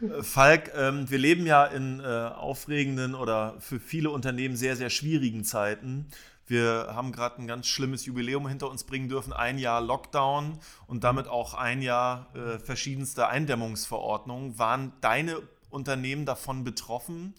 mal. 0.00 0.18
Äh, 0.18 0.22
Falk, 0.22 0.72
ähm, 0.74 1.10
wir 1.10 1.18
leben 1.18 1.46
ja 1.46 1.66
in 1.66 2.00
äh, 2.00 2.04
aufregenden 2.04 3.14
oder 3.14 3.56
für 3.60 3.78
viele 3.78 4.10
Unternehmen 4.10 4.56
sehr, 4.56 4.74
sehr 4.74 4.90
schwierigen 4.90 5.44
Zeiten. 5.44 6.06
Wir 6.52 6.88
haben 6.94 7.12
gerade 7.12 7.40
ein 7.40 7.46
ganz 7.46 7.66
schlimmes 7.66 8.04
Jubiläum 8.04 8.46
hinter 8.46 8.68
uns 8.68 8.84
bringen 8.84 9.08
dürfen, 9.08 9.32
ein 9.32 9.56
Jahr 9.56 9.80
Lockdown 9.80 10.58
und 10.86 11.02
damit 11.02 11.26
auch 11.26 11.54
ein 11.54 11.80
Jahr 11.80 12.26
äh, 12.34 12.58
verschiedenste 12.58 13.26
Eindämmungsverordnungen. 13.26 14.58
Waren 14.58 14.92
deine 15.00 15.40
Unternehmen 15.70 16.26
davon 16.26 16.62
betroffen? 16.62 17.32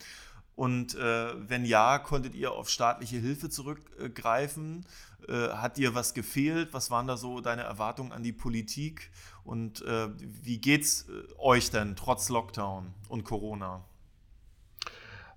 Und 0.55 0.95
äh, 0.95 1.27
wenn 1.47 1.63
ja, 1.63 1.99
konntet 1.99 2.33
ihr 2.33 2.53
auf 2.53 2.69
staatliche 2.69 3.17
Hilfe 3.17 3.51
zurückgreifen? 3.51 4.83
Äh, 5.27 5.49
hat 5.49 5.77
dir 5.77 5.93
was 5.93 6.15
gefehlt? 6.15 6.69
Was 6.71 6.89
waren 6.89 7.05
da 7.05 7.15
so 7.15 7.39
deine 7.39 7.61
Erwartungen 7.61 8.13
an 8.13 8.23
die 8.23 8.33
Politik? 8.33 9.11
Und 9.43 9.83
äh, 9.83 10.07
wie 10.17 10.57
geht's 10.57 11.07
äh, 11.07 11.31
euch 11.37 11.69
denn 11.69 11.95
trotz 11.95 12.29
Lockdown 12.29 12.91
und 13.09 13.25
Corona? 13.25 13.85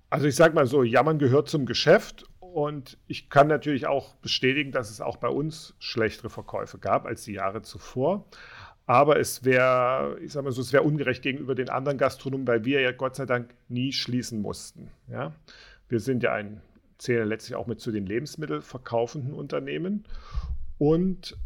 Also 0.09 0.25
ich 0.25 0.35
sage 0.35 0.55
mal 0.55 0.65
so, 0.65 0.81
Jammern 0.81 1.19
gehört 1.19 1.47
zum 1.47 1.67
Geschäft 1.67 2.25
und 2.57 2.97
ich 3.05 3.29
kann 3.29 3.47
natürlich 3.47 3.85
auch 3.85 4.15
bestätigen, 4.15 4.71
dass 4.71 4.89
es 4.89 4.99
auch 4.99 5.17
bei 5.17 5.27
uns 5.27 5.75
schlechtere 5.77 6.31
Verkäufe 6.31 6.79
gab 6.79 7.05
als 7.05 7.23
die 7.23 7.33
Jahre 7.33 7.61
zuvor. 7.61 8.25
Aber 8.87 9.19
es 9.19 9.45
wäre, 9.45 10.17
ich 10.23 10.31
sage 10.31 10.45
mal 10.45 10.51
so, 10.51 10.61
es 10.61 10.73
wäre 10.73 10.81
ungerecht 10.81 11.21
gegenüber 11.21 11.53
den 11.53 11.69
anderen 11.69 11.99
Gastronomen, 11.99 12.47
weil 12.47 12.65
wir 12.65 12.81
ja 12.81 12.91
Gott 12.93 13.15
sei 13.15 13.27
Dank 13.27 13.53
nie 13.69 13.93
schließen 13.93 14.41
mussten. 14.41 14.89
Ja? 15.07 15.35
Wir 15.87 15.99
sind 15.99 16.23
ja 16.23 16.33
ein, 16.33 16.61
zählen 16.97 17.27
letztlich 17.27 17.55
auch 17.55 17.67
mit 17.67 17.79
zu 17.79 17.91
den 17.91 18.07
lebensmittelverkaufenden 18.07 19.35
Unternehmen. 19.35 20.05
Und 20.79 21.37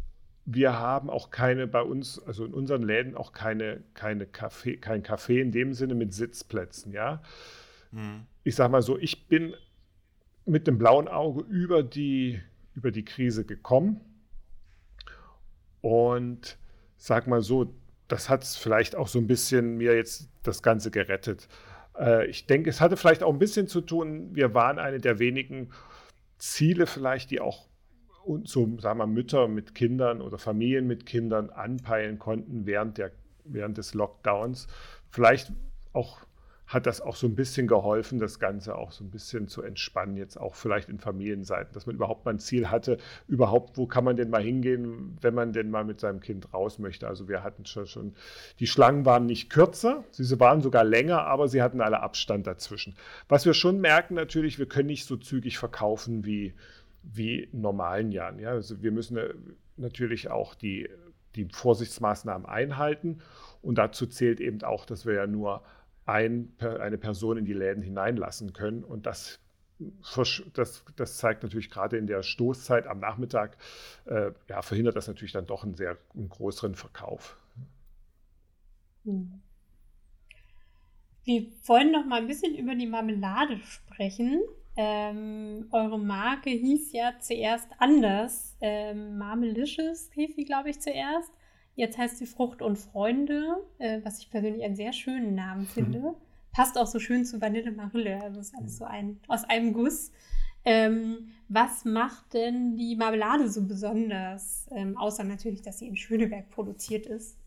wir 0.46 0.80
haben 0.80 1.10
auch 1.10 1.30
keine 1.30 1.68
bei 1.68 1.82
uns, 1.82 2.26
also 2.26 2.46
in 2.46 2.54
unseren 2.54 2.84
Läden 2.84 3.18
auch 3.18 3.34
keine, 3.34 3.84
keine 3.96 4.24
Café, 4.24 4.80
kein 4.80 5.04
Café 5.04 5.42
in 5.42 5.52
dem 5.52 5.74
Sinne 5.74 5.94
mit 5.94 6.14
Sitzplätzen, 6.14 6.94
ja. 6.94 7.22
Mhm. 7.92 8.28
Ich 8.46 8.56
sage 8.56 8.72
mal 8.72 8.82
so, 8.82 8.98
ich 8.98 9.28
bin 9.28 9.54
mit 10.46 10.68
dem 10.68 10.78
blauen 10.78 11.08
Auge 11.08 11.42
über 11.50 11.84
die, 11.84 12.42
über 12.76 12.92
die 12.92 13.06
Krise 13.06 13.46
gekommen. 13.46 14.02
Und 15.82 16.58
sag 16.98 17.28
mal 17.28 17.42
so, 17.42 17.74
das 18.08 18.30
hat 18.30 18.46
vielleicht 18.46 18.96
auch 18.96 19.08
so 19.08 19.20
ein 19.20 19.28
bisschen 19.28 19.78
mir 19.78 19.96
jetzt 19.96 20.30
das 20.44 20.62
Ganze 20.62 20.92
gerettet. 20.92 21.48
Äh, 21.98 22.28
ich 22.28 22.46
denke, 22.46 22.70
es 22.70 22.82
hatte 22.82 22.98
vielleicht 22.98 23.24
auch 23.24 23.32
ein 23.32 23.40
bisschen 23.40 23.68
zu 23.68 23.82
tun, 23.82 24.36
wir 24.36 24.54
waren 24.54 24.80
eine 24.80 25.00
der 25.00 25.20
wenigen 25.20 25.70
Ziele 26.38 26.88
vielleicht, 26.88 27.32
die 27.32 27.40
auch 27.40 27.68
so, 28.44 28.78
sagen 28.80 29.00
wir, 29.00 29.08
Mütter 29.08 29.48
mit 29.48 29.74
Kindern 29.74 30.22
oder 30.22 30.38
Familien 30.38 30.86
mit 30.86 31.06
Kindern 31.06 31.50
anpeilen 31.50 32.20
konnten 32.20 32.66
während, 32.66 32.98
der, 32.98 33.12
während 33.46 33.78
des 33.78 33.94
Lockdowns. 33.94 34.68
Vielleicht 35.10 35.52
auch 35.94 36.20
hat 36.74 36.86
das 36.86 37.02
auch 37.02 37.18
so 37.18 37.28
ein 37.28 37.36
bisschen 37.36 37.68
geholfen, 37.68 38.18
das 38.18 38.40
Ganze 38.40 38.76
auch 38.76 38.94
so 38.94 39.04
ein 39.04 39.10
bisschen 39.10 39.50
zu 39.50 39.62
entspannen, 39.62 40.16
jetzt 40.16 40.40
auch 40.40 40.56
vielleicht 40.56 40.88
in 40.88 41.00
Familienseiten, 41.00 41.74
dass 41.74 41.86
man 41.86 41.96
überhaupt 41.96 42.24
mal 42.24 42.32
ein 42.32 42.40
Ziel 42.40 42.70
hatte, 42.70 42.98
überhaupt, 43.28 43.78
wo 43.78 43.88
kann 43.88 44.06
man 44.06 44.16
denn 44.16 44.30
mal 44.30 44.42
hingehen, 44.42 45.18
wenn 45.20 45.34
man 45.34 45.52
denn 45.52 45.70
mal 45.70 45.84
mit 45.84 46.00
seinem 46.00 46.22
Kind 46.22 46.54
raus 46.54 46.80
möchte. 46.80 47.10
Also 47.10 47.28
wir 47.28 47.44
hatten 47.44 47.66
schon, 47.66 47.88
schon 47.88 48.14
die 48.60 48.68
Schlangen 48.68 49.06
waren 49.06 49.26
nicht 49.26 49.50
kürzer, 49.50 50.06
sie 50.12 50.40
waren 50.40 50.62
sogar 50.62 50.86
länger, 50.86 51.26
aber 51.26 51.50
sie 51.50 51.62
hatten 51.62 51.82
alle 51.82 52.00
Abstand 52.00 52.48
dazwischen. 52.48 52.96
Was 53.28 53.46
wir 53.46 53.54
schon 53.54 53.82
merken 53.82 54.14
natürlich, 54.14 54.58
wir 54.58 54.66
können 54.68 54.88
nicht 54.88 55.06
so 55.06 55.18
zügig 55.18 55.58
verkaufen 55.58 56.24
wie, 56.26 56.54
wie 57.04 57.40
in 57.40 57.60
normalen 57.60 58.14
Jahren. 58.14 58.40
Ja? 58.40 58.52
Also 58.52 58.82
wir 58.82 58.92
müssen 58.92 59.18
äh, 59.18 59.34
natürlich 59.76 60.32
auch 60.32 60.56
die, 60.56 60.88
die 61.36 61.50
Vorsichtsmaßnahmen 61.52 62.48
einhalten 62.48 63.20
und 63.62 63.78
dazu 63.78 64.08
zählt 64.08 64.40
eben 64.40 64.64
auch, 64.64 64.86
dass 64.86 65.06
wir 65.06 65.16
ja 65.16 65.28
nur 65.28 65.64
ein, 66.06 66.54
eine 66.60 66.98
Person 66.98 67.38
in 67.38 67.46
die 67.46 67.54
Läden 67.54 67.84
hineinlassen 67.84 68.54
können. 68.54 68.84
Und 68.84 69.06
das, 69.06 69.40
das, 70.54 70.84
das 70.96 71.18
zeigt 71.18 71.44
natürlich 71.44 71.70
gerade 71.70 71.98
in 71.98 72.08
der 72.08 72.24
Stoßzeit 72.24 72.88
am 72.88 73.00
Nachmittag, 73.00 73.58
äh, 74.06 74.32
ja, 74.50 74.62
verhindert 74.62 74.96
das 74.96 75.08
natürlich 75.08 75.34
dann 75.34 75.48
doch 75.48 75.64
einen 75.64 75.76
sehr 75.76 75.98
einen 76.16 76.30
größeren 76.30 76.76
Verkauf. 76.76 77.38
Wir 81.24 81.46
wollen 81.66 81.92
noch 81.92 82.06
mal 82.06 82.22
ein 82.22 82.28
bisschen 82.28 82.56
über 82.56 82.76
die 82.76 82.88
Marmelade 82.88 83.58
sprechen. 83.60 84.42
Ähm, 84.78 85.68
eure 85.72 86.00
Marke 86.00 86.50
hieß 86.50 86.94
ja 86.94 87.14
zuerst 87.20 87.68
anders. 87.78 88.56
Ähm, 88.62 89.18
Marmelicious 89.18 90.10
hieß 90.14 90.36
sie, 90.36 90.46
glaube 90.46 90.70
ich, 90.70 90.80
zuerst. 90.80 91.32
Jetzt 91.76 91.98
heißt 91.98 92.18
sie 92.18 92.26
Frucht 92.26 92.62
und 92.62 92.78
Freunde, 92.78 93.58
äh, 93.80 94.02
was 94.04 94.20
ich 94.20 94.30
persönlich 94.30 94.64
einen 94.64 94.76
sehr 94.76 94.94
schönen 94.94 95.36
Namen 95.36 95.66
finde. 95.66 96.00
Mhm. 96.00 96.16
Passt 96.52 96.78
auch 96.78 96.88
so 96.88 97.00
schön 97.00 97.26
zu 97.26 97.40
Vanille 97.40 97.72
Marille. 97.72 98.22
Also 98.22 98.40
ist 98.42 98.54
alles 98.56 98.78
so 98.78 98.86
ein, 98.86 99.20
aus 99.28 99.44
einem 99.46 99.74
Guss. 99.74 100.12
Ähm, 100.64 101.30
was 101.48 101.86
macht 101.86 102.34
denn 102.34 102.76
die 102.76 102.96
Marmelade 102.96 103.50
so 103.50 103.66
besonders? 103.66 104.68
Ähm, 104.72 104.98
außer 104.98 105.24
natürlich, 105.24 105.62
dass 105.62 105.80
sie 105.80 105.88
in 105.88 105.96
Schöneberg 105.96 106.50
produziert 106.50 107.06
ist. 107.06 107.38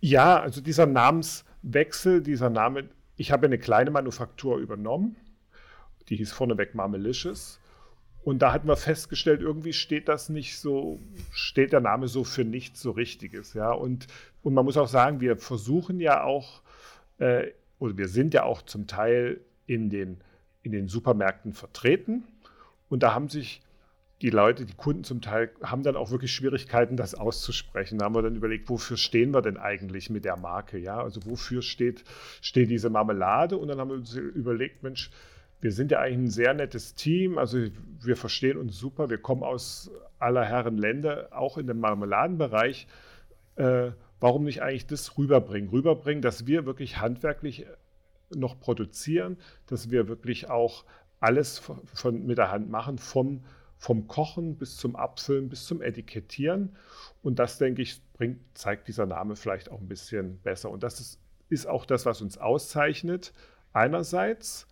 Ja, 0.00 0.40
also 0.40 0.60
dieser 0.60 0.86
Namenswechsel, 0.86 2.22
dieser 2.22 2.50
Name, 2.50 2.88
ich 3.16 3.32
habe 3.32 3.46
eine 3.46 3.58
kleine 3.58 3.90
Manufaktur 3.90 4.58
übernommen, 4.58 5.16
die 6.08 6.16
hieß 6.16 6.32
vorneweg 6.32 6.74
Marmelicious. 6.74 7.58
Und 8.22 8.40
da 8.40 8.52
hatten 8.52 8.68
wir 8.68 8.76
festgestellt, 8.76 9.40
irgendwie 9.40 9.72
steht 9.72 10.08
das 10.08 10.28
nicht 10.28 10.58
so, 10.58 11.00
steht 11.32 11.72
der 11.72 11.80
Name 11.80 12.08
so 12.08 12.24
für 12.24 12.44
nichts 12.44 12.80
so 12.82 12.90
Richtiges. 12.90 13.54
Ja? 13.54 13.70
Und, 13.70 14.06
und 14.42 14.54
man 14.54 14.64
muss 14.64 14.76
auch 14.76 14.88
sagen, 14.88 15.20
wir 15.20 15.36
versuchen 15.36 16.00
ja 16.00 16.22
auch, 16.24 16.62
äh, 17.18 17.48
oder 17.78 17.96
wir 17.96 18.08
sind 18.08 18.34
ja 18.34 18.42
auch 18.42 18.62
zum 18.62 18.86
Teil 18.86 19.40
in 19.66 19.88
den, 19.88 20.18
in 20.62 20.72
den 20.72 20.88
Supermärkten 20.88 21.52
vertreten. 21.54 22.24
Und 22.88 23.02
da 23.02 23.14
haben 23.14 23.28
sich 23.28 23.62
die 24.20 24.30
Leute, 24.30 24.66
die 24.66 24.74
Kunden 24.74 25.04
zum 25.04 25.20
Teil, 25.20 25.50
haben 25.62 25.84
dann 25.84 25.94
auch 25.94 26.10
wirklich 26.10 26.32
Schwierigkeiten, 26.32 26.96
das 26.96 27.14
auszusprechen. 27.14 27.98
Da 27.98 28.06
haben 28.06 28.14
wir 28.14 28.22
dann 28.22 28.34
überlegt, 28.34 28.68
wofür 28.68 28.96
stehen 28.96 29.32
wir 29.32 29.42
denn 29.42 29.56
eigentlich 29.56 30.10
mit 30.10 30.24
der 30.24 30.36
Marke? 30.36 30.76
Ja, 30.76 31.00
also 31.00 31.24
wofür 31.24 31.62
steht, 31.62 32.02
steht 32.40 32.68
diese 32.68 32.90
Marmelade? 32.90 33.56
Und 33.56 33.68
dann 33.68 33.78
haben 33.78 33.90
wir 33.90 33.96
uns 33.96 34.14
überlegt, 34.14 34.82
Mensch, 34.82 35.10
wir 35.60 35.72
sind 35.72 35.90
ja 35.90 36.00
eigentlich 36.00 36.18
ein 36.18 36.30
sehr 36.30 36.54
nettes 36.54 36.94
Team. 36.94 37.38
Also 37.38 37.58
wir 38.02 38.16
verstehen 38.16 38.58
uns 38.58 38.78
super. 38.78 39.10
Wir 39.10 39.18
kommen 39.18 39.42
aus 39.42 39.90
aller 40.18 40.44
Herren 40.44 40.78
Länder, 40.78 41.28
auch 41.32 41.58
in 41.58 41.66
dem 41.66 41.80
Marmeladenbereich. 41.80 42.86
Äh, 43.56 43.90
warum 44.20 44.44
nicht 44.44 44.62
eigentlich 44.62 44.86
das 44.86 45.18
rüberbringen? 45.18 45.70
Rüberbringen, 45.70 46.22
dass 46.22 46.46
wir 46.46 46.66
wirklich 46.66 47.00
handwerklich 47.00 47.66
noch 48.34 48.60
produzieren, 48.60 49.36
dass 49.66 49.90
wir 49.90 50.06
wirklich 50.08 50.50
auch 50.50 50.84
alles 51.20 51.58
von, 51.58 51.80
von 51.86 52.26
mit 52.26 52.38
der 52.38 52.50
Hand 52.50 52.70
machen, 52.70 52.98
vom 52.98 53.42
vom 53.78 54.08
Kochen 54.08 54.56
bis 54.56 54.76
zum 54.76 54.96
Abfüllen 54.96 55.48
bis 55.48 55.64
zum 55.64 55.80
Etikettieren. 55.80 56.76
Und 57.22 57.38
das, 57.38 57.58
denke 57.58 57.82
ich, 57.82 58.02
bringt, 58.12 58.40
zeigt 58.54 58.88
dieser 58.88 59.06
Name 59.06 59.36
vielleicht 59.36 59.70
auch 59.70 59.80
ein 59.80 59.88
bisschen 59.88 60.38
besser. 60.40 60.70
Und 60.70 60.82
das 60.82 61.00
ist, 61.00 61.20
ist 61.48 61.66
auch 61.66 61.86
das, 61.86 62.04
was 62.04 62.20
uns 62.20 62.38
auszeichnet. 62.38 63.32
Einerseits, 63.72 64.66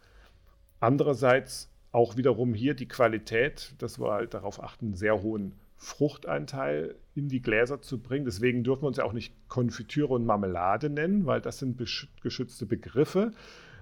andererseits 0.87 1.69
auch 1.91 2.17
wiederum 2.17 2.55
hier 2.55 2.75
die 2.75 2.87
Qualität, 2.87 3.75
dass 3.79 3.99
wir 3.99 4.13
halt 4.13 4.35
darauf 4.35 4.63
achten, 4.63 4.87
einen 4.87 4.95
sehr 4.95 5.21
hohen 5.23 5.53
Fruchteinteil 5.77 6.95
in 7.15 7.29
die 7.29 7.43
Gläser 7.43 7.83
zu 7.83 8.01
bringen. 8.01 8.25
Deswegen 8.25 8.63
dürfen 8.63 8.83
wir 8.83 8.89
uns 8.89 8.99
ja 8.99 9.05
auch 9.05 9.13
nicht 9.13 9.35
Konfitüre 9.49 10.15
und 10.15 10.25
Marmelade 10.25 10.89
nennen, 10.89 11.27
weil 11.27 11.41
das 11.41 11.59
sind 11.59 11.77
geschützte 12.23 12.67
Begriffe. 12.67 13.33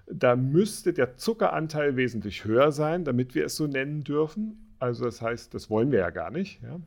Da 0.06 0.34
müsste 0.34 0.92
der 0.92 1.16
Zuckeranteil 1.16 1.96
wesentlich 1.96 2.44
höher 2.44 2.72
sein, 2.72 3.04
damit 3.04 3.34
wir 3.34 3.44
es 3.44 3.56
so 3.56 3.66
nennen 3.66 4.02
dürfen. 4.02 4.74
Also 4.78 5.04
das 5.04 5.20
heißt, 5.20 5.52
das 5.54 5.70
wollen 5.70 5.92
wir 5.92 6.00
ja 6.00 6.10
gar 6.10 6.30
nicht. 6.30 6.62
Ja. 6.62 6.80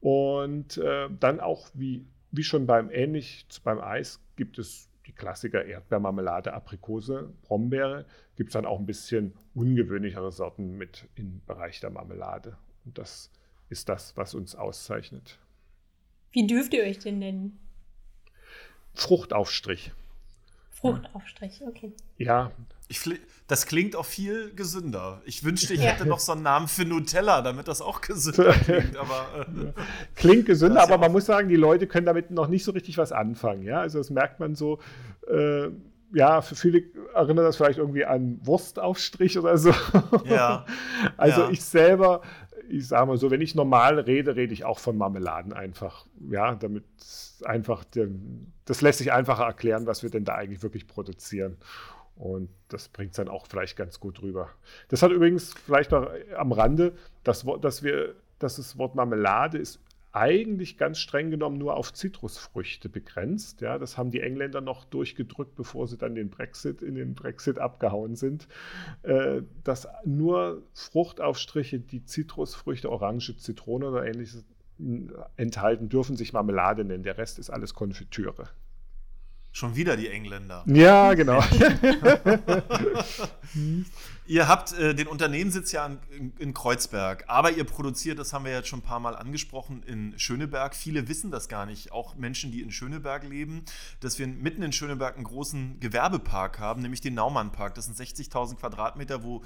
Und 0.00 0.78
äh, 0.78 1.08
dann 1.20 1.40
auch, 1.40 1.68
wie, 1.74 2.06
wie 2.30 2.44
schon 2.44 2.66
beim 2.66 2.90
ähnlich 2.90 3.46
beim 3.62 3.80
Eis, 3.80 4.20
gibt 4.36 4.58
es 4.58 4.87
Klassiker 5.18 5.64
Erdbeermarmelade, 5.64 6.54
Aprikose, 6.54 7.34
Brombeere. 7.42 8.06
Gibt 8.36 8.50
es 8.50 8.52
dann 8.54 8.64
auch 8.64 8.78
ein 8.78 8.86
bisschen 8.86 9.34
ungewöhnlichere 9.54 10.32
Sorten 10.32 10.78
mit 10.78 11.06
im 11.16 11.42
Bereich 11.44 11.80
der 11.80 11.90
Marmelade. 11.90 12.56
Und 12.86 12.96
das 12.96 13.30
ist 13.68 13.88
das, 13.88 14.16
was 14.16 14.34
uns 14.34 14.54
auszeichnet. 14.54 15.38
Wie 16.30 16.46
dürft 16.46 16.72
ihr 16.72 16.84
euch 16.84 16.98
denn 16.98 17.18
nennen? 17.18 17.58
Fruchtaufstrich. 18.94 19.92
Fruchtaufstrich, 20.70 21.62
okay. 21.66 21.92
Ja, 22.16 22.52
ich, 22.88 23.00
das 23.46 23.66
klingt 23.66 23.96
auch 23.96 24.04
viel 24.04 24.54
gesünder. 24.54 25.22
Ich 25.24 25.44
wünschte, 25.44 25.74
ich 25.74 25.80
ja. 25.80 25.90
hätte 25.90 26.06
noch 26.06 26.20
so 26.20 26.32
einen 26.32 26.42
Namen 26.42 26.68
für 26.68 26.84
Nutella, 26.84 27.42
damit 27.42 27.68
das 27.68 27.80
auch 27.82 28.00
gesünder 28.00 28.52
klingt. 28.64 28.96
Aber, 28.96 29.46
äh, 29.46 29.72
klingt 30.14 30.46
gesünder, 30.46 30.82
aber 30.82 30.98
man 30.98 31.12
muss 31.12 31.26
sagen, 31.26 31.48
die 31.48 31.56
Leute 31.56 31.86
können 31.86 32.06
damit 32.06 32.30
noch 32.30 32.48
nicht 32.48 32.64
so 32.64 32.72
richtig 32.72 32.98
was 32.98 33.12
anfangen. 33.12 33.62
Ja? 33.62 33.80
Also 33.80 33.98
das 33.98 34.10
merkt 34.10 34.40
man 34.40 34.54
so. 34.54 34.78
Äh, 35.28 35.68
ja, 36.14 36.40
für 36.40 36.56
viele 36.56 36.84
erinnert 37.14 37.44
das 37.44 37.56
vielleicht 37.56 37.78
irgendwie 37.78 38.06
an 38.06 38.40
Wurstaufstrich 38.42 39.38
oder 39.38 39.58
so. 39.58 39.74
Ja. 40.24 40.64
also 41.18 41.42
ja. 41.42 41.50
ich 41.50 41.62
selber, 41.62 42.22
ich 42.68 42.88
sage 42.88 43.06
mal 43.06 43.18
so, 43.18 43.30
wenn 43.30 43.42
ich 43.42 43.54
normal 43.54 43.98
rede, 43.98 44.34
rede 44.34 44.54
ich 44.54 44.64
auch 44.64 44.78
von 44.78 44.96
Marmeladen 44.96 45.52
einfach. 45.52 46.06
Ja, 46.30 46.54
damit 46.54 46.84
einfach, 47.44 47.84
das 48.64 48.80
lässt 48.80 48.98
sich 48.98 49.12
einfacher 49.12 49.44
erklären, 49.44 49.86
was 49.86 50.02
wir 50.02 50.10
denn 50.10 50.24
da 50.24 50.34
eigentlich 50.34 50.62
wirklich 50.62 50.86
produzieren. 50.86 51.58
Und 52.18 52.50
das 52.68 52.88
bringt 52.88 53.12
es 53.12 53.16
dann 53.16 53.28
auch 53.28 53.46
vielleicht 53.46 53.76
ganz 53.76 54.00
gut 54.00 54.22
rüber. 54.22 54.50
Das 54.88 55.02
hat 55.02 55.12
übrigens 55.12 55.54
vielleicht 55.54 55.92
noch 55.92 56.10
am 56.36 56.52
Rande, 56.52 56.92
das, 57.22 57.46
dass 57.60 57.82
wir, 57.82 58.16
dass 58.38 58.56
das 58.56 58.76
Wort 58.76 58.94
Marmelade 58.96 59.58
ist 59.58 59.80
eigentlich 60.12 60.78
ganz 60.78 60.98
streng 60.98 61.30
genommen 61.30 61.58
nur 61.58 61.76
auf 61.76 61.92
Zitrusfrüchte 61.92 62.88
begrenzt. 62.88 63.60
Ja, 63.60 63.78
das 63.78 63.98
haben 63.98 64.10
die 64.10 64.20
Engländer 64.20 64.60
noch 64.60 64.84
durchgedrückt, 64.84 65.54
bevor 65.54 65.86
sie 65.86 65.98
dann 65.98 66.14
den 66.14 66.30
Brexit 66.30 66.82
in 66.82 66.94
den 66.94 67.14
Brexit 67.14 67.58
abgehauen 67.58 68.16
sind. 68.16 68.48
Äh, 69.02 69.42
dass 69.64 69.86
nur 70.04 70.62
Fruchtaufstriche, 70.72 71.78
die 71.78 72.04
Zitrusfrüchte, 72.04 72.90
Orange, 72.90 73.36
Zitrone 73.36 73.90
oder 73.90 74.06
ähnliches 74.06 74.44
enthalten, 75.36 75.88
dürfen 75.88 76.16
sich 76.16 76.32
Marmelade 76.32 76.84
nennen. 76.84 77.02
Der 77.02 77.18
Rest 77.18 77.38
ist 77.38 77.50
alles 77.50 77.74
Konfitüre. 77.74 78.48
Schon 79.52 79.74
wieder 79.76 79.96
die 79.96 80.08
Engländer. 80.08 80.62
Ja, 80.66 81.14
genau. 81.14 81.42
ihr 84.26 84.46
habt 84.46 84.72
äh, 84.74 84.94
den 84.94 85.08
Unternehmenssitz 85.08 85.72
ja 85.72 85.86
in, 86.10 86.32
in, 86.38 86.54
Kreuzberg, 86.54 87.24
aber 87.26 87.50
ihr 87.50 87.64
produziert, 87.64 88.18
das 88.18 88.32
haben 88.32 88.44
wir 88.44 88.52
jetzt 88.52 88.68
schon 88.68 88.80
ein 88.80 88.82
paar 88.82 89.00
Mal 89.00 89.16
angesprochen, 89.16 89.82
in 89.82 90.18
Schöneberg. 90.18 90.76
Viele 90.76 91.08
wissen 91.08 91.30
das 91.30 91.48
gar 91.48 91.66
nicht, 91.66 91.92
auch 91.92 92.14
Menschen, 92.14 92.52
die 92.52 92.60
in 92.60 92.70
Schöneberg 92.70 93.24
leben, 93.24 93.64
dass 94.00 94.18
wir 94.18 94.26
mitten 94.26 94.62
in 94.62 94.72
Schöneberg 94.72 95.16
einen 95.16 95.24
großen 95.24 95.80
Gewerbepark 95.80 96.58
haben, 96.58 96.82
nämlich 96.82 97.00
den 97.00 97.14
Naumannpark. 97.14 97.74
Das 97.74 97.86
sind 97.86 97.96
60.000 97.96 98.56
Quadratmeter, 98.56 99.22
wo 99.22 99.42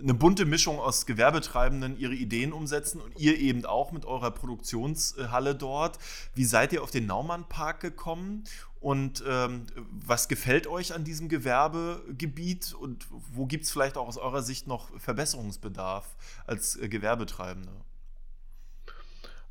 eine 0.00 0.14
bunte 0.14 0.44
Mischung 0.44 0.78
aus 0.78 1.06
Gewerbetreibenden 1.06 1.98
ihre 1.98 2.14
Ideen 2.14 2.52
umsetzen 2.52 3.00
und 3.00 3.18
ihr 3.18 3.38
eben 3.38 3.64
auch 3.64 3.92
mit 3.92 4.04
eurer 4.04 4.30
Produktionshalle 4.30 5.54
dort. 5.54 5.98
Wie 6.34 6.44
seid 6.44 6.72
ihr 6.72 6.82
auf 6.82 6.90
den 6.90 7.06
Naumannpark 7.06 7.80
gekommen 7.80 8.44
und 8.80 9.24
ähm, 9.26 9.66
was 9.90 10.28
gefällt 10.28 10.66
euch 10.66 10.94
an 10.94 11.04
diesem 11.04 11.28
Gewerbegebiet 11.28 12.74
und 12.74 13.06
wo 13.10 13.46
gibt 13.46 13.64
es 13.64 13.72
vielleicht 13.72 13.96
auch 13.96 14.06
aus 14.06 14.18
eurer 14.18 14.42
Sicht 14.42 14.66
noch 14.66 14.90
Verbesserungsbedarf 15.00 16.16
als 16.46 16.76
äh, 16.76 16.88
Gewerbetreibende? 16.88 17.72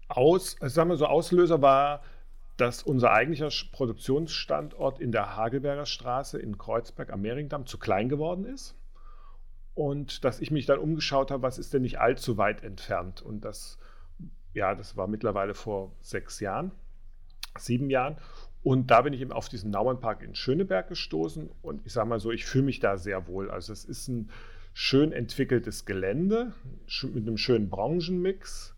Aus, 0.08 0.56
sagen 0.62 0.90
wir 0.90 0.98
so, 0.98 1.08
Auslöser 1.08 1.62
war, 1.62 2.02
dass 2.56 2.82
unser 2.84 3.12
eigentlicher 3.12 3.50
Produktionsstandort 3.72 5.00
in 5.00 5.12
der 5.12 5.36
Hagelberger 5.36 5.86
Straße 5.86 6.40
in 6.40 6.58
Kreuzberg 6.58 7.12
am 7.12 7.22
Mehringdamm 7.22 7.66
zu 7.66 7.78
klein 7.78 8.08
geworden 8.08 8.46
ist. 8.46 8.77
Und 9.78 10.24
dass 10.24 10.40
ich 10.42 10.50
mich 10.50 10.66
dann 10.66 10.80
umgeschaut 10.80 11.30
habe, 11.30 11.44
was 11.44 11.60
ist 11.60 11.72
denn 11.72 11.84
nicht 11.84 12.00
allzu 12.00 12.36
weit 12.36 12.64
entfernt. 12.64 13.22
Und 13.22 13.46
das, 13.46 13.78
ja, 14.56 14.74
das 14.74 14.98
war 14.98 15.06
mittlerweile 15.06 15.54
vor 15.54 15.92
sechs 16.02 16.40
Jahren, 16.40 16.72
sieben 17.60 17.92
Jahren. 17.92 18.18
Und 18.64 18.90
da 18.90 19.04
bin 19.04 19.14
ich 19.14 19.22
eben 19.22 19.32
auf 19.32 19.50
diesen 19.50 19.70
Nauernpark 19.70 20.24
in 20.24 20.34
Schöneberg 20.34 20.88
gestoßen 20.88 21.52
und 21.62 21.86
ich 21.86 21.94
sage 21.94 22.10
mal 22.10 22.20
so, 22.20 22.32
ich 22.32 22.44
fühle 22.44 22.64
mich 22.64 22.80
da 22.80 22.98
sehr 22.98 23.28
wohl. 23.28 23.52
Also 23.52 23.72
es 23.72 23.86
ist 23.86 24.08
ein 24.08 24.32
schön 24.74 25.12
entwickeltes 25.12 25.86
Gelände 25.86 26.54
mit 27.04 27.28
einem 27.28 27.38
schönen 27.38 27.70
Branchenmix. 27.70 28.76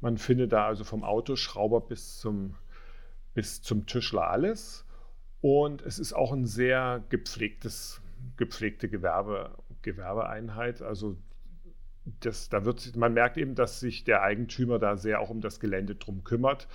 Man 0.00 0.18
findet 0.18 0.52
da 0.52 0.66
also 0.66 0.82
vom 0.82 1.04
Autoschrauber 1.04 1.80
bis 1.80 2.18
zum, 2.18 2.56
bis 3.34 3.62
zum 3.62 3.86
Tischler 3.86 4.28
alles. 4.28 4.84
Und 5.42 5.82
es 5.82 6.00
ist 6.00 6.12
auch 6.12 6.32
ein 6.32 6.44
sehr 6.44 7.04
gepflegtes, 7.08 8.02
gepflegte 8.36 8.88
Gewerbe, 8.88 9.56
Gewerbeeinheit. 9.82 10.82
Also 10.82 11.16
das, 12.20 12.48
da 12.48 12.64
wird, 12.64 12.96
man 12.96 13.12
merkt 13.12 13.36
eben, 13.36 13.54
dass 13.54 13.80
sich 13.80 14.04
der 14.04 14.22
Eigentümer 14.22 14.78
da 14.78 14.96
sehr 14.96 15.20
auch 15.20 15.30
um 15.30 15.40
das 15.40 15.60
Gelände 15.60 15.94
drum 15.94 16.24
kümmert 16.24 16.66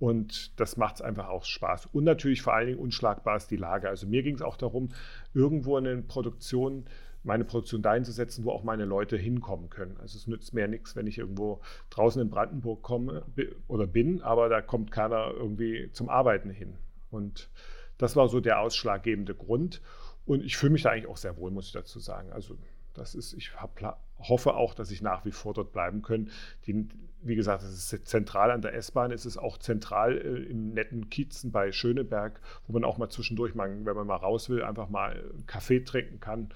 und 0.00 0.58
das 0.58 0.78
macht 0.78 0.96
es 0.96 1.02
einfach 1.02 1.28
auch 1.28 1.44
Spaß. 1.44 1.86
Und 1.92 2.04
natürlich 2.04 2.40
vor 2.40 2.54
allen 2.54 2.68
Dingen 2.68 2.78
unschlagbar 2.78 3.36
ist 3.36 3.50
die 3.50 3.56
Lage. 3.56 3.88
Also 3.88 4.06
mir 4.06 4.22
ging 4.22 4.34
es 4.34 4.42
auch 4.42 4.56
darum, 4.56 4.88
irgendwo 5.34 5.76
eine 5.76 6.00
Produktion, 6.00 6.86
meine 7.22 7.44
Produktion 7.44 7.82
dahin 7.82 8.06
zu 8.06 8.12
setzen, 8.12 8.44
wo 8.46 8.50
auch 8.50 8.64
meine 8.64 8.86
Leute 8.86 9.18
hinkommen 9.18 9.68
können. 9.68 9.98
Also 10.00 10.16
es 10.16 10.26
nützt 10.26 10.54
mir 10.54 10.66
nichts, 10.68 10.96
wenn 10.96 11.06
ich 11.06 11.18
irgendwo 11.18 11.60
draußen 11.90 12.20
in 12.22 12.30
Brandenburg 12.30 12.82
komme 12.82 13.26
oder 13.68 13.86
bin, 13.86 14.22
aber 14.22 14.48
da 14.48 14.62
kommt 14.62 14.90
keiner 14.90 15.32
irgendwie 15.36 15.90
zum 15.92 16.08
Arbeiten 16.08 16.48
hin. 16.48 16.78
Und 17.10 17.50
das 17.98 18.16
war 18.16 18.28
so 18.28 18.40
der 18.40 18.60
ausschlaggebende 18.60 19.34
Grund. 19.34 19.82
Und 20.30 20.44
ich 20.44 20.56
fühle 20.56 20.70
mich 20.70 20.82
da 20.82 20.90
eigentlich 20.90 21.08
auch 21.08 21.16
sehr 21.16 21.36
wohl, 21.38 21.50
muss 21.50 21.66
ich 21.66 21.72
dazu 21.72 21.98
sagen. 21.98 22.30
Also 22.32 22.56
Das 22.94 23.16
ist, 23.16 23.32
ich 23.32 23.56
hab, 23.56 23.80
hoffe 24.20 24.54
auch, 24.54 24.74
dass 24.74 24.92
ich 24.92 25.02
nach 25.02 25.24
wie 25.24 25.32
vor 25.32 25.54
dort 25.54 25.72
bleiben 25.72 26.02
können. 26.02 26.30
Die, 26.66 26.88
wie 27.20 27.34
gesagt, 27.34 27.64
es 27.64 27.92
ist 27.92 28.06
zentral 28.06 28.52
an 28.52 28.62
der 28.62 28.74
S-Bahn, 28.74 29.10
es 29.10 29.26
ist 29.26 29.38
auch 29.38 29.58
zentral 29.58 30.16
äh, 30.18 30.48
im 30.48 30.72
netten 30.72 31.10
Kiezen 31.10 31.50
bei 31.50 31.72
Schöneberg, 31.72 32.40
wo 32.68 32.72
man 32.72 32.84
auch 32.84 32.96
mal 32.96 33.08
zwischendurch, 33.08 33.56
mal, 33.56 33.84
wenn 33.84 33.96
man 33.96 34.06
mal 34.06 34.14
raus 34.14 34.48
will, 34.48 34.62
einfach 34.62 34.88
mal 34.88 35.14
einen 35.32 35.46
Kaffee 35.48 35.80
trinken 35.80 36.20
kann. 36.20 36.50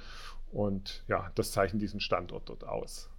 Und 0.52 1.02
ja, 1.08 1.32
das 1.34 1.50
zeichnet 1.50 1.82
diesen 1.82 1.98
Standort 1.98 2.48
dort 2.50 2.62
aus. 2.62 3.10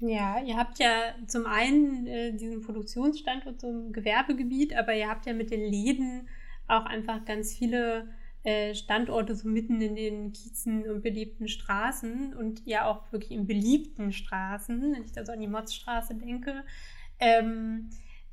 Ja, 0.00 0.42
ihr 0.42 0.56
habt 0.56 0.80
ja 0.80 1.14
zum 1.28 1.46
einen 1.46 2.08
äh, 2.08 2.32
diesen 2.32 2.60
Produktionsstandort 2.60 3.60
zum 3.60 3.92
Gewerbegebiet, 3.92 4.74
aber 4.74 4.94
ihr 4.94 5.08
habt 5.08 5.26
ja 5.26 5.32
mit 5.32 5.52
den 5.52 5.60
Läden 5.60 6.26
auch 6.70 6.86
einfach 6.86 7.24
ganz 7.24 7.56
viele 7.56 8.08
äh, 8.42 8.74
Standorte 8.74 9.34
so 9.34 9.48
mitten 9.48 9.80
in 9.80 9.94
den 9.94 10.32
Kiezen 10.32 10.88
und 10.88 11.02
belebten 11.02 11.46
Straßen 11.46 12.34
und 12.34 12.66
ja 12.66 12.86
auch 12.86 13.12
wirklich 13.12 13.32
in 13.32 13.46
beliebten 13.46 14.12
Straßen, 14.12 14.80
wenn 14.80 15.04
ich 15.04 15.12
da 15.12 15.26
so 15.26 15.32
an 15.32 15.40
die 15.40 15.46
Motzstraße 15.46 16.14
denke. 16.14 16.64
Ähm, 17.18 17.90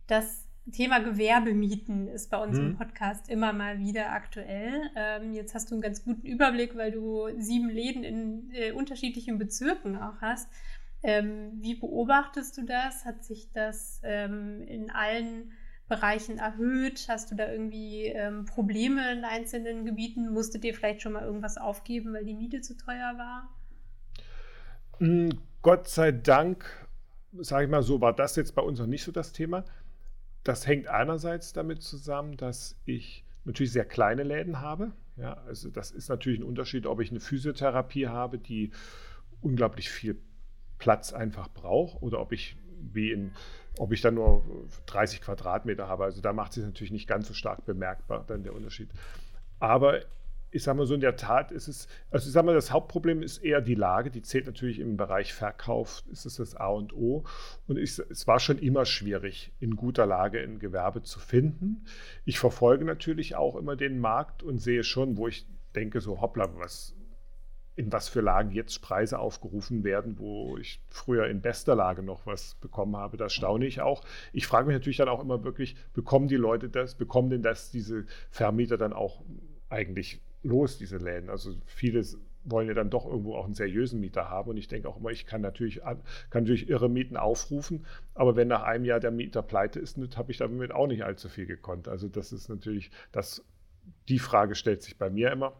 das 0.08 0.48
Thema 0.72 1.00
Gewerbemieten 1.00 2.08
ist 2.08 2.30
bei 2.30 2.38
uns 2.38 2.58
mhm. 2.58 2.66
im 2.66 2.78
Podcast 2.78 3.30
immer 3.30 3.54
mal 3.54 3.80
wieder 3.80 4.12
aktuell. 4.12 4.90
Ähm, 4.96 5.34
jetzt 5.34 5.54
hast 5.56 5.72
du 5.72 5.76
einen 5.76 5.82
ganz 5.82 6.04
guten 6.04 6.26
Überblick, 6.26 6.76
weil 6.76 6.92
du 6.92 7.28
sieben 7.38 7.70
Läden 7.70 8.04
in 8.04 8.52
äh, 8.54 8.72
unterschiedlichen 8.72 9.38
Bezirken 9.38 9.98
auch 9.98 10.22
hast. 10.22 10.50
Ähm, 11.04 11.54
wie 11.56 11.76
beobachtest 11.76 12.58
du 12.58 12.64
das? 12.64 13.06
Hat 13.06 13.24
sich 13.24 13.52
das 13.54 14.02
ähm, 14.04 14.62
in 14.64 14.90
allen 14.90 15.52
Bereichen 15.88 16.38
erhöht? 16.38 17.08
Hast 17.08 17.32
du 17.32 17.36
da 17.36 17.50
irgendwie 17.52 18.06
ähm, 18.06 18.46
Probleme 18.46 19.12
in 19.12 19.24
einzelnen 19.24 19.86
Gebieten? 19.86 20.32
Musstet 20.32 20.66
ihr 20.66 20.74
vielleicht 20.74 21.02
schon 21.02 21.14
mal 21.14 21.24
irgendwas 21.24 21.58
aufgeben, 21.58 22.14
weil 22.14 22.26
die 22.26 22.34
Miete 22.34 22.62
zu 22.62 22.76
teuer 22.78 23.18
war? 23.18 23.50
Mm, 25.00 25.30
Gott 25.62 25.88
sei 25.88 26.12
Dank, 26.12 26.66
sage 27.34 27.66
ich 27.66 27.72
mal 27.72 27.84
so, 27.84 28.02
war 28.02 28.14
das 28.14 28.36
jetzt 28.36 28.56
bei 28.56 28.62
uns 28.62 28.80
noch 28.80 28.88
nicht 28.88 29.04
so 29.04 29.12
das 29.12 29.32
Thema. 29.32 29.64
Das 30.44 30.68
hängt 30.68 30.88
einerseits 30.88 31.54
damit 31.54 31.82
zusammen, 31.82 32.38
dass 32.38 32.76
ich 32.86 33.26
natürlich 33.46 33.72
sehr 33.72 33.86
kleine 33.86 34.24
Läden 34.24 34.60
habe. 34.62 34.92
Ja, 35.16 35.34
also 35.48 35.70
das 35.70 35.92
ist 35.92 36.10
natürlich 36.10 36.40
ein 36.40 36.44
Unterschied, 36.44 36.86
ob 36.86 37.00
ich 37.00 37.10
eine 37.10 37.20
Physiotherapie 37.20 38.08
habe, 38.08 38.38
die 38.38 38.72
unglaublich 39.42 39.90
viel 39.90 40.20
Platz 40.78 41.14
einfach 41.14 41.50
brauche 41.50 41.98
oder 42.00 42.20
ob 42.20 42.32
ich 42.32 42.56
wie 42.94 43.12
in, 43.12 43.32
ob 43.78 43.92
ich 43.92 44.02
dann 44.02 44.16
nur 44.16 44.44
30 44.88 45.22
Quadratmeter 45.22 45.88
habe. 45.88 46.04
Also 46.04 46.22
da 46.22 46.34
macht 46.34 46.54
sich 46.54 46.64
natürlich 46.64 46.92
nicht 46.92 47.08
ganz 47.08 47.28
so 47.28 47.34
stark 47.34 47.66
bemerkbar 47.66 48.24
dann 48.28 48.44
der 48.44 48.54
Unterschied. 48.54 48.90
Aber 49.60 50.02
ich 50.50 50.64
sage 50.64 50.78
mal 50.78 50.86
so, 50.86 50.94
in 50.94 51.02
der 51.02 51.18
Tat 51.18 51.52
ist 51.52 51.68
es, 51.68 51.88
also 52.10 52.28
ich 52.28 52.34
sage 52.34 52.46
mal, 52.46 52.56
das 52.56 52.72
Hauptproblem 52.72 53.22
ist 53.22 53.40
eher 53.40 53.62
die 53.62 53.76
Lage. 53.76 54.10
Die 54.10 54.22
zählt 54.22 54.46
natürlich 54.46 54.80
im 54.80 54.98
Bereich 54.98 55.34
Verkauf, 55.34 56.04
ist 56.12 56.26
es 56.26 56.38
das 56.38 56.56
A 56.56 56.68
und 56.68 56.94
O. 56.94 57.26
Und 57.68 57.78
ich, 57.78 58.00
es 58.00 58.28
war 58.28 58.40
schon 58.40 58.58
immer 58.58 58.86
schwierig, 58.86 59.52
in 59.60 59.76
guter 59.76 60.06
Lage 60.06 60.40
ein 60.40 60.60
Gewerbe 60.60 61.04
zu 61.04 61.20
finden. 61.20 61.86
Ich 62.26 62.40
verfolge 62.40 62.86
natürlich 62.86 63.36
auch 63.36 63.56
immer 63.56 63.76
den 63.76 64.00
Markt 64.00 64.42
und 64.42 64.60
sehe 64.60 64.84
schon, 64.84 65.18
wo 65.18 65.28
ich 65.28 65.46
denke, 65.76 66.00
so 66.02 66.22
hoppla, 66.22 66.50
was, 66.58 66.96
in 67.78 67.92
was 67.92 68.10
für 68.10 68.22
Lagen 68.22 68.52
jetzt 68.52 68.82
Preise 68.82 69.20
aufgerufen 69.20 69.84
werden, 69.84 70.18
wo 70.18 70.58
ich 70.58 70.82
früher 70.90 71.28
in 71.28 71.42
bester 71.42 71.76
Lage 71.76 72.02
noch 72.02 72.26
was 72.26 72.56
bekommen 72.56 72.98
habe. 72.98 73.18
Das 73.18 73.34
staune 73.34 73.68
ich 73.68 73.82
auch. 73.82 74.04
Ich 74.34 74.48
frage 74.48 74.66
mich 74.66 74.74
natürlich 74.74 74.98
dann 74.98 75.10
auch 75.10 75.22
immer 75.22 75.44
wirklich, 75.44 75.76
bekommen 75.94 76.28
die 76.28 76.38
Leute 76.38 76.70
das, 76.70 76.96
bekommen 76.96 77.30
denn 77.30 77.44
das 77.44 77.70
diese 77.70 78.06
Vermieter 78.32 78.78
dann 78.78 78.94
auch 78.94 79.22
eigentlich 79.70 80.20
los, 80.42 80.80
diese 80.80 80.98
Läden? 80.98 81.30
Also 81.30 81.54
viele 81.68 82.04
wollen 82.46 82.68
ja 82.68 82.74
dann 82.74 82.90
doch 82.90 83.06
irgendwo 83.06 83.36
auch 83.36 83.46
einen 83.46 83.54
seriösen 83.54 84.00
Mieter 84.00 84.28
haben. 84.28 84.50
Und 84.50 84.58
ich 84.58 84.68
denke 84.68 84.90
auch 84.90 84.98
immer, 84.98 85.12
ich 85.12 85.28
kann 85.28 85.42
natürlich, 85.42 85.82
kann 85.82 86.02
natürlich 86.32 86.70
irre 86.70 86.90
Mieten 86.90 87.16
aufrufen, 87.16 87.86
aber 88.16 88.36
wenn 88.36 88.48
nach 88.48 88.64
einem 88.64 88.86
Jahr 88.86 89.00
der 89.00 89.12
Mieter 89.12 89.44
pleite 89.44 89.80
ist, 89.80 90.00
habe 90.18 90.32
ich 90.32 90.38
damit 90.38 90.72
auch 90.72 90.88
nicht 90.88 91.04
allzu 91.04 91.30
viel 91.30 91.46
gekonnt. 91.46 91.88
Also 91.88 92.08
das 92.08 92.32
ist 92.32 92.50
natürlich, 92.50 92.90
das, 93.12 93.46
die 94.10 94.20
Frage 94.20 94.56
stellt 94.56 94.82
sich 94.82 94.98
bei 94.98 95.12
mir 95.12 95.32
immer. 95.32 95.54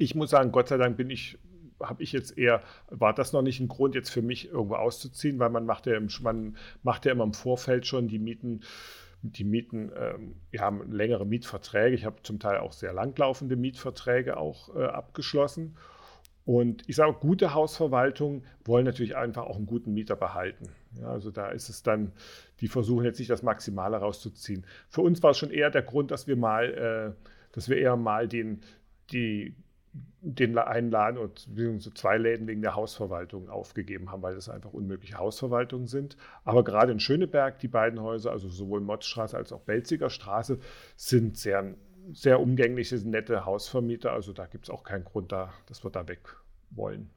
Ich 0.00 0.14
muss 0.14 0.30
sagen, 0.30 0.50
Gott 0.50 0.68
sei 0.68 0.78
Dank 0.78 0.96
bin 0.96 1.10
ich 1.10 1.38
habe 1.82 2.02
ich 2.02 2.12
jetzt 2.12 2.36
eher, 2.36 2.62
war 2.88 3.14
das 3.14 3.32
noch 3.32 3.42
nicht 3.42 3.60
ein 3.60 3.68
Grund, 3.68 3.94
jetzt 3.94 4.10
für 4.10 4.22
mich 4.22 4.48
irgendwo 4.50 4.74
auszuziehen, 4.74 5.38
weil 5.38 5.50
man 5.50 5.64
macht 5.64 5.86
ja, 5.86 5.96
im, 5.96 6.08
man 6.20 6.56
macht 6.82 7.06
ja 7.06 7.12
immer 7.12 7.24
im 7.24 7.32
Vorfeld 7.32 7.86
schon 7.86 8.08
die 8.08 8.18
Mieten, 8.18 8.60
die 9.22 9.44
Mieten, 9.44 9.90
ähm, 9.96 10.34
wir 10.50 10.60
haben 10.60 10.90
längere 10.92 11.26
Mietverträge. 11.26 11.94
Ich 11.94 12.04
habe 12.04 12.22
zum 12.22 12.38
Teil 12.38 12.58
auch 12.58 12.72
sehr 12.72 12.92
langlaufende 12.92 13.56
Mietverträge 13.56 14.36
auch 14.36 14.74
äh, 14.74 14.84
abgeschlossen. 14.84 15.76
Und 16.46 16.88
ich 16.88 16.96
sage, 16.96 17.14
gute 17.20 17.52
Hausverwaltungen 17.54 18.44
wollen 18.64 18.86
natürlich 18.86 19.16
einfach 19.16 19.44
auch 19.44 19.56
einen 19.56 19.66
guten 19.66 19.92
Mieter 19.92 20.16
behalten. 20.16 20.70
Ja, 20.98 21.08
also 21.08 21.30
da 21.30 21.48
ist 21.48 21.68
es 21.68 21.82
dann, 21.82 22.12
die 22.60 22.68
versuchen 22.68 23.04
jetzt 23.04 23.18
nicht 23.18 23.30
das 23.30 23.42
Maximale 23.42 23.98
rauszuziehen. 23.98 24.64
Für 24.88 25.02
uns 25.02 25.22
war 25.22 25.32
es 25.32 25.38
schon 25.38 25.50
eher 25.50 25.70
der 25.70 25.82
Grund, 25.82 26.10
dass 26.10 26.26
wir 26.26 26.36
mal, 26.36 27.14
äh, 27.16 27.26
dass 27.52 27.68
wir 27.68 27.76
eher 27.76 27.96
mal 27.96 28.26
den, 28.26 28.62
die 29.12 29.54
den 30.22 30.56
einen 30.58 30.90
Laden 30.90 31.18
und 31.18 31.48
so 31.78 31.90
zwei 31.90 32.18
Läden 32.18 32.46
wegen 32.46 32.62
der 32.62 32.74
Hausverwaltung 32.74 33.48
aufgegeben 33.48 34.10
haben, 34.10 34.22
weil 34.22 34.34
das 34.34 34.48
einfach 34.48 34.72
unmögliche 34.72 35.18
Hausverwaltungen 35.18 35.86
sind. 35.86 36.16
Aber 36.44 36.62
gerade 36.62 36.92
in 36.92 37.00
Schöneberg, 37.00 37.58
die 37.58 37.68
beiden 37.68 38.00
Häuser, 38.00 38.30
also 38.30 38.48
sowohl 38.48 38.80
Motzstraße 38.80 39.36
als 39.36 39.52
auch 39.52 39.62
Belziger 39.62 40.10
Straße, 40.10 40.58
sind 40.96 41.38
sehr, 41.38 41.74
sehr 42.12 42.40
umgängliche, 42.40 42.96
nette 43.08 43.44
Hausvermieter. 43.44 44.12
Also 44.12 44.32
da 44.32 44.46
gibt 44.46 44.66
es 44.66 44.70
auch 44.70 44.84
keinen 44.84 45.04
Grund, 45.04 45.32
da, 45.32 45.52
dass 45.66 45.82
wir 45.82 45.90
da 45.90 46.06
weg 46.06 46.20
wollen. 46.70 47.10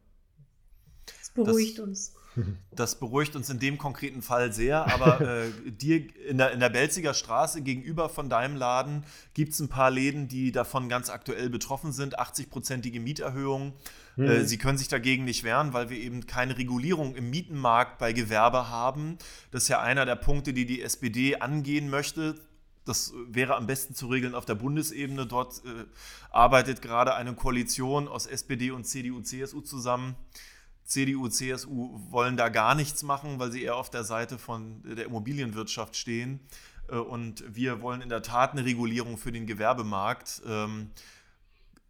Das 1.36 1.46
beruhigt 1.46 1.80
das, 1.80 1.86
uns. 1.86 2.14
Das 2.72 3.00
beruhigt 3.00 3.36
uns 3.36 3.50
in 3.50 3.60
dem 3.60 3.78
konkreten 3.78 4.22
Fall 4.22 4.54
sehr, 4.54 4.92
aber 4.92 5.22
äh, 5.22 5.52
dir 5.72 6.08
in 6.28 6.38
der, 6.38 6.52
in 6.52 6.60
der 6.60 6.70
Belziger 6.70 7.14
Straße 7.14 7.62
gegenüber 7.62 8.10
von 8.10 8.30
deinem 8.30 8.56
Laden 8.56 9.06
gibt 9.34 9.54
es 9.54 9.60
ein 9.60 9.70
paar 9.70 9.92
Läden, 9.92 10.28
die 10.28 10.52
davon 10.52 10.90
ganz 10.90 11.10
aktuell 11.10 11.50
betroffen 11.50 11.92
sind. 11.92 12.20
80-prozentige 12.20 13.00
Mieterhöhungen. 13.00 13.74
Mhm. 14.16 14.26
Äh, 14.26 14.46
sie 14.46 14.58
können 14.58 14.78
sich 14.78 14.88
dagegen 14.88 15.26
nicht 15.26 15.44
wehren, 15.44 15.74
weil 15.74 15.90
wir 15.90 15.98
eben 15.98 16.26
keine 16.26 16.58
Regulierung 16.58 17.16
im 17.16 17.30
Mietenmarkt 17.30 18.00
bei 18.00 18.14
Gewerbe 18.14 18.70
haben. 18.70 19.18
Das 19.52 19.64
ist 19.64 19.70
ja 19.70 19.82
einer 19.82 20.06
der 20.06 20.16
Punkte, 20.16 20.54
die 20.54 20.66
die 20.66 20.82
SPD 20.82 21.38
angehen 21.38 21.90
möchte. 21.90 22.36
Das 22.86 23.14
wäre 23.30 23.56
am 23.56 23.66
besten 23.66 23.96
zu 23.96 24.08
regeln 24.08 24.36
auf 24.36 24.46
der 24.46 24.56
Bundesebene. 24.56 25.26
Dort 25.26 25.64
äh, 25.66 25.86
arbeitet 26.32 26.82
gerade 26.82 27.16
eine 27.16 27.34
Koalition 27.34 28.08
aus 28.08 28.26
SPD 28.26 28.72
und 28.72 28.86
CDU, 28.86 29.22
CSU 29.22 29.62
zusammen 29.62 30.16
CDU, 30.86 31.28
CSU 31.28 32.00
wollen 32.10 32.38
da 32.38 32.50
gar 32.50 32.76
nichts 32.76 33.04
machen, 33.04 33.40
weil 33.40 33.52
sie 33.52 33.64
eher 33.64 33.76
auf 33.76 33.90
der 33.90 34.04
Seite 34.04 34.38
von 34.38 34.82
der 34.84 35.06
Immobilienwirtschaft 35.06 35.96
stehen. 35.96 36.40
Äh, 36.90 36.96
und 36.96 37.44
wir 37.56 37.82
wollen 37.82 38.02
in 38.02 38.10
der 38.10 38.22
Tat 38.22 38.52
eine 38.52 38.66
Regulierung 38.66 39.18
für 39.18 39.32
den 39.32 39.46
Gewerbemarkt. 39.46 40.42
Ähm, 40.46 40.92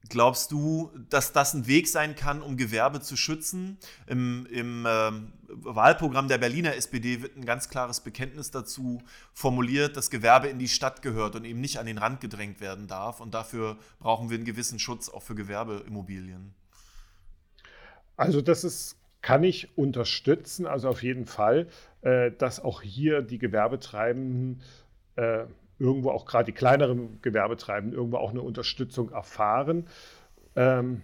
glaubst 0.10 0.52
du, 0.52 0.92
dass 1.10 1.32
das 1.32 1.54
ein 1.54 1.68
Weg 1.68 1.88
sein 1.88 2.16
kann, 2.16 2.42
um 2.42 2.58
Gewerbe 2.58 3.02
zu 3.02 3.16
schützen? 3.16 3.78
Im, 4.08 4.46
im 4.48 4.86
äh, 4.86 5.12
Wahlprogramm 5.48 6.28
der 6.28 6.38
Berliner 6.38 6.76
SPD 6.76 7.22
wird 7.22 7.38
ein 7.38 7.46
ganz 7.46 7.70
klares 7.70 8.02
Bekenntnis 8.02 8.52
dazu 8.52 9.02
formuliert, 9.34 9.98
dass 9.98 10.10
Gewerbe 10.10 10.48
in 10.48 10.60
die 10.60 10.68
Stadt 10.68 11.02
gehört 11.02 11.36
und 11.36 11.46
eben 11.46 11.62
nicht 11.62 11.80
an 11.80 11.86
den 11.86 11.98
Rand 11.98 12.22
gedrängt 12.22 12.60
werden 12.60 12.88
darf. 12.88 13.20
Und 13.20 13.34
dafür 13.34 13.78
brauchen 14.00 14.30
wir 14.30 14.36
einen 14.36 14.46
gewissen 14.46 14.80
Schutz 14.80 15.10
auch 15.10 15.24
für 15.24 15.36
Gewerbeimmobilien. 15.36 16.54
Also 18.18 18.42
das 18.42 18.64
ist, 18.64 18.98
kann 19.22 19.44
ich 19.44 19.78
unterstützen, 19.78 20.68
also 20.68 20.90
auf 20.90 21.04
jeden 21.04 21.26
Fall, 21.26 21.68
äh, 22.02 22.32
dass 22.32 22.60
auch 22.60 22.82
hier 22.82 23.22
die 23.22 23.38
Gewerbetreibenden 23.38 24.62
äh, 25.16 25.46
irgendwo 25.80 26.12
auch 26.12 26.26
gerade 26.26 26.46
die 26.46 26.52
kleineren 26.52 27.22
Gewerbetreibenden 27.22 27.98
irgendwo 27.98 28.18
auch 28.18 28.32
eine 28.32 28.42
Unterstützung 28.42 29.12
erfahren. 29.12 29.88
Ähm, 30.56 31.02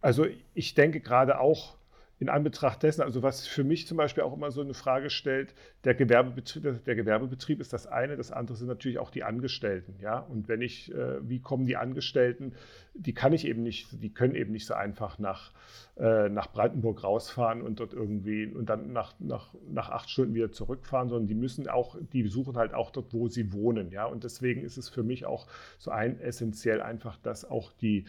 also 0.00 0.26
ich 0.54 0.74
denke 0.74 1.00
gerade 1.00 1.40
auch, 1.40 1.76
in 2.24 2.30
Anbetracht 2.30 2.82
dessen, 2.82 3.02
also 3.02 3.22
was 3.22 3.46
für 3.46 3.64
mich 3.64 3.86
zum 3.86 3.98
Beispiel 3.98 4.22
auch 4.22 4.32
immer 4.32 4.50
so 4.50 4.62
eine 4.62 4.72
Frage 4.72 5.10
stellt, 5.10 5.54
der 5.84 5.94
Gewerbebetrieb, 5.94 6.82
der 6.82 6.94
Gewerbebetrieb 6.94 7.60
ist 7.60 7.74
das 7.74 7.86
eine, 7.86 8.16
das 8.16 8.32
andere 8.32 8.56
sind 8.56 8.68
natürlich 8.68 8.98
auch 8.98 9.10
die 9.10 9.24
Angestellten, 9.24 9.96
ja. 10.00 10.20
Und 10.20 10.48
wenn 10.48 10.62
ich, 10.62 10.90
äh, 10.94 11.28
wie 11.28 11.40
kommen 11.40 11.66
die 11.66 11.76
Angestellten, 11.76 12.54
die 12.94 13.12
kann 13.12 13.34
ich 13.34 13.46
eben 13.46 13.62
nicht, 13.62 14.02
die 14.02 14.08
können 14.08 14.34
eben 14.34 14.52
nicht 14.52 14.64
so 14.64 14.72
einfach 14.72 15.18
nach, 15.18 15.52
äh, 15.98 16.30
nach 16.30 16.50
Brandenburg 16.50 17.04
rausfahren 17.04 17.60
und 17.60 17.78
dort 17.80 17.92
irgendwie 17.92 18.46
und 18.46 18.70
dann 18.70 18.94
nach, 18.94 19.12
nach, 19.18 19.52
nach 19.68 19.90
acht 19.90 20.08
Stunden 20.08 20.32
wieder 20.32 20.50
zurückfahren, 20.50 21.10
sondern 21.10 21.26
die 21.26 21.34
müssen 21.34 21.68
auch, 21.68 21.98
die 22.14 22.26
suchen 22.26 22.56
halt 22.56 22.72
auch 22.72 22.90
dort, 22.90 23.12
wo 23.12 23.28
sie 23.28 23.52
wohnen, 23.52 23.90
ja. 23.90 24.06
Und 24.06 24.24
deswegen 24.24 24.62
ist 24.62 24.78
es 24.78 24.88
für 24.88 25.02
mich 25.02 25.26
auch 25.26 25.46
so 25.76 25.90
ein 25.90 26.18
essentiell 26.20 26.80
einfach, 26.80 27.18
dass 27.18 27.44
auch 27.44 27.70
die, 27.72 28.06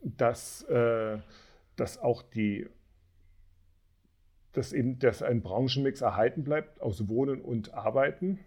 dass, 0.00 0.62
äh, 0.62 1.18
dass 1.76 1.98
auch 1.98 2.22
die 2.22 2.66
dass 4.52 4.72
eben 4.72 4.98
dass 4.98 5.22
ein 5.22 5.42
Branchenmix 5.42 6.00
erhalten 6.00 6.44
bleibt 6.44 6.80
aus 6.80 7.08
Wohnen 7.08 7.40
und 7.40 7.74
Arbeiten, 7.74 8.38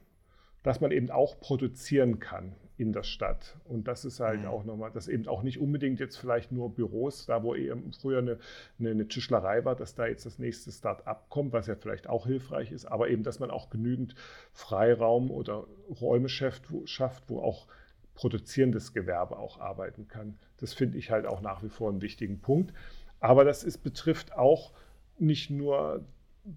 dass 0.63 0.81
man 0.81 0.91
eben 0.91 1.09
auch 1.11 1.39
produzieren 1.39 2.19
kann. 2.19 2.55
in 2.75 2.91
der 2.91 3.03
Stadt. 3.03 3.55
Und 3.65 3.87
das 3.87 4.03
ist 4.03 4.19
halt 4.19 4.41
Mhm. 4.41 4.47
auch 4.47 4.63
nochmal, 4.63 4.89
dass 4.89 5.07
eben 5.07 5.27
auch 5.27 5.43
nicht 5.43 5.59
unbedingt 5.59 5.99
jetzt 5.99 6.17
vielleicht 6.17 6.51
nur 6.51 6.73
Büros, 6.73 7.27
da 7.27 7.43
wo 7.43 7.53
eben 7.53 7.93
früher 7.93 8.17
eine, 8.17 8.39
eine, 8.79 8.89
eine 8.89 9.07
Tischlerei 9.07 9.63
war, 9.63 9.75
dass 9.75 9.93
da 9.93 10.07
jetzt 10.07 10.25
das 10.25 10.39
nächste 10.39 10.71
Start-up 10.71 11.29
kommt, 11.29 11.53
was 11.53 11.67
ja 11.67 11.75
vielleicht 11.75 12.09
auch 12.09 12.25
hilfreich 12.25 12.71
ist, 12.71 12.85
aber 12.85 13.09
eben, 13.09 13.21
dass 13.21 13.39
man 13.39 13.51
auch 13.51 13.69
genügend 13.69 14.15
Freiraum 14.53 15.29
oder 15.29 15.67
Räume 16.01 16.29
schafft, 16.29 16.71
wo, 16.71 16.83
schafft, 16.87 17.29
wo 17.29 17.41
auch 17.41 17.67
produzierendes 18.15 18.91
Gewerbe 18.91 19.37
auch 19.37 19.59
arbeiten 19.59 20.07
kann. 20.07 20.39
Das 20.57 20.73
finde 20.73 20.97
ich 20.97 21.11
halt 21.11 21.27
auch 21.27 21.41
nach 21.41 21.61
wie 21.61 21.69
vor 21.69 21.91
einen 21.91 22.01
wichtigen 22.01 22.39
Punkt. 22.41 22.73
Aber 23.19 23.45
das 23.45 23.63
ist, 23.63 23.83
betrifft 23.83 24.33
auch 24.35 24.73
nicht 25.19 25.49
nur 25.49 26.03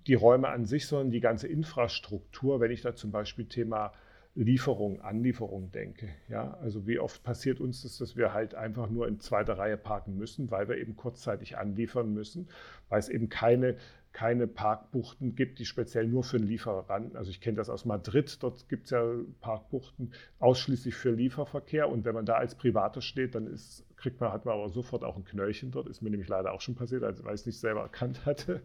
die 0.06 0.14
Räume 0.14 0.48
an 0.48 0.64
sich, 0.64 0.86
sondern 0.86 1.10
die 1.10 1.20
ganze 1.20 1.46
Infrastruktur, 1.46 2.60
wenn 2.60 2.70
ich 2.70 2.82
da 2.82 2.94
zum 2.94 3.12
Beispiel 3.12 3.46
Thema 3.46 3.92
Lieferung, 4.34 5.00
Anlieferung 5.00 5.72
denke. 5.72 6.08
Ja, 6.28 6.58
also 6.60 6.86
wie 6.86 6.98
oft 6.98 7.22
passiert 7.22 7.58
uns 7.58 7.82
das, 7.82 7.96
dass 7.96 8.16
wir 8.16 8.34
halt 8.34 8.54
einfach 8.54 8.90
nur 8.90 9.08
in 9.08 9.18
zweiter 9.18 9.56
Reihe 9.56 9.78
parken 9.78 10.18
müssen, 10.18 10.50
weil 10.50 10.68
wir 10.68 10.76
eben 10.76 10.94
kurzzeitig 10.94 11.56
anliefern 11.56 12.12
müssen, 12.12 12.48
weil 12.90 12.98
es 12.98 13.08
eben 13.08 13.30
keine, 13.30 13.76
keine 14.16 14.46
Parkbuchten 14.46 15.34
gibt, 15.34 15.58
die 15.58 15.66
speziell 15.66 16.06
nur 16.06 16.24
für 16.24 16.38
den 16.38 16.48
Lieferanten, 16.48 17.18
also 17.18 17.30
ich 17.30 17.42
kenne 17.42 17.58
das 17.58 17.68
aus 17.68 17.84
Madrid, 17.84 18.42
dort 18.42 18.66
gibt 18.66 18.86
es 18.86 18.90
ja 18.92 19.04
Parkbuchten 19.42 20.14
ausschließlich 20.38 20.94
für 20.94 21.10
Lieferverkehr 21.10 21.90
und 21.90 22.06
wenn 22.06 22.14
man 22.14 22.24
da 22.24 22.36
als 22.36 22.54
Privater 22.54 23.02
steht, 23.02 23.34
dann 23.34 23.46
ist, 23.46 23.84
kriegt 23.98 24.18
man, 24.18 24.32
hat 24.32 24.46
man 24.46 24.54
aber 24.54 24.70
sofort 24.70 25.04
auch 25.04 25.18
ein 25.18 25.26
Knöllchen 25.26 25.70
dort, 25.70 25.86
ist 25.86 26.00
mir 26.00 26.08
nämlich 26.08 26.30
leider 26.30 26.52
auch 26.54 26.62
schon 26.62 26.76
passiert, 26.76 27.02
weil 27.02 27.12
ich 27.12 27.40
es 27.42 27.44
nicht 27.44 27.60
selber 27.60 27.82
erkannt 27.82 28.24
hatte. 28.24 28.62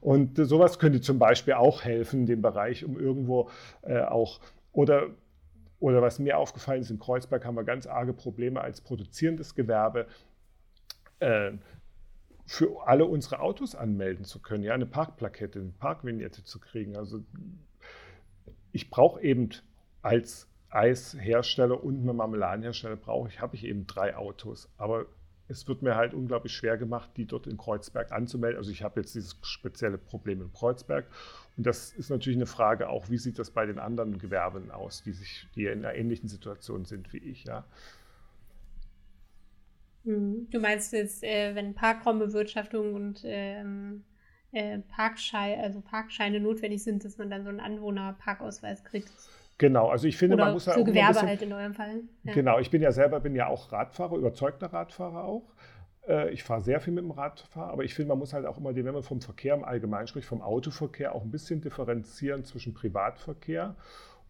Und 0.00 0.38
äh, 0.38 0.46
sowas 0.46 0.78
könnte 0.78 1.02
zum 1.02 1.18
Beispiel 1.18 1.52
auch 1.52 1.84
helfen, 1.84 2.24
dem 2.24 2.40
Bereich, 2.40 2.82
um 2.82 2.98
irgendwo 2.98 3.50
äh, 3.82 4.00
auch 4.00 4.40
oder, 4.72 5.08
oder 5.78 6.00
was 6.00 6.18
mir 6.18 6.38
aufgefallen 6.38 6.80
ist, 6.80 6.90
in 6.90 6.98
Kreuzberg 6.98 7.44
haben 7.44 7.56
wir 7.56 7.64
ganz 7.64 7.86
arge 7.86 8.14
Probleme 8.14 8.62
als 8.62 8.80
produzierendes 8.80 9.54
Gewerbe, 9.54 10.06
äh, 11.20 11.52
für 12.46 12.86
alle 12.86 13.04
unsere 13.04 13.40
Autos 13.40 13.74
anmelden 13.74 14.24
zu 14.24 14.40
können, 14.40 14.62
ja, 14.62 14.72
eine 14.72 14.86
Parkplakette, 14.86 15.58
eine 15.58 15.72
Parkvignette 15.72 16.44
zu 16.44 16.60
kriegen. 16.60 16.96
Also 16.96 17.20
ich 18.72 18.88
brauche 18.88 19.20
eben 19.20 19.50
als 20.02 20.48
Eishersteller 20.70 21.82
und 21.82 22.00
eine 22.02 22.12
Marmeladenhersteller 22.12 22.96
brauche 22.96 23.28
ich, 23.28 23.40
habe 23.40 23.56
ich 23.56 23.64
eben 23.64 23.86
drei 23.86 24.16
Autos. 24.16 24.70
Aber 24.76 25.06
es 25.48 25.66
wird 25.66 25.82
mir 25.82 25.96
halt 25.96 26.14
unglaublich 26.14 26.52
schwer 26.52 26.76
gemacht, 26.76 27.10
die 27.16 27.26
dort 27.26 27.46
in 27.46 27.56
Kreuzberg 27.56 28.12
anzumelden. 28.12 28.58
Also 28.58 28.70
ich 28.70 28.82
habe 28.82 29.00
jetzt 29.00 29.14
dieses 29.14 29.38
spezielle 29.42 29.98
Problem 29.98 30.40
in 30.42 30.52
Kreuzberg. 30.52 31.06
Und 31.56 31.66
das 31.66 31.92
ist 31.92 32.10
natürlich 32.10 32.36
eine 32.36 32.46
Frage 32.46 32.88
auch, 32.88 33.10
wie 33.10 33.18
sieht 33.18 33.38
das 33.38 33.50
bei 33.50 33.66
den 33.66 33.78
anderen 33.78 34.18
Gewerben 34.18 34.70
aus, 34.70 35.02
die, 35.02 35.12
sich, 35.12 35.46
die 35.54 35.66
in 35.66 35.84
einer 35.84 35.94
ähnlichen 35.94 36.28
Situation 36.28 36.84
sind 36.84 37.12
wie 37.12 37.18
ich. 37.18 37.44
Ja. 37.44 37.64
Mhm. 40.06 40.48
Du 40.50 40.60
meinst 40.60 40.92
jetzt, 40.92 41.22
äh, 41.22 41.54
wenn 41.54 41.74
Parkraumbewirtschaftung 41.74 42.94
und 42.94 43.22
ähm, 43.24 44.04
äh, 44.52 44.78
Parkschei 44.78 45.58
also 45.60 45.80
Parkscheine 45.80 46.40
notwendig 46.40 46.82
sind, 46.82 47.04
dass 47.04 47.18
man 47.18 47.28
dann 47.28 47.42
so 47.44 47.50
einen 47.50 47.60
Anwohnerparkausweis 47.60 48.84
kriegt. 48.84 49.10
Genau, 49.58 49.88
also 49.88 50.06
ich 50.06 50.16
finde, 50.16 50.34
Oder 50.34 50.44
man 50.46 50.54
muss 50.54 50.66
ja 50.66 50.74
auch 50.76 50.84
Gewerbe 50.84 51.14
bisschen, 51.14 51.28
halt 51.28 51.42
in 51.42 51.52
eurem 51.52 51.74
Fall. 51.74 52.02
Ja. 52.24 52.32
Genau, 52.32 52.58
ich 52.58 52.70
bin 52.70 52.82
ja 52.82 52.92
selber, 52.92 53.20
bin 53.20 53.34
ja 53.34 53.48
auch 53.48 53.72
Radfahrer, 53.72 54.16
überzeugter 54.16 54.66
Radfahrer 54.72 55.24
auch. 55.24 55.54
Äh, 56.06 56.30
Ich 56.32 56.44
fahre 56.44 56.60
sehr 56.60 56.80
viel 56.80 56.92
mit 56.92 57.04
dem 57.04 57.10
Radfahren, 57.10 57.70
aber 57.70 57.82
ich 57.84 57.94
finde, 57.94 58.10
man 58.10 58.18
muss 58.18 58.32
halt 58.32 58.46
auch 58.46 58.58
immer, 58.58 58.74
wenn 58.74 58.84
man 58.84 59.02
vom 59.02 59.20
Verkehr 59.20 59.54
im 59.54 59.64
Allgemeinen 59.64 60.06
spricht, 60.06 60.28
vom 60.28 60.42
Autoverkehr 60.42 61.14
auch 61.14 61.22
ein 61.22 61.30
bisschen 61.30 61.62
differenzieren 61.62 62.44
zwischen 62.44 62.74
Privatverkehr 62.74 63.76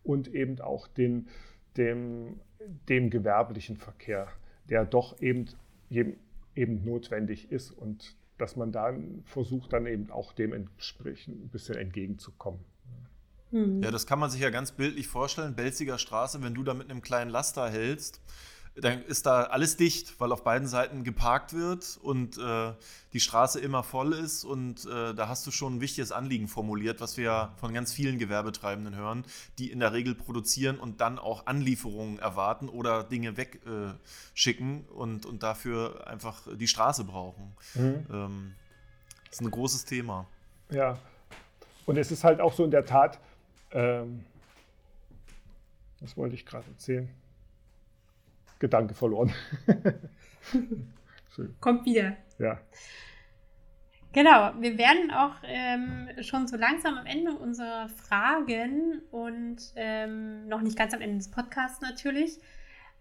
und 0.04 0.28
eben 0.28 0.60
auch 0.60 0.86
den, 0.86 1.28
dem, 1.76 2.40
dem 2.88 3.10
gewerblichen 3.10 3.76
Verkehr, 3.76 4.28
der 4.68 4.84
doch 4.84 5.20
eben, 5.20 5.46
eben, 5.90 6.16
eben 6.54 6.84
notwendig 6.84 7.50
ist 7.50 7.70
und 7.70 8.14
dass 8.38 8.56
man 8.56 8.72
dann 8.72 9.22
versucht, 9.24 9.72
dann 9.72 9.86
eben 9.86 10.10
auch 10.10 10.32
dementsprechend 10.32 11.44
ein 11.44 11.48
bisschen 11.48 11.76
entgegenzukommen. 11.76 12.60
Mhm. 13.50 13.82
Ja, 13.82 13.90
das 13.90 14.06
kann 14.06 14.18
man 14.18 14.30
sich 14.30 14.40
ja 14.40 14.50
ganz 14.50 14.72
bildlich 14.72 15.08
vorstellen. 15.08 15.54
Belziger 15.54 15.98
Straße, 15.98 16.42
wenn 16.42 16.54
du 16.54 16.62
da 16.62 16.74
mit 16.74 16.90
einem 16.90 17.02
kleinen 17.02 17.30
Laster 17.30 17.70
hältst, 17.70 18.20
dann 18.78 19.02
ist 19.04 19.24
da 19.24 19.44
alles 19.44 19.76
dicht, 19.76 20.20
weil 20.20 20.32
auf 20.32 20.44
beiden 20.44 20.68
Seiten 20.68 21.02
geparkt 21.02 21.54
wird 21.54 21.98
und 22.02 22.36
äh, 22.36 22.72
die 23.14 23.20
Straße 23.20 23.58
immer 23.58 23.82
voll 23.82 24.12
ist. 24.12 24.44
Und 24.44 24.84
äh, 24.84 25.14
da 25.14 25.28
hast 25.28 25.46
du 25.46 25.50
schon 25.50 25.76
ein 25.76 25.80
wichtiges 25.80 26.12
Anliegen 26.12 26.46
formuliert, 26.46 27.00
was 27.00 27.16
wir 27.16 27.24
ja 27.24 27.54
von 27.56 27.72
ganz 27.72 27.92
vielen 27.92 28.18
Gewerbetreibenden 28.18 28.94
hören, 28.94 29.24
die 29.58 29.70
in 29.70 29.80
der 29.80 29.94
Regel 29.94 30.14
produzieren 30.14 30.78
und 30.78 31.00
dann 31.00 31.18
auch 31.18 31.46
Anlieferungen 31.46 32.18
erwarten 32.18 32.68
oder 32.68 33.02
Dinge 33.02 33.36
wegschicken 33.36 34.84
äh, 34.84 34.92
und, 34.92 35.24
und 35.24 35.42
dafür 35.42 36.06
einfach 36.06 36.42
die 36.54 36.68
Straße 36.68 37.04
brauchen. 37.04 37.56
Ähm, 37.76 38.54
das 39.24 39.40
ist 39.40 39.40
ein 39.40 39.50
großes 39.50 39.86
Thema. 39.86 40.26
Ja, 40.70 40.98
und 41.86 41.96
es 41.96 42.10
ist 42.10 42.24
halt 42.24 42.40
auch 42.40 42.52
so 42.52 42.64
in 42.64 42.70
der 42.70 42.84
Tat, 42.84 43.18
ähm, 43.70 44.24
was 46.00 46.16
wollte 46.16 46.34
ich 46.34 46.44
gerade 46.44 46.66
erzählen? 46.68 47.08
Gedanke 48.58 48.94
verloren. 48.94 49.32
Kommt 51.60 51.84
wieder. 51.84 52.16
Ja, 52.38 52.60
Genau, 54.16 54.54
wir 54.58 54.78
werden 54.78 55.10
auch 55.10 55.34
ähm, 55.42 56.08
schon 56.22 56.48
so 56.48 56.56
langsam 56.56 56.96
am 56.96 57.04
Ende 57.04 57.32
unserer 57.32 57.90
Fragen 57.90 59.02
und 59.10 59.58
ähm, 59.76 60.48
noch 60.48 60.62
nicht 60.62 60.78
ganz 60.78 60.94
am 60.94 61.02
Ende 61.02 61.18
des 61.18 61.30
Podcasts 61.30 61.82
natürlich, 61.82 62.40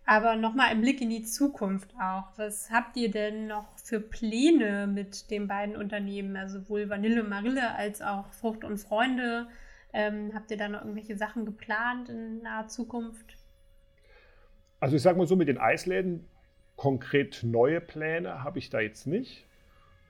aber 0.06 0.36
nochmal 0.36 0.68
ein 0.68 0.82
Blick 0.82 1.00
in 1.00 1.10
die 1.10 1.24
Zukunft 1.24 1.96
auch. 2.02 2.34
Was 2.36 2.70
habt 2.70 2.98
ihr 2.98 3.10
denn 3.10 3.48
noch 3.48 3.78
für 3.78 4.02
Pläne 4.02 4.88
mit 4.88 5.32
den 5.32 5.48
beiden 5.48 5.78
Unternehmen, 5.78 6.36
also 6.36 6.60
sowohl 6.60 6.90
Vanille 6.90 7.24
Marille 7.24 7.74
als 7.76 8.02
auch 8.02 8.34
Frucht 8.34 8.66
und 8.66 8.78
Freunde? 8.78 9.48
Ähm, 9.94 10.32
habt 10.36 10.52
ihr 10.52 10.58
da 10.58 10.68
noch 10.68 10.82
irgendwelche 10.82 11.16
Sachen 11.16 11.46
geplant 11.46 12.10
in 12.10 12.42
naher 12.42 12.68
Zukunft? 12.68 13.38
Also 14.80 14.96
ich 14.96 15.02
sage 15.02 15.18
mal 15.18 15.28
so, 15.28 15.36
mit 15.36 15.48
den 15.48 15.58
Eisläden 15.58 16.26
konkret 16.76 17.42
neue 17.44 17.82
Pläne 17.82 18.44
habe 18.44 18.60
ich 18.60 18.70
da 18.70 18.80
jetzt 18.80 19.08
nicht. 19.08 19.46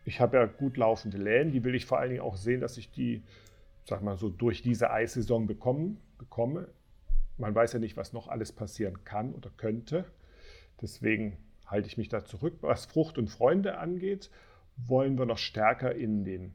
Ich 0.03 0.20
habe 0.20 0.38
ja 0.38 0.45
gut 0.45 0.78
laufende 0.78 1.18
Läden, 1.18 1.51
die 1.51 1.63
will 1.63 1.76
ich 1.76 1.86
vor 1.86 1.99
allen 1.99 2.09
Dingen 2.11 2.22
auch 2.22 2.38
sehen, 2.38 2.61
dass 2.61 2.78
ich 2.78 2.91
die, 2.91 3.24
sag 3.86 4.01
mal 4.01 4.18
so, 4.18 4.30
durch 4.30 4.61
diese 4.61 4.91
Eissaison 4.91 5.47
bekommen, 5.47 5.99
bekomme. 6.18 6.70
Man 7.38 7.53
weiß 7.53 7.74
ja 7.74 7.80
nicht, 7.80 7.97
was 7.97 8.13
noch 8.13 8.28
alles 8.28 8.51
passieren 8.51 9.03
kann 9.03 9.34
oder 9.34 9.51
könnte. 9.57 10.05
Deswegen 10.82 11.38
halte 11.66 11.88
ich 11.88 11.97
mich 11.97 12.09
da 12.09 12.24
zurück. 12.24 12.57
Was 12.61 12.86
Frucht 12.86 13.18
und 13.18 13.30
Freunde 13.30 13.78
angeht, 13.78 14.30
wollen 14.78 15.18
wir 15.18 15.26
noch 15.26 15.38
stärker 15.38 15.95
in, 15.95 16.24
den, 16.24 16.53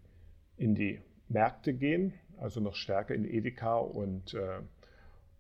in 0.57 0.75
die 0.75 1.01
Märkte 1.29 1.75
gehen, 1.75 2.15
also 2.39 2.61
noch 2.61 2.75
stärker 2.75 3.15
in 3.15 3.25
Edeka 3.25 3.77
und, 3.79 4.35
äh, 4.35 4.61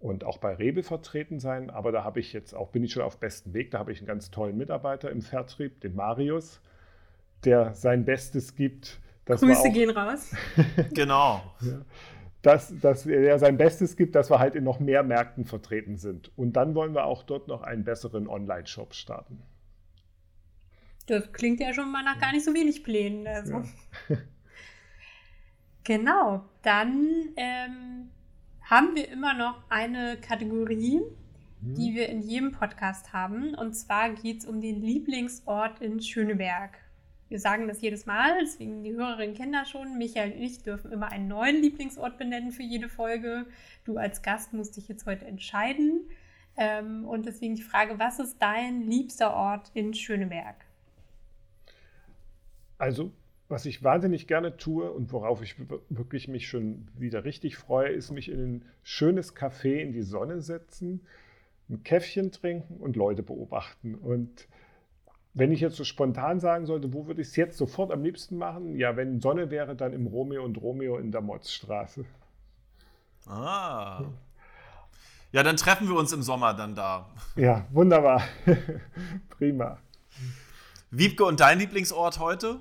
und 0.01 0.25
auch 0.25 0.39
bei 0.39 0.55
Rewe 0.55 0.83
vertreten 0.83 1.39
sein. 1.39 1.71
Aber 1.71 1.93
da 1.93 2.03
habe 2.03 2.19
ich 2.21 2.33
jetzt 2.33 2.55
auch, 2.55 2.71
bin 2.71 2.83
ich 2.83 2.93
schon 2.93 3.03
auf 3.03 3.19
bestem 3.19 3.53
Weg. 3.55 3.71
Da 3.71 3.79
habe 3.79 3.93
ich 3.93 3.99
einen 3.99 4.07
ganz 4.09 4.31
tollen 4.33 4.57
Mitarbeiter 4.57 5.11
im 5.11 5.23
Vertrieb, 5.23 5.81
den 5.83 5.95
Marius, 5.95 6.61
der 7.45 7.75
sein 7.75 8.05
Bestes 8.05 8.57
gibt. 8.57 8.99
dass 9.27 9.43
wir 9.43 9.49
Grüße 9.49 9.69
auch- 9.69 9.73
gehen 9.73 9.91
raus. 9.91 10.35
Genau. 10.95 11.43
dass, 12.43 12.73
dass 12.81 13.07
er 13.07 13.39
sein 13.39 13.57
Bestes 13.59 13.97
gibt, 13.97 14.15
dass 14.15 14.31
wir 14.31 14.39
halt 14.39 14.55
in 14.55 14.65
noch 14.65 14.81
mehr 14.81 15.03
Märkten 15.03 15.45
vertreten 15.45 15.97
sind. 15.99 16.33
Und 16.37 16.55
dann 16.55 16.75
wollen 16.75 16.95
wir 16.95 17.05
auch 17.05 17.23
dort 17.23 17.47
noch 17.49 17.63
einen 17.63 17.85
besseren 17.85 18.27
Online-Shop 18.27 18.95
starten. 18.95 19.43
Das 21.07 21.33
klingt 21.33 21.61
ja 21.61 21.75
schon 21.75 21.93
mal 21.93 22.03
nach 22.03 22.19
gar 22.21 22.33
nicht 22.33 22.45
so 22.45 22.55
wenig 22.55 22.83
Plänen. 22.83 23.27
Also. 23.27 23.63
Ja. 24.09 24.17
Genau, 25.85 26.45
dann 26.63 27.31
ähm, 27.37 27.90
haben 28.71 28.95
wir 28.95 29.09
immer 29.09 29.35
noch 29.35 29.65
eine 29.69 30.17
Kategorie, 30.17 31.01
die 31.61 31.95
wir 31.97 32.09
in 32.09 32.23
jedem 32.23 32.53
Podcast 32.53 33.13
haben. 33.13 33.53
Und 33.57 33.75
zwar 33.75 34.11
geht 34.11 34.39
es 34.39 34.47
um 34.47 34.61
den 34.61 34.81
Lieblingsort 34.81 35.81
in 35.83 36.01
Schöneberg. 36.01 36.79
Wir 37.29 37.41
sagen 37.41 37.67
das 37.67 37.81
jedes 37.81 38.07
Mal, 38.07 38.39
deswegen 38.41 38.85
die 38.85 38.93
Hörerinnen 38.93 39.35
kennen 39.35 39.53
das 39.53 39.71
schon. 39.71 39.99
Michael 39.99 40.33
und 40.33 40.41
ich 40.41 40.63
dürfen 40.63 40.93
immer 40.93 41.11
einen 41.11 41.27
neuen 41.27 41.61
Lieblingsort 41.61 42.17
benennen 42.17 42.53
für 42.53 42.63
jede 42.63 42.89
Folge. 42.89 43.47
Du 43.85 43.99
als 43.99 44.23
Gast 44.23 44.53
musst 44.53 44.77
dich 44.77 44.87
jetzt 44.87 45.05
heute 45.05 45.27
entscheiden. 45.27 46.09
Ähm, 46.57 47.05
und 47.07 47.27
deswegen 47.27 47.57
die 47.57 47.63
Frage, 47.63 47.99
was 47.99 48.21
ist 48.21 48.41
dein 48.41 48.83
liebster 48.83 49.35
Ort 49.35 49.71
in 49.75 49.95
Schöneberg? 49.95 50.65
Also, 52.79 53.11
was 53.51 53.67
ich 53.67 53.83
wahnsinnig 53.83 54.29
gerne 54.29 54.57
tue 54.57 54.91
und 54.91 55.13
worauf 55.13 55.43
ich 55.43 55.57
wirklich 55.89 56.29
mich 56.29 56.49
schon 56.49 56.89
wieder 56.97 57.25
richtig 57.25 57.57
freue, 57.57 57.89
ist 57.89 58.13
mich 58.13 58.31
in 58.31 58.41
ein 58.41 58.65
schönes 58.85 59.37
Café 59.37 59.81
in 59.81 59.93
die 59.93 60.03
Sonne 60.03 60.41
setzen, 60.41 61.05
ein 61.69 61.83
Käffchen 61.83 62.31
trinken 62.31 62.77
und 62.77 62.95
Leute 62.95 63.25
beobachten. 63.25 63.97
Und 63.97 64.47
wenn 65.35 65.51
ich 65.51 65.61
jetzt 65.61 65.77
so 65.77 65.83
spontan 65.83 66.39
sagen 66.39 66.65
sollte, 66.65 66.93
wo 66.93 67.09
würde 67.09 67.23
ich 67.23 67.29
es 67.29 67.37
jetzt 67.37 67.59
sofort 67.59 67.91
am 67.91 68.05
liebsten 68.05 68.39
machen? 68.39 68.77
Ja, 68.77 68.97
wenn 68.97 69.21
Sonne 69.21 69.51
wäre, 69.51 69.75
dann 69.75 69.93
im 69.93 70.07
Romeo 70.07 70.45
und 70.45 70.57
Romeo 70.57 70.97
in 70.99 71.11
der 71.11 71.21
Motzstraße. 71.21 72.05
Ah. 73.27 74.05
Ja, 75.33 75.43
dann 75.43 75.57
treffen 75.57 75.89
wir 75.89 75.97
uns 75.97 76.13
im 76.13 76.23
Sommer 76.23 76.55
dann 76.55 76.77
da. 76.77 77.11
Ja, 77.35 77.67
wunderbar. 77.73 78.23
Prima. 79.31 79.79
Wiebke, 80.93 81.25
und 81.25 81.41
dein 81.41 81.59
Lieblingsort 81.59 82.21
heute? 82.21 82.61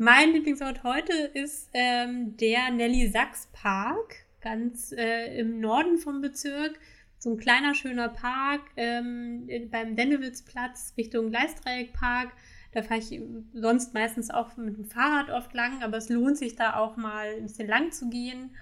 Mein 0.00 0.32
Lieblingsort 0.32 0.84
heute 0.84 1.12
ist 1.12 1.70
ähm, 1.72 2.36
der 2.36 2.70
Nelly 2.70 3.08
Sachs 3.08 3.48
Park, 3.52 4.14
ganz 4.40 4.92
äh, 4.92 5.36
im 5.36 5.58
Norden 5.58 5.98
vom 5.98 6.20
Bezirk. 6.20 6.78
So 7.18 7.30
ein 7.30 7.36
kleiner, 7.36 7.74
schöner 7.74 8.08
Park 8.08 8.60
ähm, 8.76 9.48
beim 9.72 9.96
Dennewitzplatz 9.96 10.94
Richtung 10.96 11.30
Gleisdreieckpark. 11.30 12.30
Da 12.70 12.82
fahre 12.82 13.00
ich 13.00 13.20
sonst 13.52 13.92
meistens 13.92 14.30
auch 14.30 14.56
mit 14.56 14.76
dem 14.76 14.84
Fahrrad 14.84 15.30
oft 15.30 15.52
lang, 15.52 15.82
aber 15.82 15.96
es 15.96 16.08
lohnt 16.08 16.38
sich 16.38 16.54
da 16.54 16.76
auch 16.76 16.96
mal 16.96 17.34
ein 17.36 17.42
bisschen 17.42 17.66
lang 17.66 17.90
zu 17.90 18.08
gehen. 18.08 18.54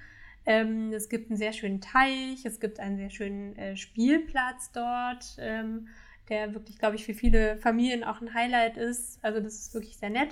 Ähm, 0.46 0.90
es 0.94 1.10
gibt 1.10 1.28
einen 1.28 1.36
sehr 1.36 1.52
schönen 1.52 1.82
Teich, 1.82 2.46
es 2.46 2.60
gibt 2.60 2.80
einen 2.80 2.96
sehr 2.96 3.10
schönen 3.10 3.54
äh, 3.56 3.76
Spielplatz 3.76 4.72
dort, 4.72 5.36
ähm, 5.38 5.88
der 6.30 6.54
wirklich, 6.54 6.78
glaube 6.78 6.96
ich, 6.96 7.04
für 7.04 7.12
viele 7.12 7.58
Familien 7.58 8.04
auch 8.04 8.22
ein 8.22 8.32
Highlight 8.32 8.78
ist. 8.78 9.22
Also 9.22 9.40
das 9.40 9.56
ist 9.56 9.74
wirklich 9.74 9.98
sehr 9.98 10.08
nett. 10.08 10.30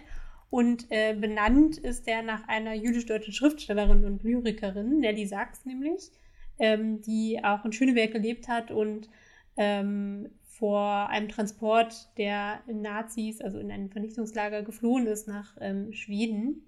Und 0.55 0.87
äh, 0.91 1.15
benannt 1.15 1.79
ist 1.79 2.07
der 2.07 2.23
nach 2.23 2.47
einer 2.47 2.75
jüdisch-deutschen 2.75 3.33
Schriftstellerin 3.33 4.05
und 4.05 4.23
Lyrikerin, 4.23 5.01
Nelly 5.01 5.27
Sachs 5.27 5.65
nämlich, 5.65 6.13
ähm, 6.61 7.01
die 7.01 7.41
auch 7.43 7.65
in 7.65 7.73
Schöneberg 7.73 8.13
gelebt 8.13 8.47
hat 8.47 8.71
und 8.71 9.09
ähm, 9.57 10.31
vor 10.45 11.09
einem 11.09 11.29
Transport 11.29 12.17
der 12.19 12.61
Nazis, 12.69 13.41
also 13.41 13.59
in 13.59 13.73
ein 13.73 13.91
Vernichtungslager, 13.91 14.63
geflohen 14.63 15.09
ist 15.09 15.27
nach 15.27 15.57
ähm, 15.61 15.93
Schweden. 15.93 16.63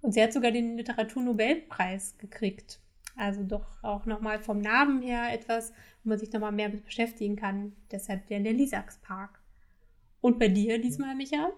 Und 0.00 0.12
sie 0.12 0.22
hat 0.22 0.32
sogar 0.32 0.50
den 0.50 0.78
Literaturnobelpreis 0.78 2.16
gekriegt. 2.16 2.80
Also 3.16 3.42
doch 3.42 3.66
auch 3.82 4.06
nochmal 4.06 4.38
vom 4.38 4.62
Namen 4.62 5.02
her 5.02 5.30
etwas, 5.30 5.74
wo 6.02 6.08
man 6.08 6.18
sich 6.18 6.32
nochmal 6.32 6.52
mehr 6.52 6.70
beschäftigen 6.70 7.36
kann. 7.36 7.74
Deshalb 7.90 8.28
der 8.28 8.40
Lilly 8.40 8.66
Sachs 8.66 8.96
Park. 9.02 9.42
Und 10.22 10.38
bei 10.38 10.48
dir 10.48 10.80
diesmal, 10.80 11.14
Micha? 11.14 11.52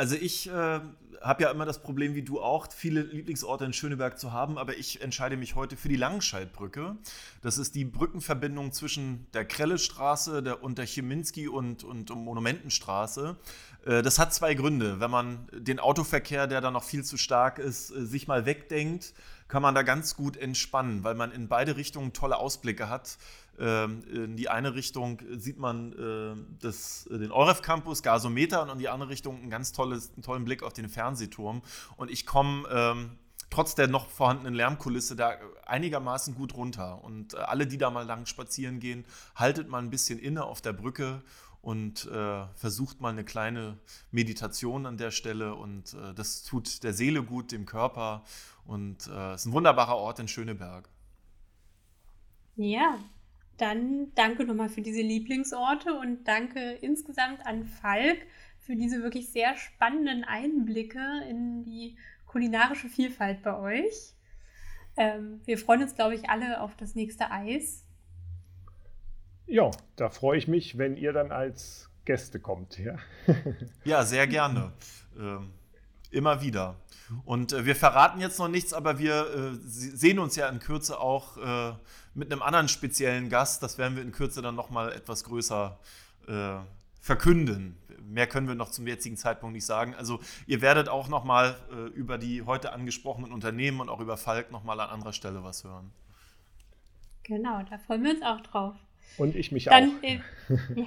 Also 0.00 0.16
ich 0.16 0.48
äh, 0.48 0.80
habe 1.20 1.42
ja 1.42 1.50
immer 1.50 1.66
das 1.66 1.82
Problem, 1.82 2.14
wie 2.14 2.22
du 2.22 2.40
auch, 2.40 2.72
viele 2.72 3.02
Lieblingsorte 3.02 3.66
in 3.66 3.74
Schöneberg 3.74 4.18
zu 4.18 4.32
haben, 4.32 4.56
aber 4.56 4.78
ich 4.78 5.02
entscheide 5.02 5.36
mich 5.36 5.56
heute 5.56 5.76
für 5.76 5.90
die 5.90 5.96
Langenscheidbrücke. 5.96 6.96
Das 7.42 7.58
ist 7.58 7.74
die 7.74 7.84
Brückenverbindung 7.84 8.72
zwischen 8.72 9.26
der 9.34 9.44
Krellestraße 9.44 10.42
der, 10.42 10.62
und 10.62 10.78
der 10.78 10.86
Cheminski 10.86 11.48
und, 11.48 11.84
und 11.84 12.08
Monumentenstraße. 12.08 13.36
Äh, 13.84 14.00
das 14.00 14.18
hat 14.18 14.32
zwei 14.32 14.54
Gründe. 14.54 15.00
Wenn 15.00 15.10
man 15.10 15.46
den 15.52 15.80
Autoverkehr, 15.80 16.46
der 16.46 16.62
da 16.62 16.70
noch 16.70 16.84
viel 16.84 17.04
zu 17.04 17.18
stark 17.18 17.58
ist, 17.58 17.90
äh, 17.90 18.06
sich 18.06 18.26
mal 18.26 18.46
wegdenkt, 18.46 19.12
kann 19.48 19.60
man 19.60 19.74
da 19.74 19.82
ganz 19.82 20.16
gut 20.16 20.38
entspannen, 20.38 21.04
weil 21.04 21.14
man 21.14 21.30
in 21.30 21.48
beide 21.48 21.76
Richtungen 21.76 22.14
tolle 22.14 22.38
Ausblicke 22.38 22.88
hat. 22.88 23.18
Ähm, 23.60 24.02
in 24.10 24.36
die 24.36 24.48
eine 24.48 24.74
Richtung 24.74 25.20
sieht 25.36 25.58
man 25.58 25.92
äh, 25.92 26.34
das, 26.60 27.06
den 27.10 27.30
Euref 27.30 27.60
Campus, 27.60 28.02
Gasometer, 28.02 28.62
und 28.62 28.70
in 28.70 28.78
die 28.78 28.88
andere 28.88 29.10
Richtung 29.10 29.36
einen 29.36 29.50
ganz 29.50 29.72
tolles, 29.72 30.12
einen 30.14 30.22
tollen 30.22 30.44
Blick 30.44 30.62
auf 30.62 30.72
den 30.72 30.88
Fernsehturm. 30.88 31.60
Und 31.96 32.10
ich 32.10 32.24
komme 32.24 32.66
ähm, 32.70 33.18
trotz 33.50 33.74
der 33.74 33.88
noch 33.88 34.08
vorhandenen 34.08 34.54
Lärmkulisse 34.54 35.14
da 35.14 35.34
einigermaßen 35.66 36.34
gut 36.34 36.54
runter. 36.54 37.04
Und 37.04 37.34
alle, 37.34 37.66
die 37.66 37.76
da 37.76 37.90
mal 37.90 38.06
lang 38.06 38.24
spazieren 38.24 38.80
gehen, 38.80 39.04
haltet 39.34 39.68
mal 39.68 39.78
ein 39.78 39.90
bisschen 39.90 40.18
inne 40.18 40.44
auf 40.44 40.62
der 40.62 40.72
Brücke 40.72 41.22
und 41.60 42.06
äh, 42.06 42.46
versucht 42.54 43.00
mal 43.00 43.10
eine 43.10 43.24
kleine 43.24 43.76
Meditation 44.10 44.86
an 44.86 44.96
der 44.96 45.10
Stelle 45.10 45.54
und 45.54 45.92
äh, 45.92 46.14
das 46.14 46.42
tut 46.42 46.82
der 46.82 46.94
Seele 46.94 47.22
gut, 47.22 47.52
dem 47.52 47.66
Körper 47.66 48.24
und 48.64 49.06
äh, 49.08 49.34
ist 49.34 49.44
ein 49.44 49.52
wunderbarer 49.52 49.96
Ort 49.96 50.20
in 50.20 50.28
Schöneberg. 50.28 50.88
Ja, 52.56 52.98
dann 53.60 54.12
danke 54.14 54.44
nochmal 54.44 54.68
für 54.68 54.82
diese 54.82 55.02
Lieblingsorte 55.02 55.94
und 55.94 56.26
danke 56.26 56.72
insgesamt 56.80 57.46
an 57.46 57.64
Falk 57.64 58.18
für 58.58 58.76
diese 58.76 59.02
wirklich 59.02 59.30
sehr 59.30 59.56
spannenden 59.56 60.24
Einblicke 60.24 61.24
in 61.28 61.62
die 61.64 61.96
kulinarische 62.26 62.88
Vielfalt 62.88 63.42
bei 63.42 63.58
euch. 63.58 64.14
Ähm, 64.96 65.40
wir 65.44 65.58
freuen 65.58 65.82
uns, 65.82 65.94
glaube 65.94 66.14
ich, 66.14 66.28
alle 66.28 66.60
auf 66.60 66.76
das 66.76 66.94
nächste 66.94 67.30
Eis. 67.30 67.84
Ja, 69.46 69.70
da 69.96 70.10
freue 70.10 70.38
ich 70.38 70.46
mich, 70.46 70.78
wenn 70.78 70.96
ihr 70.96 71.12
dann 71.12 71.32
als 71.32 71.90
Gäste 72.04 72.38
kommt. 72.38 72.78
Ja, 72.78 72.96
ja 73.84 74.04
sehr 74.04 74.26
gerne. 74.26 74.72
Ähm, 75.18 75.50
immer 76.10 76.40
wieder. 76.40 76.76
Und 77.24 77.52
äh, 77.52 77.64
wir 77.64 77.76
verraten 77.76 78.20
jetzt 78.20 78.38
noch 78.38 78.48
nichts, 78.48 78.72
aber 78.72 78.98
wir 78.98 79.54
äh, 79.54 79.58
sehen 79.64 80.18
uns 80.18 80.36
ja 80.36 80.48
in 80.48 80.60
Kürze 80.60 81.00
auch 81.00 81.36
äh, 81.36 81.72
mit 82.14 82.32
einem 82.32 82.42
anderen 82.42 82.68
speziellen 82.68 83.28
Gast. 83.28 83.62
Das 83.62 83.78
werden 83.78 83.96
wir 83.96 84.02
in 84.02 84.12
Kürze 84.12 84.42
dann 84.42 84.54
nochmal 84.54 84.92
etwas 84.92 85.24
größer 85.24 85.78
äh, 86.28 86.56
verkünden. 87.00 87.76
Mehr 88.02 88.26
können 88.26 88.48
wir 88.48 88.54
noch 88.54 88.70
zum 88.70 88.86
jetzigen 88.86 89.16
Zeitpunkt 89.16 89.54
nicht 89.54 89.66
sagen. 89.66 89.94
Also 89.94 90.20
ihr 90.46 90.60
werdet 90.60 90.88
auch 90.88 91.08
nochmal 91.08 91.56
äh, 91.72 91.86
über 91.90 92.18
die 92.18 92.42
heute 92.42 92.72
angesprochenen 92.72 93.32
Unternehmen 93.32 93.80
und 93.80 93.88
auch 93.88 94.00
über 94.00 94.16
Falk 94.16 94.50
nochmal 94.50 94.80
an 94.80 94.90
anderer 94.90 95.12
Stelle 95.12 95.44
was 95.44 95.64
hören. 95.64 95.92
Genau, 97.22 97.62
da 97.68 97.78
freuen 97.78 98.02
wir 98.02 98.10
uns 98.10 98.22
auch 98.22 98.40
drauf. 98.40 98.74
Und 99.16 99.36
ich 99.36 99.52
mich 99.52 99.64
Dann, 99.64 99.98
auch. 99.98 100.02
Äh, 100.02 100.20
ja, 100.74 100.86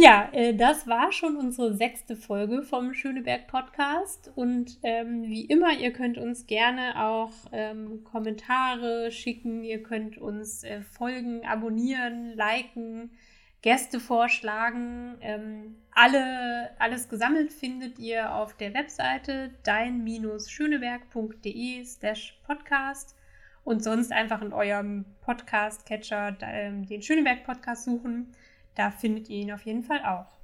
ja 0.00 0.28
äh, 0.32 0.54
das 0.54 0.86
war 0.86 1.12
schon 1.12 1.36
unsere 1.36 1.74
sechste 1.74 2.16
Folge 2.16 2.62
vom 2.62 2.94
Schöneberg 2.94 3.46
Podcast. 3.46 4.30
Und 4.34 4.78
ähm, 4.82 5.22
wie 5.24 5.44
immer, 5.46 5.72
ihr 5.72 5.92
könnt 5.92 6.18
uns 6.18 6.46
gerne 6.46 7.04
auch 7.04 7.32
ähm, 7.52 8.04
Kommentare 8.04 9.10
schicken. 9.10 9.64
Ihr 9.64 9.82
könnt 9.82 10.18
uns 10.18 10.64
äh, 10.64 10.82
folgen, 10.82 11.46
abonnieren, 11.46 12.34
liken. 12.34 13.10
Gäste 13.62 13.98
vorschlagen. 13.98 15.16
Ähm, 15.20 15.76
alle, 15.90 16.70
alles 16.78 17.08
gesammelt 17.08 17.50
findet 17.52 17.98
ihr 17.98 18.32
auf 18.34 18.54
der 18.56 18.74
Webseite 18.74 19.50
dein-schöneberg.de 19.64 21.84
slash 21.84 22.38
podcast 22.46 23.16
und 23.64 23.82
sonst 23.82 24.12
einfach 24.12 24.42
in 24.42 24.52
eurem 24.52 25.06
Podcast-Catcher 25.22 26.36
ähm, 26.42 26.86
den 26.86 27.02
Schöneberg-Podcast 27.02 27.86
suchen. 27.86 28.32
Da 28.76 28.90
findet 28.90 29.28
ihr 29.28 29.38
ihn 29.38 29.52
auf 29.52 29.62
jeden 29.62 29.82
Fall 29.82 30.04
auch. 30.04 30.38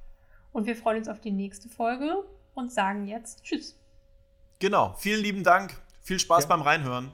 Und 0.51 0.67
wir 0.67 0.75
freuen 0.75 0.97
uns 0.97 1.07
auf 1.07 1.21
die 1.21 1.31
nächste 1.31 1.69
Folge 1.69 2.23
und 2.53 2.71
sagen 2.71 3.07
jetzt 3.07 3.43
Tschüss. 3.43 3.79
Genau, 4.59 4.93
vielen 4.97 5.21
lieben 5.21 5.43
Dank. 5.43 5.81
Viel 6.01 6.19
Spaß 6.19 6.43
ja. 6.43 6.49
beim 6.49 6.61
Reinhören. 6.61 7.11